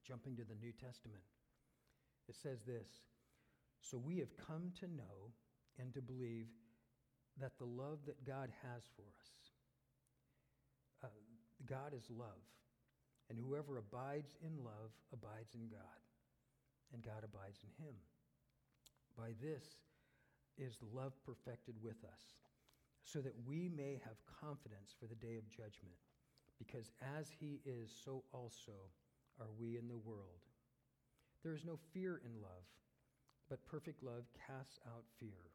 jumping 0.06 0.38
to 0.38 0.45
the 0.45 0.58
New 0.62 0.72
Testament. 0.78 1.26
It 2.30 2.38
says 2.38 2.62
this 2.62 3.02
So 3.82 3.98
we 3.98 4.22
have 4.22 4.30
come 4.38 4.69
to 4.80 4.88
know 4.88 5.34
and 5.82 5.89
to 5.98 6.02
believe 6.06 6.54
that 7.41 7.58
the 7.58 7.65
love 7.65 8.06
that 8.06 8.22
God 8.26 8.54
has 8.62 8.86
for 8.93 9.10
us, 9.10 9.34
uh, 11.04 11.17
God 11.65 11.98
is 11.98 12.06
love. 12.13 12.45
And 13.30 13.38
whoever 13.38 13.78
abides 13.78 14.36
in 14.42 14.63
love 14.63 14.89
abides 15.13 15.54
in 15.54 15.70
God, 15.70 16.02
and 16.94 17.04
God 17.04 17.24
abides 17.24 17.62
in 17.62 17.86
him. 17.86 17.94
By 19.15 19.38
this 19.42 19.63
is 20.58 20.82
love 20.94 21.13
perfected 21.24 21.76
with 21.82 22.04
us, 22.04 22.42
so 23.04 23.22
that 23.22 23.38
we 23.46 23.70
may 23.70 24.02
have 24.04 24.18
confidence 24.42 24.96
for 25.00 25.06
the 25.06 25.15
day 25.15 25.38
of 25.38 25.48
judgment, 25.50 26.02
because 26.58 26.92
as 27.18 27.30
he 27.39 27.62
is, 27.65 27.92
so 28.04 28.24
also 28.34 28.89
are 29.39 29.54
we 29.60 29.78
in 29.78 29.88
the 29.88 29.98
world. 29.98 30.42
There 31.44 31.54
is 31.54 31.63
no 31.63 31.78
fear 31.94 32.22
in 32.26 32.42
love, 32.42 32.65
but 33.48 33.65
perfect 33.65 34.04
love 34.04 34.26
casts 34.48 34.80
out 34.88 35.06
fear. 35.20 35.54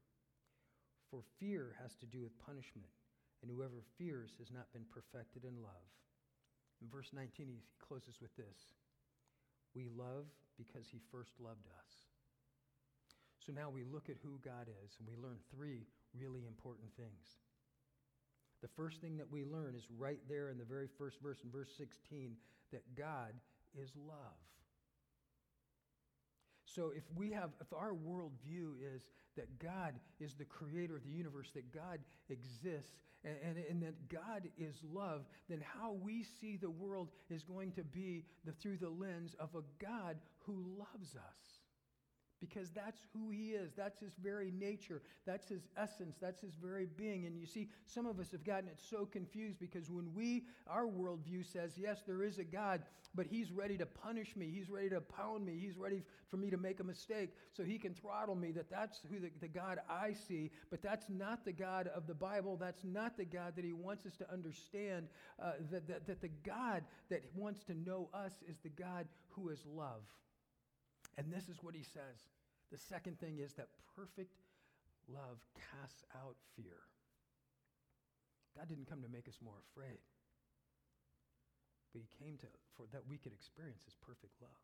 For 1.11 1.23
fear 1.39 1.77
has 1.83 1.95
to 1.97 2.07
do 2.07 2.23
with 2.23 2.39
punishment, 2.39 2.89
and 3.43 3.51
whoever 3.51 3.83
fears 3.99 4.33
has 4.39 4.51
not 4.51 4.73
been 4.73 4.87
perfected 4.91 5.45
in 5.45 5.61
love. 5.61 5.91
In 6.85 6.93
verse 6.93 7.09
19, 7.17 7.49
he 7.49 7.65
closes 7.81 8.21
with 8.21 8.37
this 8.37 8.77
We 9.73 9.89
love 9.97 10.29
because 10.61 10.85
he 10.93 11.01
first 11.11 11.33
loved 11.41 11.65
us. 11.65 11.91
So 13.41 13.53
now 13.53 13.73
we 13.73 13.85
look 13.85 14.13
at 14.13 14.21
who 14.23 14.37
God 14.45 14.69
is, 14.69 14.93
and 15.01 15.09
we 15.09 15.17
learn 15.17 15.41
three 15.49 15.89
really 16.13 16.45
important 16.45 16.93
things. 16.97 17.41
The 18.61 18.69
first 18.77 19.01
thing 19.01 19.17
that 19.17 19.33
we 19.33 19.45
learn 19.45 19.75
is 19.75 19.85
right 19.97 20.21
there 20.29 20.49
in 20.51 20.59
the 20.59 20.65
very 20.65 20.89
first 20.99 21.17
verse, 21.21 21.39
in 21.45 21.51
verse 21.51 21.73
16, 21.77 22.37
that 22.73 22.85
God 22.95 23.33
is 23.77 23.89
love. 23.97 24.41
So 26.75 26.93
if 26.97 27.05
we 27.15 27.31
have, 27.31 27.51
if 27.61 27.73
our 27.73 27.93
worldview 27.93 28.73
is 28.95 29.03
that 29.37 29.59
God 29.59 29.95
is 30.21 30.35
the 30.35 30.45
creator 30.45 30.97
of 30.97 31.05
the 31.05 31.11
universe, 31.11 31.51
that 31.55 31.73
God 31.73 31.99
exists, 32.29 32.93
and, 33.25 33.37
and, 33.43 33.65
and, 33.71 33.83
that 33.83 34.09
God 34.09 34.49
is 34.59 34.77
love, 34.93 35.23
then 35.49 35.63
how 35.79 35.93
we 35.93 36.25
see 36.41 36.57
the 36.57 36.71
world 36.71 37.09
is 37.31 37.43
going 37.43 37.73
to 37.73 37.85
be 37.85 38.25
the, 38.45 38.53
through 38.53 38.77
the 38.77 38.89
lens 38.89 39.35
of 39.39 39.49
a 39.55 39.63
God 39.83 40.17
who 40.41 40.65
loves 40.79 41.17
us 41.17 41.54
because 42.49 42.71
that's 42.71 43.01
who 43.13 43.31
he 43.31 43.51
is. 43.51 43.73
That's 43.77 43.99
his 44.01 44.13
very 44.23 44.51
nature. 44.51 45.03
That's 45.27 45.49
his 45.49 45.63
essence. 45.77 46.17
That's 46.21 46.41
his 46.41 46.55
very 46.63 46.87
being. 46.97 47.27
And 47.27 47.39
you 47.39 47.47
see, 47.47 47.69
some 47.87 48.07
of 48.07 48.21
us 48.21 48.31
have 48.33 48.45
gotten 48.45 48.69
it 48.69 48.81
so 48.91 49.07
confused 49.07 49.59
because 49.59 49.91
when 49.91 50.13
we, 50.15 50.45
our 50.67 50.87
worldview 50.87 51.51
says, 51.51 51.73
yes, 51.77 52.03
there 52.07 52.23
is 52.23 52.39
a 52.39 52.45
God, 52.45 52.83
but 53.15 53.27
he's 53.27 53.51
ready 53.51 53.79
to 53.79 53.87
punish 53.87 54.37
me. 54.37 54.51
He's 54.53 54.69
ready 54.69 54.91
to 54.91 55.01
pound 55.01 55.47
me. 55.47 55.59
He's 55.59 55.77
ready 55.77 56.03
for 56.31 56.37
me 56.37 56.51
to 56.51 56.57
make 56.57 56.81
a 56.81 56.85
mistake 56.85 57.31
so 57.53 57.63
he 57.63 57.79
can 57.79 57.95
throttle 57.95 58.35
me, 58.35 58.51
that 58.53 58.71
that's 58.71 59.01
who 59.11 59.21
the, 59.21 59.31
the 59.41 59.49
God 59.49 59.79
I 59.89 60.13
see. 60.13 60.51
But 60.71 60.83
that's 60.83 61.09
not 61.09 61.45
the 61.45 61.53
God 61.53 61.89
of 61.95 62.07
the 62.07 62.15
Bible. 62.15 62.57
That's 62.57 62.85
not 62.85 63.17
the 63.17 63.25
God 63.25 63.55
that 63.57 63.65
he 63.65 63.73
wants 63.73 64.05
us 64.07 64.17
to 64.17 64.33
understand. 64.33 65.09
Uh, 65.43 65.53
that, 65.71 65.87
that, 65.89 66.07
that 66.07 66.21
the 66.21 66.31
God 66.45 66.83
that 67.11 67.23
wants 67.35 67.65
to 67.65 67.75
know 67.75 68.09
us 68.13 68.33
is 68.49 68.57
the 68.63 68.69
God 68.71 69.07
who 69.31 69.49
is 69.49 69.65
love. 69.67 70.03
And 71.17 71.31
this 71.31 71.49
is 71.49 71.63
what 71.63 71.75
he 71.75 71.83
says. 71.83 72.27
The 72.73 72.79
second 72.79 73.21
thing 73.21 73.39
is 73.39 73.55
that 73.55 73.69
perfect 73.95 74.35
love 75.07 75.39
casts 75.55 76.03
out 76.17 76.37
fear. 76.57 76.81
God 78.57 78.69
didn't 78.69 78.91
come 78.91 79.03
to 79.03 79.11
make 79.11 79.29
us 79.29 79.39
more 79.43 79.59
afraid, 79.71 79.99
but 81.93 82.03
he 82.03 82.11
came 82.19 82.39
to 82.39 82.47
for 82.75 82.87
that 82.91 83.07
we 83.07 83.19
could 83.19 83.35
experience 83.35 83.83
his 83.87 83.99
perfect 84.03 84.35
love. 84.43 84.63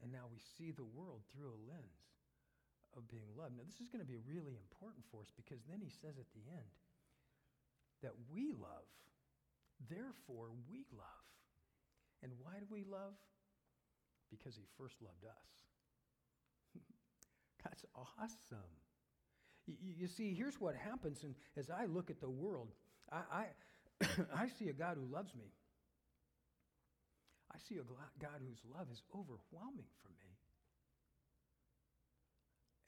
And 0.00 0.10
now 0.10 0.26
we 0.28 0.40
see 0.40 0.72
the 0.72 0.88
world 0.96 1.22
through 1.30 1.52
a 1.52 1.64
lens 1.68 2.12
of 2.96 3.08
being 3.08 3.28
loved. 3.36 3.56
Now, 3.56 3.64
this 3.64 3.80
is 3.80 3.88
going 3.88 4.04
to 4.04 4.08
be 4.08 4.18
really 4.18 4.58
important 4.58 5.04
for 5.08 5.22
us 5.22 5.32
because 5.32 5.62
then 5.64 5.80
he 5.80 5.88
says 5.88 6.18
at 6.18 6.28
the 6.34 6.44
end 6.50 6.74
that 8.02 8.12
we 8.28 8.52
love, 8.52 8.88
therefore 9.88 10.50
we 10.68 10.84
love. 10.90 11.28
And 12.20 12.32
why 12.42 12.58
do 12.58 12.66
we 12.68 12.84
love? 12.84 13.14
Because 14.32 14.56
he 14.56 14.64
first 14.80 14.96
loved 15.04 15.24
us. 15.28 15.48
That's 17.64 17.84
awesome. 17.94 18.72
You, 19.66 19.76
you, 20.00 20.08
see, 20.08 20.34
here's 20.34 20.58
what 20.60 20.74
happens, 20.74 21.22
and 21.22 21.34
as 21.56 21.70
I 21.70 21.84
look 21.84 22.10
at 22.10 22.20
the 22.20 22.30
world, 22.30 22.72
I, 23.12 23.20
I, 23.30 23.44
I 24.34 24.48
see 24.58 24.68
a 24.68 24.72
God 24.72 24.96
who 24.96 25.06
loves 25.12 25.34
me. 25.34 25.52
I 27.52 27.58
see 27.68 27.76
a 27.76 27.84
God 27.84 28.40
whose 28.40 28.64
love 28.72 28.88
is 28.90 29.02
overwhelming 29.12 29.92
for 30.00 30.08
me. 30.16 30.32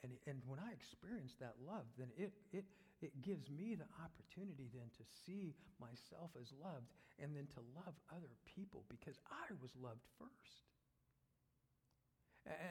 And, 0.03 0.13
and 0.27 0.41
when 0.45 0.61
I 0.61 0.73
experience 0.73 1.37
that 1.41 1.57
love, 1.65 1.85
then 1.97 2.09
it, 2.17 2.33
it, 2.53 2.65
it 3.01 3.13
gives 3.23 3.49
me 3.49 3.77
the 3.77 3.89
opportunity 4.01 4.69
then 4.73 4.89
to 5.01 5.05
see 5.25 5.57
myself 5.81 6.33
as 6.41 6.53
loved 6.61 6.93
and 7.21 7.37
then 7.37 7.49
to 7.57 7.61
love 7.73 7.97
other 8.13 8.33
people 8.45 8.85
because 8.89 9.17
I 9.33 9.49
was 9.61 9.73
loved 9.81 10.05
first. 10.21 10.74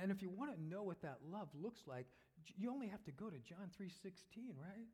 And 0.01 0.11
if 0.11 0.21
you 0.21 0.29
want 0.29 0.55
to 0.55 0.61
know 0.61 0.83
what 0.83 1.01
that 1.01 1.17
love 1.31 1.49
looks 1.53 1.81
like, 1.87 2.05
you 2.57 2.71
only 2.71 2.87
have 2.87 3.03
to 3.05 3.11
go 3.11 3.29
to 3.29 3.37
John 3.39 3.71
3:16, 3.79 4.55
right? 4.55 4.87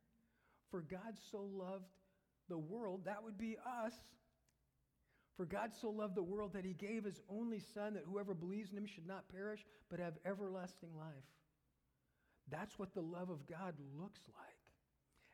For 0.71 0.81
God 0.81 1.17
so 1.31 1.41
loved 1.41 1.89
the 2.47 2.57
world, 2.57 3.05
that 3.05 3.23
would 3.23 3.37
be 3.37 3.57
us. 3.85 3.93
For 5.35 5.45
God 5.45 5.71
so 5.81 5.89
loved 5.89 6.15
the 6.15 6.23
world 6.23 6.53
that 6.53 6.65
he 6.65 6.73
gave 6.73 7.03
his 7.05 7.19
only 7.29 7.59
son 7.73 7.93
that 7.93 8.03
whoever 8.05 8.33
believes 8.33 8.71
in 8.71 8.77
him 8.77 8.85
should 8.85 9.07
not 9.07 9.29
perish 9.29 9.65
but 9.89 9.99
have 9.99 10.13
everlasting 10.25 10.95
life. 10.97 11.29
That's 12.49 12.77
what 12.77 12.93
the 12.93 13.01
love 13.01 13.29
of 13.29 13.47
God 13.47 13.75
looks 13.95 14.19
like. 14.27 14.59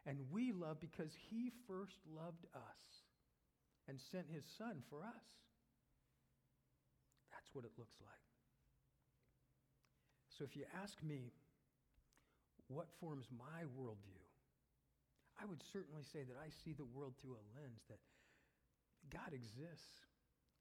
And 0.05 0.19
we 0.31 0.51
love 0.51 0.79
because 0.79 1.11
he 1.29 1.51
first 1.67 1.97
loved 2.05 2.45
us 2.53 3.03
and 3.87 3.99
sent 4.11 4.29
his 4.29 4.43
son 4.57 4.83
for 4.89 5.03
us. 5.03 5.25
That's 7.31 7.49
what 7.53 7.65
it 7.65 7.71
looks 7.77 7.95
like. 8.01 8.34
So 10.37 10.43
if 10.43 10.55
you 10.55 10.67
ask 10.83 11.01
me, 11.01 11.31
what 12.67 12.91
forms 12.99 13.27
my 13.31 13.63
worldview? 13.79 14.19
I 15.39 15.45
would 15.45 15.63
certainly 15.71 16.03
say 16.03 16.23
that 16.27 16.35
I 16.35 16.51
see 16.63 16.73
the 16.73 16.87
world 16.91 17.15
through 17.19 17.39
a 17.39 17.45
lens 17.55 17.83
that 17.87 17.99
God 19.11 19.31
exists 19.31 20.03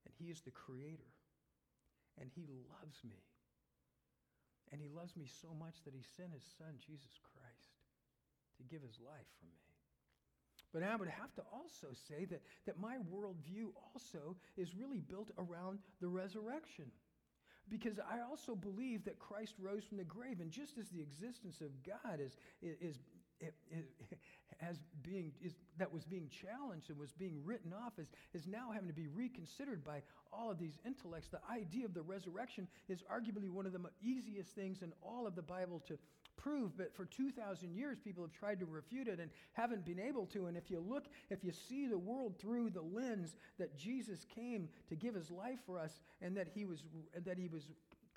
and 0.06 0.14
He 0.14 0.30
is 0.30 0.42
the 0.42 0.54
creator 0.54 1.10
and 2.20 2.30
He 2.30 2.46
loves 2.46 3.02
me. 3.02 3.18
And 4.70 4.80
He 4.80 4.88
loves 4.88 5.16
me 5.16 5.26
so 5.26 5.50
much 5.58 5.82
that 5.84 5.94
He 5.94 6.02
sent 6.16 6.34
His 6.34 6.46
Son, 6.58 6.78
Jesus 6.78 7.18
Christ, 7.22 7.74
to 8.58 8.62
give 8.70 8.82
His 8.82 8.98
life 9.02 9.30
for 9.38 9.46
me. 9.46 9.62
But 10.72 10.82
I 10.82 10.96
would 10.96 11.08
have 11.08 11.32
to 11.34 11.42
also 11.52 11.94
say 11.94 12.26
that, 12.26 12.42
that 12.66 12.78
my 12.78 12.98
worldview 13.10 13.70
also 13.94 14.34
is 14.56 14.74
really 14.74 14.98
built 14.98 15.30
around 15.38 15.78
the 16.00 16.08
resurrection 16.08 16.90
because 17.68 17.98
I 17.98 18.20
also 18.28 18.54
believe 18.54 19.04
that 19.04 19.18
Christ 19.18 19.54
rose 19.58 19.84
from 19.84 19.98
the 19.98 20.04
grave. 20.04 20.40
And 20.40 20.50
just 20.50 20.78
as 20.78 20.88
the 20.88 21.00
existence 21.00 21.60
of 21.60 21.70
God 21.82 22.20
is, 22.20 22.36
is, 22.62 22.96
is, 23.40 23.52
is 23.70 23.84
as 24.60 24.78
being, 25.02 25.32
is, 25.42 25.54
that 25.78 25.92
was 25.92 26.04
being 26.04 26.28
challenged 26.28 26.90
and 26.90 26.98
was 26.98 27.12
being 27.12 27.40
written 27.44 27.72
off 27.72 27.98
is, 27.98 28.08
is 28.32 28.46
now 28.46 28.70
having 28.72 28.88
to 28.88 28.94
be 28.94 29.08
reconsidered 29.08 29.84
by 29.84 30.02
all 30.32 30.50
of 30.50 30.58
these 30.58 30.78
intellects, 30.84 31.28
the 31.28 31.40
idea 31.50 31.84
of 31.84 31.94
the 31.94 32.02
resurrection 32.02 32.68
is 32.88 33.02
arguably 33.02 33.50
one 33.50 33.66
of 33.66 33.72
the 33.72 33.80
easiest 34.02 34.50
things 34.50 34.82
in 34.82 34.92
all 35.02 35.26
of 35.26 35.34
the 35.34 35.42
Bible 35.42 35.82
to 35.86 35.98
proved, 36.44 36.76
but 36.76 36.94
for 36.94 37.06
2,000 37.06 37.74
years, 37.74 37.98
people 37.98 38.22
have 38.22 38.32
tried 38.32 38.60
to 38.60 38.66
refute 38.66 39.08
it 39.08 39.18
and 39.18 39.30
haven't 39.54 39.84
been 39.84 39.98
able 39.98 40.26
to. 40.26 40.46
And 40.46 40.56
if 40.56 40.70
you 40.70 40.78
look, 40.78 41.06
if 41.30 41.42
you 41.42 41.52
see 41.52 41.86
the 41.86 41.96
world 41.96 42.34
through 42.38 42.70
the 42.70 42.82
lens 42.82 43.34
that 43.58 43.78
Jesus 43.78 44.26
came 44.34 44.68
to 44.90 44.94
give 44.94 45.14
his 45.14 45.30
life 45.30 45.58
for 45.64 45.78
us 45.78 46.00
and 46.20 46.36
that 46.36 46.48
he 46.54 46.66
was, 46.66 46.82
that 47.24 47.38
he 47.38 47.48
was 47.48 47.64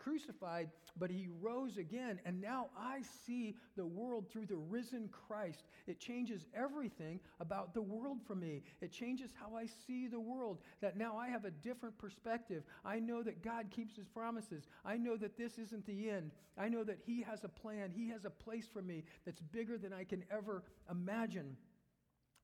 crucified, 0.07 0.69
but 0.97 1.11
he 1.11 1.27
rose 1.41 1.77
again. 1.77 2.19
And 2.25 2.39
now 2.39 2.67
I 2.77 3.01
see 3.25 3.55
the 3.75 3.85
world 3.85 4.29
through 4.29 4.45
the 4.45 4.55
risen 4.55 5.09
Christ. 5.09 5.65
It 5.85 5.99
changes 5.99 6.45
everything 6.55 7.19
about 7.39 7.73
the 7.73 7.81
world 7.81 8.19
for 8.25 8.35
me. 8.35 8.63
It 8.81 8.91
changes 8.91 9.31
how 9.39 9.55
I 9.55 9.65
see 9.85 10.07
the 10.07 10.19
world. 10.19 10.59
That 10.81 10.97
now 10.97 11.17
I 11.17 11.27
have 11.27 11.45
a 11.45 11.51
different 11.51 11.97
perspective. 11.97 12.63
I 12.85 12.99
know 12.99 13.21
that 13.23 13.43
God 13.43 13.69
keeps 13.69 13.95
his 13.95 14.07
promises. 14.07 14.67
I 14.85 14.95
know 14.95 15.17
that 15.17 15.37
this 15.37 15.57
isn't 15.57 15.85
the 15.85 16.09
end. 16.09 16.31
I 16.57 16.69
know 16.69 16.83
that 16.85 16.99
he 17.05 17.21
has 17.23 17.43
a 17.43 17.49
plan, 17.49 17.91
he 17.93 18.09
has 18.09 18.25
a 18.25 18.29
place 18.29 18.67
for 18.71 18.81
me 18.81 19.03
that's 19.25 19.41
bigger 19.41 19.77
than 19.77 19.93
I 19.93 20.05
can 20.05 20.23
ever 20.31 20.63
imagine. 20.89 21.57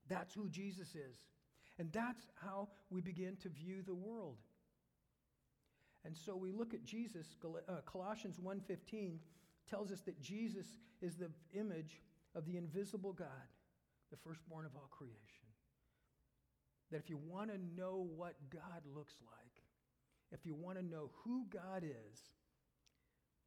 That's 0.09 0.33
who 0.33 0.49
Jesus 0.49 0.89
is. 0.89 1.17
And 1.79 1.91
that's 1.91 2.27
how 2.35 2.67
we 2.89 3.01
begin 3.01 3.37
to 3.37 3.49
view 3.49 3.81
the 3.83 3.95
world. 3.95 4.37
And 6.05 6.15
so 6.15 6.35
we 6.35 6.51
look 6.51 6.73
at 6.73 6.83
Jesus, 6.83 7.37
uh, 7.67 7.81
Colossians 7.85 8.39
1:15 8.39 9.19
tells 9.67 9.91
us 9.91 10.01
that 10.01 10.19
Jesus 10.19 10.79
is 11.01 11.15
the 11.15 11.31
image 11.53 12.01
of 12.35 12.45
the 12.45 12.57
invisible 12.57 13.13
God, 13.13 13.47
the 14.11 14.17
firstborn 14.17 14.65
of 14.65 14.75
all 14.75 14.87
creation. 14.87 15.47
That 16.91 16.97
if 16.97 17.09
you 17.09 17.17
want 17.17 17.51
to 17.51 17.57
know 17.57 18.01
what 18.15 18.35
God 18.49 18.85
looks 18.85 19.15
like, 19.21 19.63
if 20.31 20.45
you 20.45 20.53
want 20.55 20.77
to 20.77 20.83
know 20.83 21.11
who 21.23 21.45
God 21.49 21.83
is, 21.83 22.33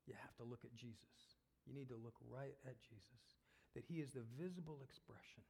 you 0.07 0.15
have 0.15 0.35
to 0.37 0.45
look 0.45 0.65
at 0.65 0.75
Jesus. 0.75 1.37
You 1.67 1.75
need 1.75 1.89
to 1.89 1.97
look 1.97 2.15
right 2.31 2.57
at 2.65 2.81
Jesus, 2.81 3.43
that 3.75 3.85
he 3.85 4.01
is 4.01 4.13
the 4.13 4.23
visible 4.39 4.81
expression 4.83 5.43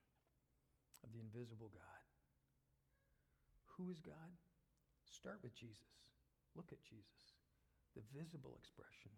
of 1.05 1.13
the 1.13 1.21
invisible 1.21 1.71
God. 1.73 2.03
Who 3.77 3.91
is 3.91 4.01
God? 4.01 4.33
Start 5.05 5.39
with 5.43 5.55
Jesus. 5.55 6.16
Look 6.57 6.73
at 6.73 6.81
Jesus, 6.81 7.37
the 7.93 8.03
visible 8.17 8.57
expression 8.57 9.13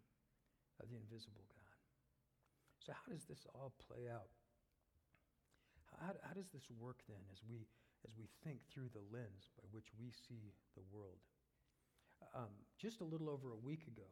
of 0.82 0.90
the 0.90 0.98
invisible 0.98 1.46
God. 1.46 1.78
So, 2.82 2.90
how 2.92 3.06
does 3.14 3.24
this 3.30 3.46
all 3.54 3.72
play 3.86 4.10
out? 4.10 4.34
How, 5.94 6.12
how 6.22 6.34
does 6.34 6.50
this 6.50 6.66
work 6.78 7.00
then 7.08 7.22
as 7.32 7.40
we, 7.46 7.66
as 8.04 8.12
we 8.18 8.26
think 8.44 8.60
through 8.68 8.90
the 8.90 9.06
lens 9.14 9.50
by 9.54 9.64
which 9.70 9.88
we 9.94 10.10
see 10.10 10.52
the 10.74 10.84
world? 10.90 11.22
Um, 12.34 12.50
just 12.78 13.00
a 13.00 13.06
little 13.06 13.30
over 13.30 13.54
a 13.54 13.60
week 13.62 13.86
ago, 13.86 14.10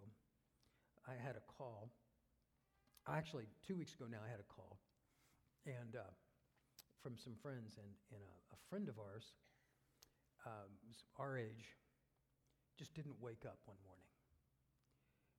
I 1.07 1.15
had 1.19 1.35
a 1.35 1.45
call. 1.51 1.91
Actually, 3.07 3.47
two 3.67 3.77
weeks 3.77 3.95
ago 3.95 4.07
now, 4.11 4.23
I 4.23 4.31
had 4.31 4.41
a 4.41 4.51
call, 4.51 4.79
and 5.67 5.95
uh, 5.95 6.11
from 7.03 7.15
some 7.19 7.35
friends, 7.43 7.79
and, 7.79 7.91
and 8.11 8.23
a, 8.23 8.35
a 8.55 8.59
friend 8.71 8.89
of 8.89 8.99
ours, 8.99 9.35
um, 10.47 10.71
our 11.19 11.39
age, 11.39 11.75
just 12.77 12.95
didn't 12.95 13.17
wake 13.21 13.45
up 13.49 13.59
one 13.65 13.81
morning. 13.85 14.05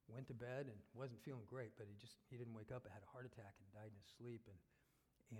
Went 0.09 0.27
to 0.31 0.37
bed 0.37 0.71
and 0.71 0.77
wasn't 0.95 1.19
feeling 1.21 1.43
great, 1.45 1.75
but 1.75 1.85
he 1.85 1.95
just 1.99 2.15
he 2.31 2.39
didn't 2.39 2.55
wake 2.55 2.71
up. 2.71 2.87
Had 2.87 3.03
a 3.03 3.11
heart 3.11 3.27
attack 3.27 3.59
and 3.59 3.67
died 3.75 3.91
in 3.91 3.97
his 3.99 4.09
sleep. 4.15 4.41
And 4.47 4.59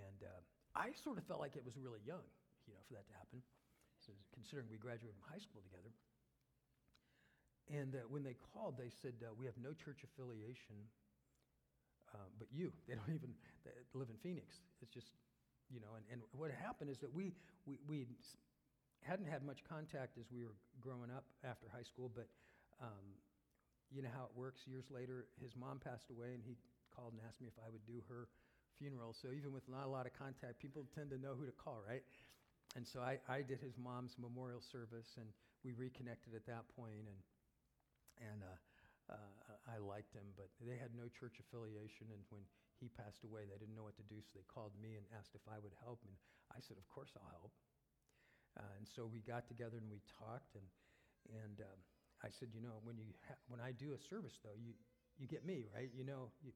and 0.04 0.20
uh, 0.20 0.40
I 0.76 0.92
sort 0.92 1.16
of 1.16 1.24
felt 1.24 1.40
like 1.40 1.56
it 1.56 1.64
was 1.64 1.80
really 1.80 2.04
young, 2.04 2.24
you 2.68 2.76
know, 2.76 2.82
for 2.84 2.92
that 2.94 3.08
to 3.08 3.14
happen. 3.16 3.40
So 4.04 4.12
considering 4.36 4.68
we 4.68 4.76
graduated 4.76 5.16
from 5.16 5.24
high 5.24 5.40
school 5.40 5.64
together. 5.64 5.90
And 7.68 7.96
uh, 7.96 8.08
when 8.08 8.24
they 8.24 8.36
called, 8.52 8.76
they 8.80 8.88
said 8.88 9.16
uh, 9.20 9.32
we 9.36 9.44
have 9.44 9.56
no 9.60 9.76
church 9.76 10.00
affiliation, 10.04 10.88
uh, 12.16 12.28
but 12.38 12.48
you. 12.52 12.72
They 12.88 12.96
don't 12.96 13.12
even 13.12 13.32
they 13.64 13.72
live 13.92 14.08
in 14.08 14.16
Phoenix. 14.20 14.60
It's 14.80 14.92
just 14.92 15.12
you 15.68 15.80
know. 15.80 15.96
And, 15.96 16.04
and 16.12 16.20
what 16.32 16.52
happened 16.52 16.88
is 16.88 17.00
that 17.00 17.12
we 17.12 17.32
we 17.64 17.80
we 17.88 18.04
hadn't 19.02 19.26
had 19.26 19.44
much 19.44 19.62
contact 19.68 20.18
as 20.18 20.26
we 20.30 20.44
were 20.44 20.56
growing 20.80 21.10
up 21.10 21.24
after 21.44 21.66
high 21.70 21.84
school, 21.86 22.10
but 22.10 22.28
um, 22.82 23.16
you 23.90 24.02
know 24.02 24.12
how 24.12 24.28
it 24.28 24.34
works. 24.36 24.66
Years 24.66 24.86
later, 24.90 25.26
his 25.40 25.56
mom 25.56 25.80
passed 25.80 26.10
away, 26.10 26.34
and 26.34 26.42
he 26.44 26.56
called 26.94 27.12
and 27.14 27.22
asked 27.26 27.40
me 27.40 27.48
if 27.48 27.58
I 27.62 27.70
would 27.70 27.84
do 27.86 28.02
her 28.08 28.28
funeral. 28.78 29.14
So 29.14 29.30
even 29.34 29.52
with 29.52 29.66
not 29.68 29.86
a 29.86 29.90
lot 29.90 30.06
of 30.06 30.14
contact, 30.14 30.58
people 30.60 30.86
tend 30.94 31.10
to 31.10 31.18
know 31.18 31.34
who 31.34 31.46
to 31.46 31.56
call, 31.56 31.80
right? 31.82 32.02
And 32.76 32.86
so 32.86 33.00
I, 33.00 33.18
I 33.26 33.40
did 33.42 33.58
his 33.58 33.74
mom's 33.80 34.14
memorial 34.20 34.60
service, 34.60 35.16
and 35.16 35.26
we 35.64 35.72
reconnected 35.72 36.34
at 36.34 36.44
that 36.46 36.68
point, 36.76 37.08
and 37.08 37.20
and 38.18 38.42
uh, 38.42 39.14
uh, 39.14 39.70
I 39.70 39.78
liked 39.78 40.12
him, 40.12 40.26
but 40.34 40.50
they 40.60 40.76
had 40.76 40.90
no 40.98 41.06
church 41.08 41.38
affiliation, 41.38 42.10
and 42.10 42.22
when 42.34 42.42
he 42.82 42.90
passed 42.90 43.22
away, 43.22 43.46
they 43.46 43.58
didn't 43.58 43.74
know 43.78 43.86
what 43.86 43.96
to 43.98 44.06
do, 44.10 44.18
so 44.20 44.30
they 44.34 44.46
called 44.50 44.74
me 44.78 44.98
and 44.98 45.06
asked 45.14 45.38
if 45.38 45.44
I 45.46 45.58
would 45.62 45.74
help, 45.82 46.02
and 46.02 46.14
I 46.50 46.58
said, 46.60 46.76
of 46.76 46.86
course 46.90 47.14
I'll 47.14 47.30
help. 47.30 47.54
Uh, 48.56 48.72
and 48.78 48.86
so 48.86 49.06
we 49.06 49.20
got 49.20 49.46
together 49.46 49.76
and 49.76 49.90
we 49.90 50.00
talked, 50.08 50.54
and, 50.56 50.64
and 51.44 51.60
um, 51.60 51.78
I 52.24 52.30
said, 52.30 52.50
you 52.54 52.62
know, 52.62 52.80
when, 52.82 52.98
you 52.98 53.14
ha- 53.28 53.38
when 53.46 53.60
I 53.60 53.72
do 53.72 53.92
a 53.94 54.00
service, 54.00 54.38
though, 54.42 54.56
you, 54.56 54.74
you 55.18 55.26
get 55.26 55.44
me, 55.44 55.66
right? 55.74 55.90
You 55.94 56.04
know, 56.04 56.32
you, 56.42 56.50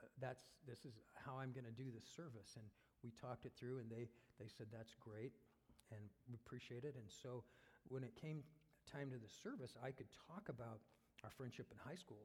uh, 0.00 0.08
that's, 0.20 0.44
this 0.64 0.84
is 0.84 0.96
how 1.14 1.36
I'm 1.36 1.52
going 1.52 1.68
to 1.68 1.76
do 1.76 1.90
this 1.92 2.06
service. 2.16 2.56
And 2.56 2.64
we 3.04 3.12
talked 3.12 3.44
it 3.44 3.52
through, 3.58 3.84
and 3.84 3.90
they, 3.90 4.08
they 4.40 4.48
said, 4.48 4.72
that's 4.72 4.94
great, 4.96 5.36
and 5.92 6.00
we 6.28 6.36
appreciate 6.40 6.84
it. 6.84 6.96
And 6.96 7.08
so 7.10 7.44
when 7.88 8.02
it 8.02 8.16
came 8.16 8.42
time 8.88 9.10
to 9.10 9.18
the 9.18 9.28
service, 9.28 9.76
I 9.82 9.90
could 9.90 10.08
talk 10.28 10.48
about 10.48 10.80
our 11.24 11.32
friendship 11.34 11.68
in 11.70 11.78
high 11.82 11.98
school. 11.98 12.24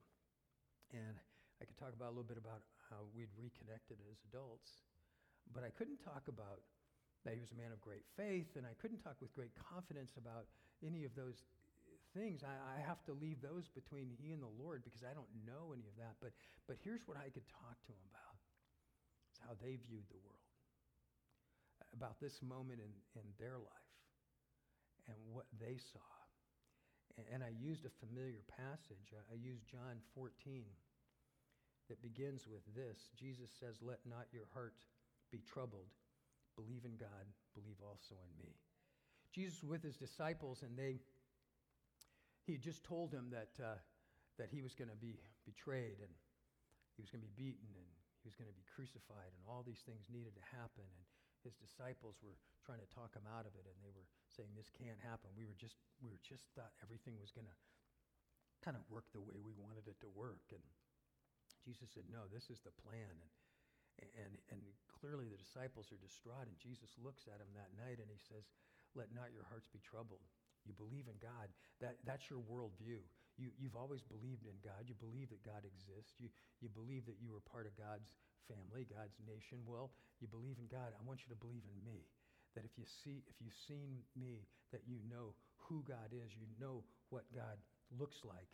And 0.94 1.18
I 1.62 1.66
could 1.66 1.78
talk 1.78 1.94
about 1.94 2.12
a 2.12 2.16
little 2.16 2.28
bit 2.28 2.40
about 2.42 2.64
how 2.90 3.08
we'd 3.16 3.32
reconnected 3.38 3.98
as 4.12 4.18
adults. 4.28 4.84
But 5.54 5.64
I 5.64 5.72
couldn't 5.72 6.04
talk 6.04 6.28
about 6.28 6.64
that 7.24 7.34
he 7.34 7.42
was 7.42 7.54
a 7.54 7.60
man 7.60 7.70
of 7.70 7.80
great 7.82 8.06
faith, 8.18 8.58
and 8.58 8.66
I 8.66 8.74
couldn't 8.82 9.06
talk 9.06 9.18
with 9.22 9.34
great 9.34 9.54
confidence 9.54 10.18
about 10.18 10.50
any 10.82 11.06
of 11.06 11.14
those 11.14 11.38
things. 12.18 12.44
I, 12.44 12.54
I, 12.54 12.78
have 12.84 13.00
to 13.08 13.14
leave 13.16 13.40
those 13.40 13.70
between 13.72 14.12
he 14.20 14.36
and 14.36 14.44
the 14.44 14.52
Lord 14.60 14.84
because 14.84 15.06
I 15.06 15.16
don't 15.16 15.30
know 15.48 15.72
any 15.72 15.88
of 15.88 15.96
that. 16.02 16.20
But, 16.20 16.36
but 16.68 16.76
here's 16.84 17.06
what 17.08 17.16
I 17.16 17.32
could 17.32 17.48
talk 17.48 17.78
to 17.88 17.92
him 17.94 18.04
about. 18.12 18.36
It's 19.32 19.40
how 19.40 19.56
they 19.64 19.80
viewed 19.80 20.08
the 20.12 20.20
world, 20.20 20.52
about 21.96 22.20
this 22.20 22.42
moment 22.44 22.84
in, 22.84 22.92
in 23.16 23.28
their 23.40 23.56
life 23.56 23.96
and 25.08 25.18
what 25.32 25.48
they 25.56 25.80
saw. 25.80 26.12
And, 27.16 27.26
and 27.32 27.40
I 27.44 27.56
used 27.56 27.88
a 27.88 27.94
familiar 28.04 28.44
passage. 28.60 29.16
I, 29.16 29.36
I 29.36 29.38
used 29.40 29.64
John 29.72 30.04
14 30.16 30.68
that 31.88 32.02
begins 32.04 32.48
with 32.48 32.64
this. 32.76 33.12
Jesus 33.16 33.52
says, 33.60 33.80
let 33.80 34.00
not 34.08 34.28
your 34.32 34.48
heart 34.52 34.76
be 35.32 35.40
troubled. 35.48 35.92
Believe 36.56 36.84
in 36.86 36.98
God, 37.00 37.26
believe 37.56 37.80
also 37.80 38.16
in 38.20 38.34
me. 38.38 38.52
Jesus 39.32 39.64
with 39.64 39.82
his 39.82 39.96
disciples, 39.96 40.64
and 40.64 40.76
they, 40.76 41.00
he 42.44 42.60
had 42.60 42.62
just 42.62 42.84
told 42.84 43.12
them 43.12 43.32
that, 43.32 43.56
uh, 43.64 43.80
that 44.38 44.52
he 44.52 44.62
was 44.62 44.76
going 44.76 44.92
to 44.92 45.00
be 45.00 45.16
betrayed, 45.48 46.04
and 46.04 46.12
he 46.96 47.02
was 47.02 47.10
going 47.10 47.24
to 47.24 47.32
be 47.32 47.56
beaten, 47.56 47.72
and 47.72 47.90
he 48.22 48.28
was 48.28 48.36
going 48.36 48.52
to 48.52 48.58
be 48.58 48.68
crucified, 48.68 49.32
and 49.32 49.42
all 49.48 49.64
these 49.64 49.82
things 49.88 50.12
needed 50.12 50.36
to 50.36 50.46
happen. 50.52 50.84
And 50.84 51.04
his 51.42 51.58
disciples 51.58 52.20
were 52.22 52.38
trying 52.62 52.84
to 52.84 52.90
talk 52.94 53.16
him 53.18 53.26
out 53.26 53.50
of 53.50 53.56
it, 53.58 53.66
and 53.66 53.78
they 53.82 53.90
were 53.96 54.06
saying, 54.30 54.54
"This 54.54 54.70
can't 54.70 55.00
happen. 55.02 55.34
We 55.34 55.48
were 55.48 55.58
just, 55.58 55.80
we 55.98 56.12
were 56.12 56.22
just 56.22 56.46
thought 56.54 56.70
everything 56.86 57.18
was 57.18 57.34
going 57.34 57.50
to 57.50 57.58
kind 58.62 58.78
of 58.78 58.86
work 58.94 59.10
the 59.10 59.24
way 59.24 59.42
we 59.42 59.56
wanted 59.58 59.90
it 59.90 59.98
to 60.06 60.10
work." 60.14 60.54
And 60.54 60.62
Jesus 61.66 61.90
said, 61.90 62.06
"No, 62.14 62.30
this 62.30 62.54
is 62.54 62.62
the 62.62 62.76
plan." 62.78 63.10
And 63.10 63.32
and, 64.02 64.34
and 64.50 64.62
clearly 64.90 65.30
the 65.30 65.40
disciples 65.40 65.90
are 65.94 66.02
distraught, 66.02 66.50
and 66.50 66.58
Jesus 66.58 66.94
looks 67.02 67.26
at 67.30 67.42
them 67.42 67.52
that 67.54 67.74
night 67.78 68.02
and 68.02 68.10
he 68.10 68.22
says, 68.22 68.50
Let 68.98 69.14
not 69.14 69.34
your 69.34 69.46
hearts 69.50 69.70
be 69.70 69.82
troubled. 69.82 70.22
You 70.66 70.78
believe 70.78 71.10
in 71.10 71.18
God. 71.18 71.50
That, 71.82 71.98
that's 72.06 72.30
your 72.30 72.42
worldview. 72.46 73.02
You, 73.40 73.50
you've 73.58 73.80
always 73.80 74.06
believed 74.06 74.46
in 74.46 74.58
God. 74.62 74.86
You 74.86 74.94
believe 75.02 75.34
that 75.34 75.42
God 75.42 75.66
exists. 75.66 76.14
You, 76.22 76.30
you 76.62 76.70
believe 76.70 77.10
that 77.10 77.18
you 77.18 77.34
are 77.34 77.42
part 77.50 77.66
of 77.66 77.74
God's 77.74 78.14
family, 78.46 78.86
God's 78.86 79.18
nation. 79.26 79.66
Well, 79.66 79.90
you 80.22 80.30
believe 80.30 80.62
in 80.62 80.70
God. 80.70 80.94
I 80.94 81.02
want 81.02 81.26
you 81.26 81.34
to 81.34 81.40
believe 81.40 81.66
in 81.66 81.78
me. 81.82 82.06
That 82.54 82.68
if 82.68 82.78
you 82.78 82.86
see, 82.86 83.26
if 83.26 83.42
you've 83.42 83.58
seen 83.66 84.06
me, 84.14 84.46
that 84.70 84.86
you 84.86 85.02
know 85.10 85.34
who 85.66 85.82
God 85.88 86.14
is. 86.14 86.30
You 86.36 86.46
know 86.60 86.86
what 87.10 87.26
God 87.34 87.58
looks 87.98 88.22
like. 88.22 88.52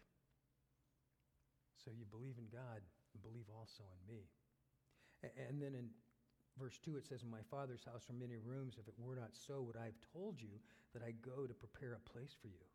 So 1.84 1.92
you 1.92 2.06
believe 2.08 2.38
in 2.40 2.48
God 2.54 2.80
and 3.12 3.20
believe 3.20 3.50
also 3.52 3.84
in 3.84 4.02
me. 4.08 4.30
And 5.23 5.62
then 5.62 5.73
in 5.73 5.89
verse 6.60 6.77
2, 6.84 6.97
it 6.97 7.06
says, 7.06 7.23
In 7.23 7.30
my 7.30 7.45
Father's 7.49 7.86
house 7.86 8.10
are 8.10 8.13
many 8.13 8.38
rooms. 8.38 8.75
If 8.80 8.88
it 8.88 8.93
were 8.97 9.15
not 9.15 9.34
so, 9.34 9.62
would 9.62 9.77
I 9.77 9.86
have 9.86 10.01
told 10.13 10.41
you 10.41 10.62
that 10.93 11.01
I 11.01 11.13
go 11.25 11.47
to 11.47 11.53
prepare 11.53 11.97
a 11.97 12.10
place 12.10 12.36
for 12.39 12.47
you? 12.47 12.65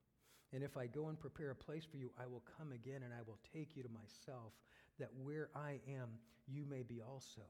And 0.53 0.63
if 0.63 0.77
I 0.77 0.87
go 0.87 1.09
and 1.09 1.19
prepare 1.19 1.51
a 1.51 1.57
place 1.57 1.85
for 1.85 1.97
you, 1.97 2.11
I 2.21 2.27
will 2.27 2.43
come 2.59 2.73
again 2.73 3.03
and 3.03 3.13
I 3.13 3.25
will 3.27 3.39
take 3.55 3.75
you 3.75 3.83
to 3.83 3.89
myself, 3.89 4.53
that 4.99 5.09
where 5.23 5.49
I 5.57 5.81
am, 5.89 6.11
you 6.47 6.67
may 6.69 6.83
be 6.83 7.01
also. 7.01 7.47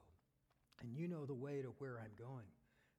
And 0.81 0.95
you 0.95 1.07
know 1.07 1.25
the 1.25 1.33
way 1.33 1.61
to 1.61 1.75
where 1.79 1.99
I'm 1.99 2.15
going. 2.17 2.47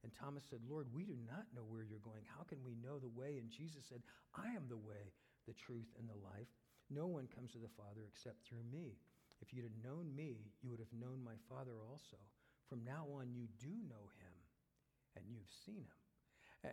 And 0.04 0.12
Thomas 0.12 0.44
said, 0.44 0.60
Lord, 0.68 0.86
we 0.92 1.04
do 1.04 1.16
not 1.24 1.48
know 1.56 1.64
where 1.64 1.82
you're 1.82 2.04
going. 2.04 2.28
How 2.28 2.44
can 2.44 2.60
we 2.60 2.76
know 2.84 3.00
the 3.00 3.08
way? 3.08 3.40
And 3.40 3.48
Jesus 3.48 3.88
said, 3.88 4.02
I 4.36 4.52
am 4.52 4.68
the 4.68 4.76
way, 4.76 5.16
the 5.48 5.56
truth, 5.56 5.88
and 5.98 6.04
the 6.04 6.20
life. 6.20 6.52
No 6.92 7.06
one 7.06 7.26
comes 7.32 7.52
to 7.52 7.58
the 7.58 7.72
Father 7.72 8.04
except 8.04 8.44
through 8.44 8.68
me. 8.68 9.00
If 9.40 9.52
you'd 9.52 9.64
have 9.64 9.84
known 9.84 10.14
me, 10.14 10.52
you 10.62 10.70
would 10.70 10.80
have 10.80 10.92
known 10.92 11.22
my 11.24 11.36
Father 11.48 11.74
also. 11.90 12.18
From 12.68 12.84
now 12.84 13.06
on, 13.18 13.34
you 13.34 13.46
do 13.60 13.72
know 13.88 14.08
him, 14.20 14.34
and 15.16 15.24
you've 15.28 15.50
seen 15.66 15.84
him. 15.84 16.04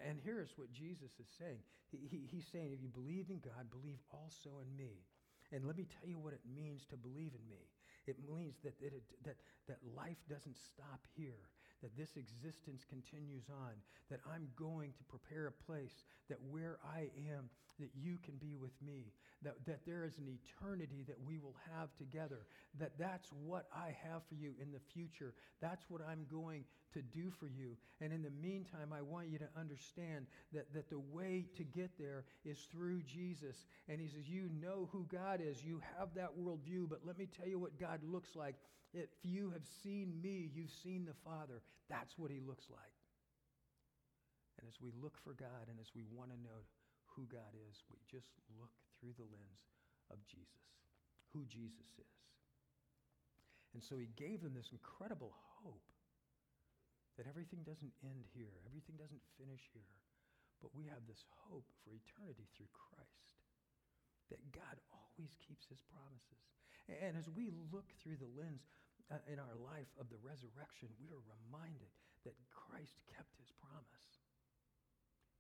And 0.07 0.19
here's 0.23 0.55
what 0.55 0.71
Jesus 0.71 1.11
is 1.19 1.27
saying. 1.37 1.59
He, 1.91 2.07
he, 2.07 2.19
he's 2.31 2.47
saying, 2.47 2.71
if 2.71 2.81
you 2.81 2.87
believe 2.87 3.27
in 3.29 3.43
God, 3.43 3.67
believe 3.69 3.99
also 4.11 4.63
in 4.63 4.71
me. 4.77 5.03
And 5.51 5.67
let 5.67 5.75
me 5.75 5.85
tell 5.99 6.07
you 6.07 6.17
what 6.17 6.31
it 6.31 6.39
means 6.47 6.87
to 6.87 6.95
believe 6.95 7.35
in 7.35 7.43
me. 7.51 7.67
It 8.07 8.15
means 8.23 8.55
that, 8.63 8.73
it, 8.79 9.03
that, 9.25 9.35
that 9.67 9.77
life 9.95 10.17
doesn't 10.29 10.55
stop 10.55 11.03
here, 11.13 11.51
that 11.83 11.95
this 11.97 12.15
existence 12.15 12.87
continues 12.87 13.51
on, 13.51 13.75
that 14.09 14.21
I'm 14.23 14.47
going 14.55 14.93
to 14.97 15.03
prepare 15.11 15.47
a 15.47 15.63
place 15.67 16.05
that 16.29 16.39
where 16.49 16.79
I 16.87 17.11
am, 17.35 17.49
that 17.81 17.91
you 17.95 18.17
can 18.23 18.35
be 18.35 18.55
with 18.55 18.71
me, 18.85 19.11
that, 19.43 19.55
that 19.65 19.85
there 19.85 20.05
is 20.05 20.17
an 20.17 20.27
eternity 20.27 21.03
that 21.07 21.17
we 21.25 21.37
will 21.39 21.55
have 21.75 21.89
together, 21.97 22.45
that 22.79 22.97
that's 22.97 23.29
what 23.43 23.65
I 23.75 23.95
have 24.09 24.21
for 24.29 24.35
you 24.35 24.53
in 24.61 24.71
the 24.71 24.79
future. 24.93 25.33
That's 25.61 25.83
what 25.89 26.01
I'm 26.01 26.25
going 26.31 26.63
to 26.93 27.01
do 27.01 27.31
for 27.39 27.47
you. 27.47 27.77
And 27.99 28.13
in 28.13 28.21
the 28.21 28.31
meantime, 28.41 28.93
I 28.93 29.01
want 29.01 29.29
you 29.29 29.39
to 29.39 29.49
understand 29.57 30.27
that, 30.53 30.73
that 30.73 30.89
the 30.89 30.99
way 30.99 31.45
to 31.57 31.63
get 31.63 31.91
there 31.99 32.25
is 32.45 32.67
through 32.71 33.01
Jesus. 33.01 33.65
And 33.89 33.99
he 33.99 34.07
says, 34.07 34.27
You 34.27 34.49
know 34.61 34.89
who 34.91 35.05
God 35.11 35.41
is, 35.41 35.63
you 35.63 35.81
have 35.97 36.13
that 36.15 36.37
worldview, 36.39 36.89
but 36.89 36.99
let 37.05 37.17
me 37.17 37.27
tell 37.37 37.47
you 37.47 37.59
what 37.59 37.79
God 37.79 37.99
looks 38.03 38.35
like. 38.35 38.55
If 38.93 39.09
you 39.23 39.51
have 39.51 39.65
seen 39.83 40.13
me, 40.21 40.51
you've 40.53 40.73
seen 40.83 41.05
the 41.05 41.15
Father. 41.23 41.61
That's 41.89 42.17
what 42.17 42.29
he 42.29 42.39
looks 42.45 42.65
like. 42.69 42.91
And 44.59 44.67
as 44.67 44.77
we 44.81 44.91
look 45.01 45.17
for 45.17 45.33
God 45.33 45.65
and 45.69 45.79
as 45.79 45.89
we 45.95 46.03
want 46.13 46.29
to 46.29 46.37
know 46.37 46.67
who 47.15 47.27
God 47.27 47.51
is, 47.69 47.83
we 47.91 47.99
just 48.07 48.31
look 48.55 48.73
through 48.99 49.15
the 49.17 49.27
lens 49.27 49.63
of 50.11 50.19
Jesus, 50.27 50.67
who 51.31 51.43
Jesus 51.47 51.91
is. 51.99 52.17
And 53.73 53.83
so 53.83 53.95
he 53.95 54.11
gave 54.19 54.43
them 54.43 54.55
this 54.55 54.75
incredible 54.75 55.31
hope 55.63 55.87
that 57.15 57.27
everything 57.27 57.63
doesn't 57.63 57.95
end 58.03 58.27
here, 58.35 58.51
everything 58.67 58.99
doesn't 58.99 59.23
finish 59.39 59.63
here, 59.71 59.95
but 60.59 60.75
we 60.75 60.87
have 60.91 61.03
this 61.07 61.23
hope 61.47 61.67
for 61.83 61.95
eternity 61.95 62.47
through 62.55 62.71
Christ. 62.71 63.35
That 64.29 64.43
God 64.55 64.79
always 64.95 65.35
keeps 65.43 65.67
his 65.67 65.83
promises. 65.91 66.39
And 66.87 67.19
as 67.19 67.27
we 67.27 67.51
look 67.71 67.91
through 67.99 68.15
the 68.15 68.31
lens 68.31 68.63
uh, 69.11 69.19
in 69.27 69.43
our 69.43 69.57
life 69.59 69.91
of 69.99 70.07
the 70.07 70.23
resurrection, 70.23 70.87
we 71.03 71.11
are 71.11 71.23
reminded 71.35 71.91
that 72.23 72.39
Christ 72.47 72.95
kept 73.11 73.35
his 73.35 73.51
promise 73.59 74.20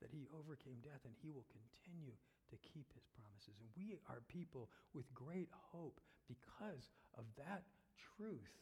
that 0.01 0.11
he 0.11 0.27
overcame 0.33 0.81
death 0.81 1.05
and 1.05 1.13
he 1.21 1.29
will 1.29 1.47
continue 1.53 2.17
to 2.49 2.57
keep 2.59 2.89
his 2.91 3.07
promises. 3.15 3.55
And 3.61 3.69
we 3.77 3.95
are 4.09 4.25
people 4.27 4.67
with 4.93 5.07
great 5.13 5.49
hope 5.71 6.01
because 6.27 6.89
of 7.17 7.23
that 7.37 7.63
truth. 8.17 8.53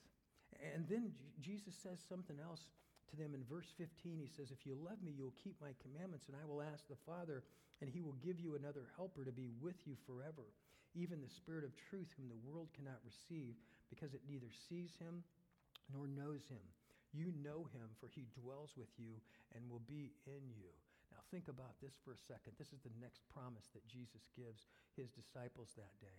And 0.75 0.85
then 0.87 1.11
Jesus 1.41 1.73
says 1.73 1.99
something 2.03 2.37
else 2.37 2.69
to 3.09 3.15
them 3.17 3.33
in 3.33 3.41
verse 3.49 3.69
15. 3.77 4.19
He 4.19 4.29
says, 4.29 4.51
If 4.51 4.65
you 4.65 4.77
love 4.77 5.01
me, 5.01 5.13
you'll 5.15 5.37
keep 5.43 5.57
my 5.61 5.73
commandments, 5.81 6.27
and 6.27 6.37
I 6.37 6.45
will 6.45 6.61
ask 6.61 6.85
the 6.87 6.99
Father, 7.05 7.43
and 7.81 7.89
he 7.89 8.01
will 8.01 8.17
give 8.21 8.39
you 8.39 8.55
another 8.55 8.85
helper 8.95 9.25
to 9.25 9.31
be 9.31 9.49
with 9.61 9.77
you 9.85 9.95
forever, 10.05 10.53
even 10.93 11.21
the 11.21 11.29
Spirit 11.29 11.65
of 11.65 11.73
truth, 11.89 12.09
whom 12.17 12.29
the 12.29 12.43
world 12.45 12.69
cannot 12.75 13.01
receive, 13.05 13.55
because 13.89 14.13
it 14.13 14.25
neither 14.29 14.49
sees 14.69 14.93
him 14.99 15.23
nor 15.93 16.05
knows 16.05 16.45
him. 16.49 16.61
You 17.13 17.33
know 17.41 17.65
him, 17.73 17.89
for 17.97 18.09
he 18.13 18.29
dwells 18.37 18.77
with 18.77 18.93
you 18.97 19.17
and 19.55 19.65
will 19.69 19.81
be 19.89 20.13
in 20.29 20.45
you. 20.53 20.69
Now, 21.19 21.27
think 21.35 21.51
about 21.51 21.75
this 21.83 21.99
for 22.07 22.15
a 22.15 22.21
second. 22.31 22.55
This 22.55 22.71
is 22.71 22.79
the 22.79 22.95
next 22.95 23.27
promise 23.27 23.67
that 23.75 23.83
Jesus 23.91 24.23
gives 24.39 24.71
his 24.95 25.11
disciples 25.11 25.75
that 25.75 25.91
day. 25.99 26.15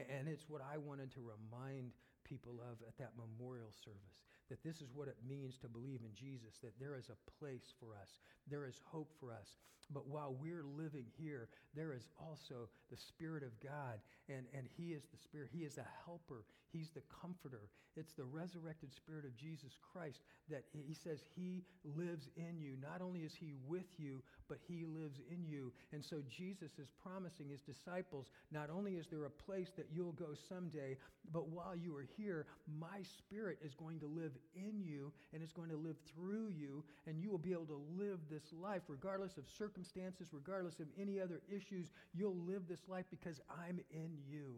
And 0.00 0.24
it's 0.32 0.48
what 0.48 0.64
I 0.64 0.80
wanted 0.80 1.12
to 1.12 1.20
remind 1.20 1.92
people 2.24 2.56
of 2.64 2.80
at 2.88 2.96
that 2.96 3.12
memorial 3.20 3.68
service 3.84 4.24
that 4.48 4.64
this 4.64 4.80
is 4.80 4.88
what 4.96 5.12
it 5.12 5.20
means 5.28 5.60
to 5.60 5.68
believe 5.68 6.00
in 6.00 6.16
Jesus, 6.16 6.56
that 6.64 6.72
there 6.80 6.96
is 6.96 7.12
a 7.12 7.20
place 7.36 7.68
for 7.76 7.92
us, 7.92 8.16
there 8.48 8.64
is 8.64 8.80
hope 8.88 9.12
for 9.20 9.30
us. 9.30 9.60
But 9.92 10.08
while 10.08 10.32
we're 10.32 10.64
living 10.64 11.04
here, 11.20 11.52
there 11.76 11.92
is 11.92 12.08
also 12.16 12.72
the 12.90 12.96
Spirit 12.96 13.44
of 13.44 13.52
God, 13.60 14.00
and, 14.28 14.48
and 14.56 14.64
He 14.72 14.96
is 14.96 15.04
the 15.12 15.20
Spirit. 15.20 15.50
He 15.52 15.68
is 15.68 15.76
a 15.76 15.86
helper, 16.04 16.48
He's 16.72 16.90
the 16.90 17.02
comforter. 17.20 17.68
It's 17.96 18.12
the 18.12 18.24
resurrected 18.24 18.92
Spirit 18.94 19.24
of 19.24 19.36
Jesus 19.36 19.76
Christ 19.92 20.20
that 20.48 20.64
He 20.72 20.94
says 20.94 21.20
He 21.34 21.64
lives 21.84 22.28
in 22.36 22.60
you. 22.60 22.76
Not 22.80 23.02
only 23.02 23.20
is 23.20 23.34
He 23.34 23.52
with 23.66 23.88
you, 23.98 24.22
but 24.48 24.58
He 24.68 24.84
lives 24.84 25.18
in 25.30 25.44
you. 25.44 25.72
And 25.92 26.04
so 26.04 26.22
Jesus 26.28 26.78
is 26.78 26.88
promising 27.02 27.48
His 27.48 27.60
disciples 27.62 28.30
not 28.52 28.70
only 28.70 28.92
is 28.92 29.06
there 29.10 29.24
a 29.24 29.30
place 29.30 29.70
that 29.76 29.86
you'll 29.92 30.12
go 30.12 30.34
someday, 30.48 30.96
but 31.32 31.48
while 31.48 31.74
you 31.76 31.96
are 31.96 32.06
here, 32.16 32.46
my 32.78 33.02
Spirit 33.18 33.58
is 33.64 33.74
going 33.74 33.98
to 34.00 34.06
live 34.06 34.32
in 34.54 34.82
you 34.82 35.12
and 35.32 35.42
it's 35.42 35.52
going 35.52 35.70
to 35.70 35.76
live 35.76 35.96
through 36.14 36.48
you, 36.48 36.84
and 37.06 37.20
you 37.20 37.30
will 37.30 37.38
be 37.38 37.52
able 37.52 37.66
to 37.66 37.80
live 37.96 38.18
this 38.30 38.52
life 38.52 38.82
regardless 38.88 39.36
of 39.36 39.44
circumstances, 39.58 40.28
regardless 40.32 40.78
of 40.80 40.86
any 40.98 41.20
other 41.20 41.40
issues. 41.48 41.88
You'll 42.14 42.36
live 42.46 42.62
this 42.68 42.88
life 42.88 43.06
because 43.10 43.40
I'm 43.50 43.80
in 43.90 44.10
you. 44.28 44.54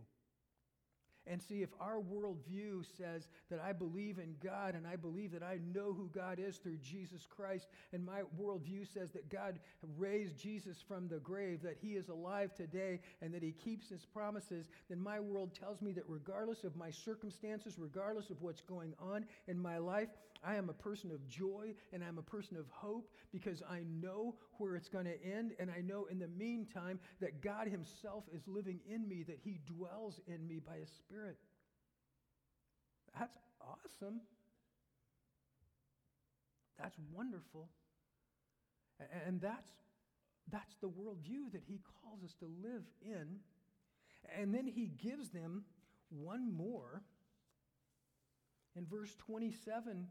And 1.26 1.40
see, 1.40 1.62
if 1.62 1.70
our 1.80 2.00
worldview 2.00 2.84
says 2.96 3.28
that 3.48 3.60
I 3.60 3.72
believe 3.72 4.18
in 4.18 4.34
God 4.42 4.74
and 4.74 4.86
I 4.86 4.96
believe 4.96 5.32
that 5.32 5.42
I 5.42 5.58
know 5.72 5.92
who 5.92 6.10
God 6.12 6.40
is 6.40 6.56
through 6.56 6.78
Jesus 6.78 7.26
Christ, 7.28 7.68
and 7.92 8.04
my 8.04 8.22
worldview 8.40 8.92
says 8.92 9.12
that 9.12 9.28
God 9.28 9.60
raised 9.96 10.36
Jesus 10.36 10.82
from 10.86 11.06
the 11.06 11.20
grave, 11.20 11.62
that 11.62 11.78
he 11.80 11.92
is 11.92 12.08
alive 12.08 12.54
today, 12.54 13.00
and 13.20 13.32
that 13.32 13.42
he 13.42 13.52
keeps 13.52 13.88
his 13.88 14.04
promises, 14.04 14.68
then 14.88 15.00
my 15.00 15.20
world 15.20 15.54
tells 15.54 15.80
me 15.80 15.92
that 15.92 16.04
regardless 16.08 16.64
of 16.64 16.76
my 16.76 16.90
circumstances, 16.90 17.78
regardless 17.78 18.30
of 18.30 18.42
what's 18.42 18.60
going 18.60 18.94
on 19.00 19.24
in 19.46 19.58
my 19.58 19.78
life, 19.78 20.08
I 20.44 20.56
am 20.56 20.68
a 20.68 20.72
person 20.72 21.10
of 21.12 21.26
joy 21.28 21.74
and 21.92 22.02
I'm 22.02 22.18
a 22.18 22.22
person 22.22 22.56
of 22.56 22.66
hope 22.70 23.08
because 23.30 23.62
I 23.68 23.82
know 24.00 24.34
where 24.58 24.74
it's 24.74 24.88
going 24.88 25.04
to 25.04 25.24
end. 25.24 25.52
And 25.60 25.70
I 25.70 25.80
know 25.80 26.06
in 26.10 26.18
the 26.18 26.28
meantime 26.28 26.98
that 27.20 27.42
God 27.42 27.68
Himself 27.68 28.24
is 28.34 28.42
living 28.46 28.80
in 28.88 29.08
me, 29.08 29.22
that 29.24 29.38
He 29.42 29.60
dwells 29.66 30.20
in 30.26 30.46
me 30.46 30.58
by 30.58 30.78
His 30.78 30.90
Spirit. 30.90 31.36
That's 33.18 33.36
awesome. 33.60 34.20
That's 36.78 36.96
wonderful. 37.12 37.68
And 39.26 39.40
that's, 39.40 39.70
that's 40.50 40.74
the 40.80 40.88
worldview 40.88 41.52
that 41.52 41.62
He 41.66 41.80
calls 42.02 42.24
us 42.24 42.34
to 42.40 42.46
live 42.46 42.82
in. 43.00 43.38
And 44.38 44.52
then 44.52 44.66
He 44.66 44.86
gives 44.86 45.30
them 45.30 45.64
one 46.10 46.52
more. 46.52 47.02
In 48.74 48.86
verse 48.86 49.14
27, 49.26 50.06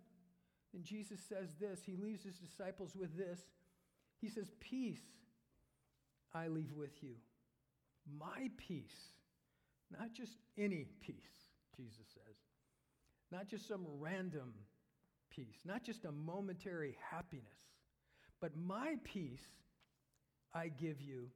and 0.73 0.83
Jesus 0.83 1.19
says 1.27 1.49
this. 1.59 1.81
He 1.85 1.95
leaves 1.95 2.23
his 2.23 2.37
disciples 2.37 2.95
with 2.95 3.17
this. 3.17 3.39
He 4.19 4.29
says, 4.29 4.51
Peace 4.59 5.01
I 6.33 6.47
leave 6.47 6.73
with 6.75 7.03
you. 7.03 7.15
My 8.19 8.49
peace. 8.57 9.13
Not 9.91 10.13
just 10.13 10.37
any 10.57 10.87
peace, 11.01 11.49
Jesus 11.75 12.07
says. 12.13 12.35
Not 13.31 13.47
just 13.47 13.67
some 13.67 13.85
random 13.99 14.53
peace. 15.29 15.59
Not 15.65 15.83
just 15.83 16.05
a 16.05 16.11
momentary 16.11 16.97
happiness. 17.09 17.45
But 18.39 18.55
my 18.55 18.95
peace 19.03 19.45
I 20.53 20.69
give 20.69 21.01
you 21.01 21.29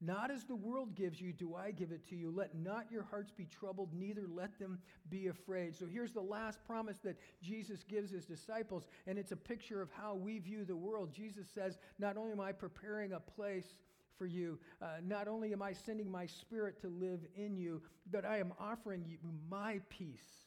not 0.00 0.30
as 0.30 0.44
the 0.44 0.56
world 0.56 0.94
gives 0.94 1.20
you, 1.20 1.32
do 1.32 1.54
I 1.54 1.70
give 1.70 1.90
it 1.90 2.06
to 2.10 2.16
you. 2.16 2.30
Let 2.30 2.54
not 2.54 2.86
your 2.90 3.04
hearts 3.04 3.32
be 3.32 3.46
troubled, 3.46 3.94
neither 3.94 4.26
let 4.28 4.58
them 4.58 4.78
be 5.08 5.28
afraid. 5.28 5.74
So 5.74 5.86
here's 5.86 6.12
the 6.12 6.20
last 6.20 6.62
promise 6.66 6.98
that 6.98 7.16
Jesus 7.42 7.82
gives 7.82 8.10
his 8.10 8.26
disciples, 8.26 8.86
and 9.06 9.18
it's 9.18 9.32
a 9.32 9.36
picture 9.36 9.80
of 9.80 9.90
how 9.90 10.14
we 10.14 10.38
view 10.38 10.64
the 10.64 10.76
world. 10.76 11.12
Jesus 11.14 11.46
says, 11.54 11.78
Not 11.98 12.18
only 12.18 12.32
am 12.32 12.40
I 12.40 12.52
preparing 12.52 13.12
a 13.12 13.20
place 13.20 13.74
for 14.18 14.26
you, 14.26 14.58
uh, 14.82 14.98
not 15.02 15.28
only 15.28 15.52
am 15.52 15.62
I 15.62 15.72
sending 15.72 16.10
my 16.10 16.26
spirit 16.26 16.78
to 16.82 16.88
live 16.88 17.20
in 17.34 17.56
you, 17.56 17.80
but 18.10 18.26
I 18.26 18.38
am 18.38 18.52
offering 18.60 19.02
you 19.06 19.18
my 19.48 19.80
peace. 19.88 20.44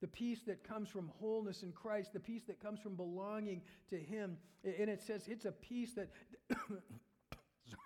The 0.00 0.08
peace 0.08 0.42
that 0.46 0.62
comes 0.62 0.88
from 0.88 1.10
wholeness 1.18 1.62
in 1.62 1.72
Christ, 1.72 2.12
the 2.12 2.20
peace 2.20 2.44
that 2.46 2.60
comes 2.60 2.80
from 2.80 2.94
belonging 2.94 3.62
to 3.90 3.98
Him. 3.98 4.36
And 4.62 4.88
it 4.90 5.02
says 5.02 5.26
it's 5.26 5.44
a 5.44 5.52
peace 5.52 5.94
that, 5.94 6.10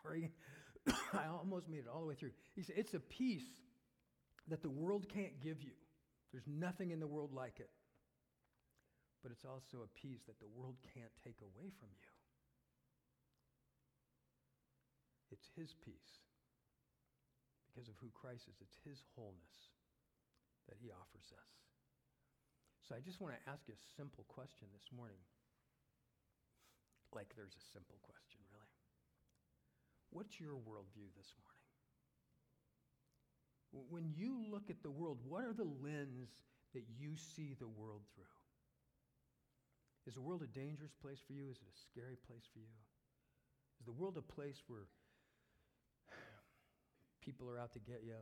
sorry, 0.03 0.31
I 1.13 1.27
almost 1.31 1.69
made 1.69 1.81
it 1.81 1.91
all 1.93 2.01
the 2.01 2.07
way 2.07 2.15
through. 2.15 2.33
He 2.55 2.63
said, 2.63 2.77
It's 2.79 2.95
a 2.95 3.01
peace 3.01 3.47
that 4.49 4.63
the 4.63 4.71
world 4.71 5.07
can't 5.09 5.41
give 5.41 5.63
you. 5.63 5.73
There's 6.33 6.47
nothing 6.47 6.91
in 6.91 7.01
the 7.01 7.07
world 7.07 7.33
like 7.33 7.61
it. 7.61 7.71
But 9.23 9.31
it's 9.31 9.45
also 9.45 9.87
a 9.87 9.91
peace 9.95 10.27
that 10.27 10.41
the 10.41 10.51
world 10.51 10.75
can't 10.95 11.13
take 11.23 11.39
away 11.41 11.71
from 11.79 11.89
you. 11.95 12.11
It's 15.31 15.47
His 15.55 15.73
peace 15.79 16.19
because 17.71 17.89
of 17.89 17.95
who 18.03 18.11
Christ 18.11 18.51
is. 18.51 18.59
It's 18.61 18.77
His 18.83 18.99
wholeness 19.15 19.71
that 20.69 20.77
He 20.83 20.91
offers 20.91 21.31
us. 21.31 21.53
So 22.83 22.99
I 22.99 23.01
just 23.01 23.23
want 23.23 23.39
to 23.39 23.43
ask 23.47 23.63
you 23.71 23.79
a 23.79 23.85
simple 23.95 24.27
question 24.27 24.67
this 24.75 24.91
morning. 24.91 25.23
Like 27.15 27.31
there's 27.39 27.55
a 27.55 27.65
simple 27.71 28.03
question. 28.03 28.42
What's 30.13 30.39
your 30.39 30.53
worldview 30.53 31.09
this 31.17 31.33
morning? 31.41 31.65
When 33.89 34.13
you 34.13 34.45
look 34.53 34.69
at 34.69 34.83
the 34.85 34.91
world, 34.91 35.19
what 35.25 35.45
are 35.45 35.57
the 35.57 35.65
lens 35.65 36.29
that 36.75 36.85
you 37.01 37.17
see 37.17 37.57
the 37.57 37.69
world 37.69 38.05
through? 38.15 38.37
Is 40.07 40.15
the 40.15 40.21
world 40.21 40.45
a 40.45 40.53
dangerous 40.53 40.93
place 40.93 41.25
for 41.25 41.33
you? 41.33 41.49
Is 41.49 41.57
it 41.57 41.73
a 41.73 41.81
scary 41.89 42.21
place 42.29 42.45
for 42.53 42.61
you? 42.61 42.77
Is 43.81 43.87
the 43.87 43.97
world 43.97 44.21
a 44.21 44.23
place 44.23 44.61
where 44.69 44.85
people 47.25 47.49
are 47.49 47.57
out 47.57 47.73
to 47.73 47.81
get 47.81 48.05
you? 48.05 48.21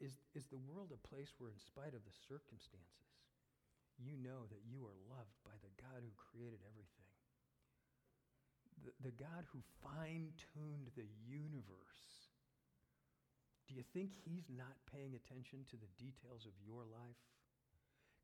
Is, 0.00 0.16
is 0.32 0.46
the 0.48 0.62
world 0.64 0.96
a 0.96 1.08
place 1.08 1.34
where, 1.36 1.50
in 1.50 1.60
spite 1.60 1.92
of 1.92 2.00
the 2.08 2.16
circumstances, 2.24 3.12
you 4.00 4.16
know 4.16 4.48
that 4.48 4.64
you 4.64 4.80
are 4.86 4.96
loved 5.12 5.36
by 5.44 5.54
the 5.60 5.74
God 5.76 6.00
who 6.00 6.12
created 6.16 6.64
everything? 6.64 7.13
The, 8.84 9.16
God 9.16 9.48
who 9.48 9.64
fine 9.80 10.28
tuned 10.36 10.92
the 10.92 11.08
universe. 11.24 12.04
Do 13.64 13.72
you 13.72 13.84
think 13.96 14.12
he's 14.12 14.44
not 14.52 14.76
paying 14.92 15.16
attention 15.16 15.64
to 15.72 15.76
the 15.80 15.88
details 15.96 16.44
of 16.44 16.52
your 16.60 16.84
life? 16.84 17.20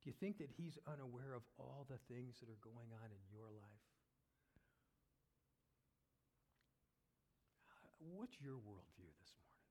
Do 0.04 0.12
you 0.12 0.16
think 0.20 0.36
that 0.36 0.52
he's 0.52 0.76
unaware 0.84 1.32
of 1.32 1.44
all 1.56 1.88
the 1.88 2.00
things 2.12 2.36
that 2.40 2.52
are 2.52 2.60
going 2.60 2.92
on 2.92 3.08
in 3.08 3.24
your 3.32 3.48
life? 3.48 3.88
What's 8.00 8.36
your 8.40 8.56
worldview 8.60 9.12
this 9.20 9.32
morning? 9.36 9.64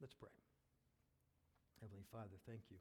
Let's 0.00 0.16
pray. 0.16 0.32
Heavenly 1.80 2.08
Father, 2.12 2.36
thank 2.48 2.64
you. 2.72 2.80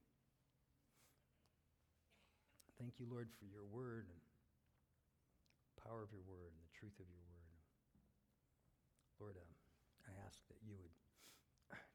Thank 2.80 2.96
you, 3.00 3.08
Lord, 3.12 3.28
for 3.40 3.46
your 3.46 3.68
word 3.68 4.08
power 5.86 6.04
of 6.04 6.12
your 6.14 6.26
word 6.30 6.54
and 6.54 6.62
the 6.62 6.74
truth 6.78 6.96
of 7.00 7.08
your 7.10 7.26
word. 7.30 7.58
Lord, 9.20 9.36
um, 9.38 9.52
I 10.08 10.14
ask 10.26 10.42
that 10.50 10.58
you 10.66 10.74
would 10.78 10.94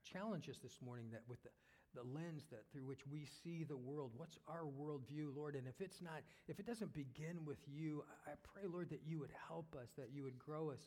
challenge 0.06 0.48
us 0.48 0.58
this 0.62 0.78
morning 0.84 1.10
that 1.10 1.22
with 1.26 1.42
the, 1.42 1.50
the 1.94 2.06
lens 2.06 2.46
that 2.50 2.62
through 2.70 2.86
which 2.86 3.06
we 3.06 3.26
see 3.42 3.64
the 3.64 3.76
world, 3.76 4.12
what's 4.16 4.38
our 4.46 4.64
worldview, 4.64 5.34
Lord? 5.34 5.56
And 5.56 5.66
if 5.66 5.80
it's 5.80 6.00
not, 6.00 6.22
if 6.46 6.60
it 6.60 6.66
doesn't 6.66 6.94
begin 6.94 7.44
with 7.44 7.58
you, 7.66 8.04
I 8.26 8.38
pray, 8.42 8.62
Lord, 8.70 8.90
that 8.90 9.02
you 9.06 9.18
would 9.18 9.32
help 9.48 9.74
us, 9.74 9.90
that 9.98 10.10
you 10.14 10.22
would 10.22 10.38
grow 10.38 10.70
us, 10.70 10.86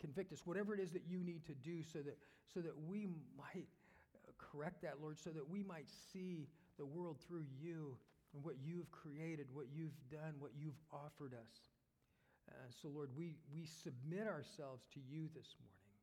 convict 0.00 0.32
us, 0.32 0.44
whatever 0.44 0.74
it 0.74 0.80
is 0.80 0.92
that 0.92 1.06
you 1.08 1.18
need 1.24 1.44
to 1.46 1.54
do 1.54 1.82
so 1.82 2.00
that, 2.00 2.18
so 2.52 2.60
that 2.60 2.76
we 2.86 3.08
might 3.36 3.66
uh, 4.14 4.32
correct 4.36 4.82
that, 4.82 5.00
Lord, 5.00 5.18
so 5.18 5.30
that 5.30 5.48
we 5.48 5.62
might 5.62 5.88
see 6.12 6.48
the 6.76 6.86
world 6.86 7.16
through 7.26 7.44
you 7.60 7.96
and 8.34 8.44
what 8.44 8.56
you've 8.62 8.90
created, 8.90 9.46
what 9.52 9.66
you've 9.72 9.96
done, 10.10 10.34
what 10.38 10.52
you've 10.58 10.78
offered 10.92 11.32
us. 11.32 11.77
Uh, 12.48 12.72
so, 12.80 12.88
Lord, 12.88 13.12
we, 13.12 13.36
we 13.52 13.68
submit 13.84 14.24
ourselves 14.24 14.88
to 14.96 15.00
you 15.04 15.28
this 15.36 15.52
morning, 15.60 16.00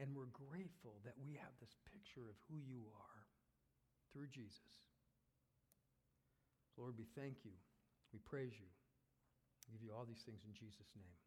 and 0.00 0.16
we're 0.16 0.32
grateful 0.32 0.96
that 1.04 1.14
we 1.20 1.36
have 1.36 1.52
this 1.60 1.76
picture 1.92 2.24
of 2.24 2.36
who 2.48 2.56
you 2.64 2.88
are 2.96 3.22
through 4.12 4.32
Jesus. 4.32 4.72
Lord, 6.80 6.96
we 6.96 7.06
thank 7.14 7.44
you. 7.44 7.54
We 8.12 8.18
praise 8.24 8.56
you. 8.56 8.70
We 9.68 9.78
give 9.78 9.84
you 9.84 9.92
all 9.92 10.04
these 10.08 10.24
things 10.24 10.42
in 10.48 10.54
Jesus' 10.56 10.90
name. 10.96 11.23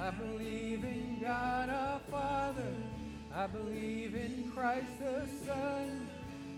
I 0.00 0.10
believe 0.12 0.82
in 0.82 1.18
God 1.20 1.68
our 1.68 2.00
Father. 2.10 2.72
I 3.34 3.46
believe 3.46 4.14
in 4.14 4.50
Christ 4.54 4.98
the 4.98 5.26
Son. 5.44 6.08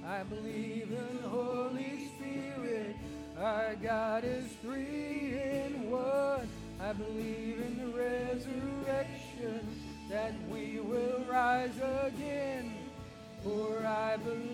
I 0.06 0.22
believe 0.22 0.92
in 0.92 1.28
Holy 1.28 2.08
Spirit. 2.14 2.94
Our 3.36 3.74
God 3.82 4.22
is 4.22 4.46
three 4.62 5.40
in 5.42 5.90
one. 5.90 6.48
I 6.80 6.92
believe 6.92 7.58
in 7.60 7.78
the 7.78 7.98
resurrection 7.98 9.66
that 10.08 10.34
we 10.48 10.78
will 10.78 11.24
rise 11.28 11.76
again. 12.04 12.72
For 13.42 13.84
I 13.84 14.18
believe 14.18 14.51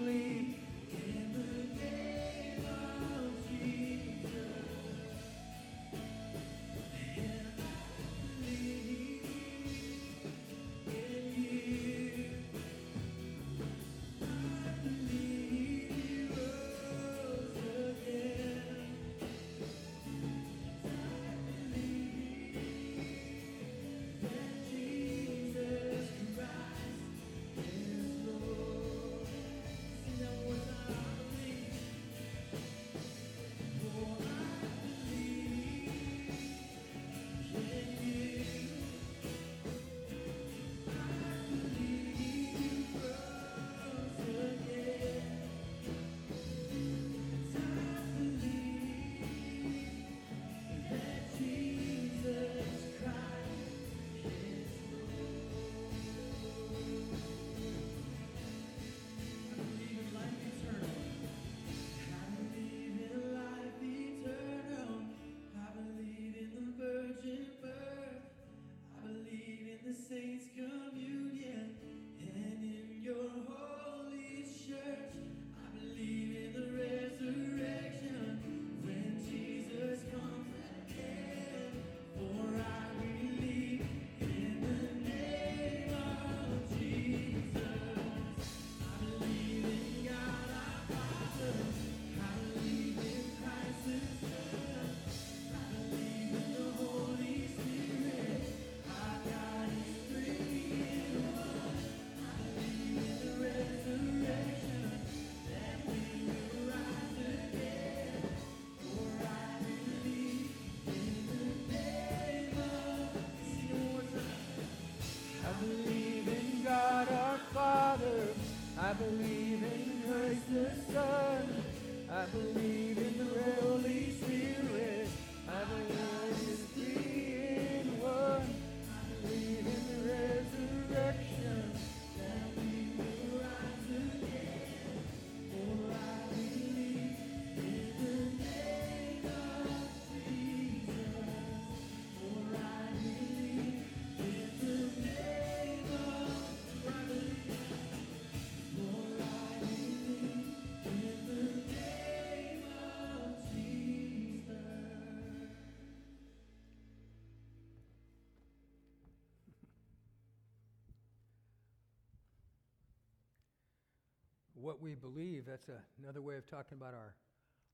What 164.68 164.84
we 164.84 164.92
believe, 165.00 165.48
that's 165.48 165.72
a, 165.72 165.80
another 165.96 166.20
way 166.20 166.36
of 166.36 166.44
talking 166.44 166.76
about 166.76 166.92
our, 166.92 167.16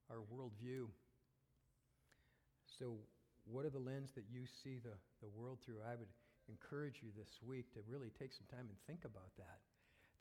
our 0.06 0.22
worldview. 0.30 0.86
So, 2.70 3.02
what 3.50 3.66
are 3.66 3.74
the 3.74 3.82
lens 3.82 4.14
that 4.14 4.30
you 4.30 4.46
see 4.46 4.78
the, 4.78 4.94
the 5.18 5.26
world 5.26 5.58
through? 5.58 5.82
I 5.82 5.98
would 5.98 6.14
encourage 6.46 7.02
you 7.02 7.10
this 7.18 7.42
week 7.42 7.74
to 7.74 7.82
really 7.90 8.14
take 8.14 8.30
some 8.30 8.46
time 8.46 8.70
and 8.70 8.78
think 8.86 9.02
about 9.02 9.34
that. 9.42 9.58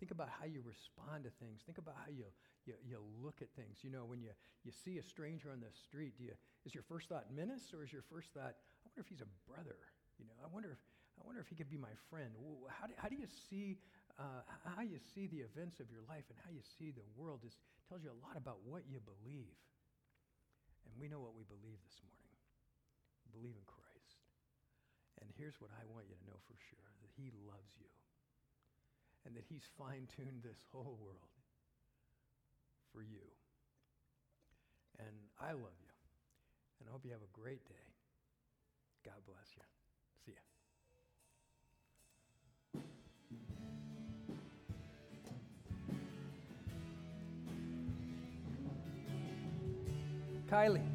Think 0.01 0.09
about 0.09 0.33
how 0.33 0.49
you 0.49 0.65
respond 0.65 1.29
to 1.29 1.31
things. 1.37 1.61
Think 1.61 1.77
about 1.77 1.93
how 1.93 2.09
you, 2.09 2.25
you, 2.65 2.73
you 2.81 2.97
look 3.21 3.45
at 3.45 3.53
things. 3.53 3.85
You 3.85 3.93
know, 3.93 4.09
when 4.09 4.25
you, 4.25 4.33
you 4.65 4.73
see 4.73 4.97
a 4.97 5.05
stranger 5.05 5.53
on 5.53 5.61
the 5.61 5.69
street, 5.77 6.17
do 6.17 6.25
you, 6.25 6.33
is 6.65 6.73
your 6.73 6.81
first 6.89 7.05
thought 7.05 7.29
menace 7.29 7.69
or 7.69 7.85
is 7.85 7.93
your 7.93 8.01
first 8.09 8.33
thought, 8.33 8.57
I 8.57 8.81
wonder 8.89 9.05
if 9.05 9.13
he's 9.13 9.21
a 9.21 9.29
brother? 9.45 9.77
You 10.17 10.25
know, 10.25 10.33
I 10.41 10.49
wonder 10.49 10.73
if, 10.73 10.81
I 11.21 11.21
wonder 11.21 11.37
if 11.37 11.53
he 11.53 11.53
could 11.53 11.69
be 11.69 11.77
my 11.77 11.93
friend. 12.09 12.33
How 12.65 12.89
do, 12.89 12.97
how 12.97 13.13
do 13.13 13.15
you 13.15 13.29
see, 13.29 13.77
uh, 14.21 14.45
how 14.77 14.85
you 14.85 15.01
see 15.13 15.25
the 15.25 15.41
events 15.41 15.81
of 15.81 15.89
your 15.89 16.05
life 16.05 16.23
and 16.29 16.37
how 16.45 16.53
you 16.53 16.61
see 16.77 16.93
the 16.93 17.05
world 17.17 17.41
is, 17.45 17.57
tells 17.89 18.05
you 18.05 18.13
a 18.13 18.21
lot 18.21 18.37
about 18.37 18.61
what 18.65 18.85
you 18.85 19.01
believe. 19.01 19.57
And 20.85 20.93
we 20.99 21.09
know 21.09 21.23
what 21.23 21.33
we 21.33 21.47
believe 21.47 21.81
this 21.81 21.99
morning. 22.05 22.37
We 23.25 23.29
believe 23.33 23.57
in 23.57 23.65
Christ. 23.65 24.19
And 25.21 25.31
here's 25.39 25.57
what 25.57 25.73
I 25.73 25.87
want 25.89 26.05
you 26.05 26.15
to 26.19 26.25
know 26.29 26.37
for 26.45 26.57
sure, 26.69 26.89
that 27.01 27.09
he 27.17 27.33
loves 27.47 27.73
you 27.79 27.89
and 29.25 29.33
that 29.33 29.47
he's 29.47 29.63
fine-tuned 29.79 30.43
this 30.43 30.59
whole 30.69 30.99
world 30.99 31.33
for 32.91 33.01
you. 33.01 33.23
And 34.99 35.15
I 35.39 35.55
love 35.55 35.79
you. 35.79 35.93
And 36.79 36.89
I 36.89 36.91
hope 36.91 37.05
you 37.05 37.15
have 37.15 37.23
a 37.23 37.33
great 37.39 37.63
day. 37.65 37.87
God 39.05 39.23
bless 39.25 39.47
you. 39.55 39.72
Kylie. 50.53 50.92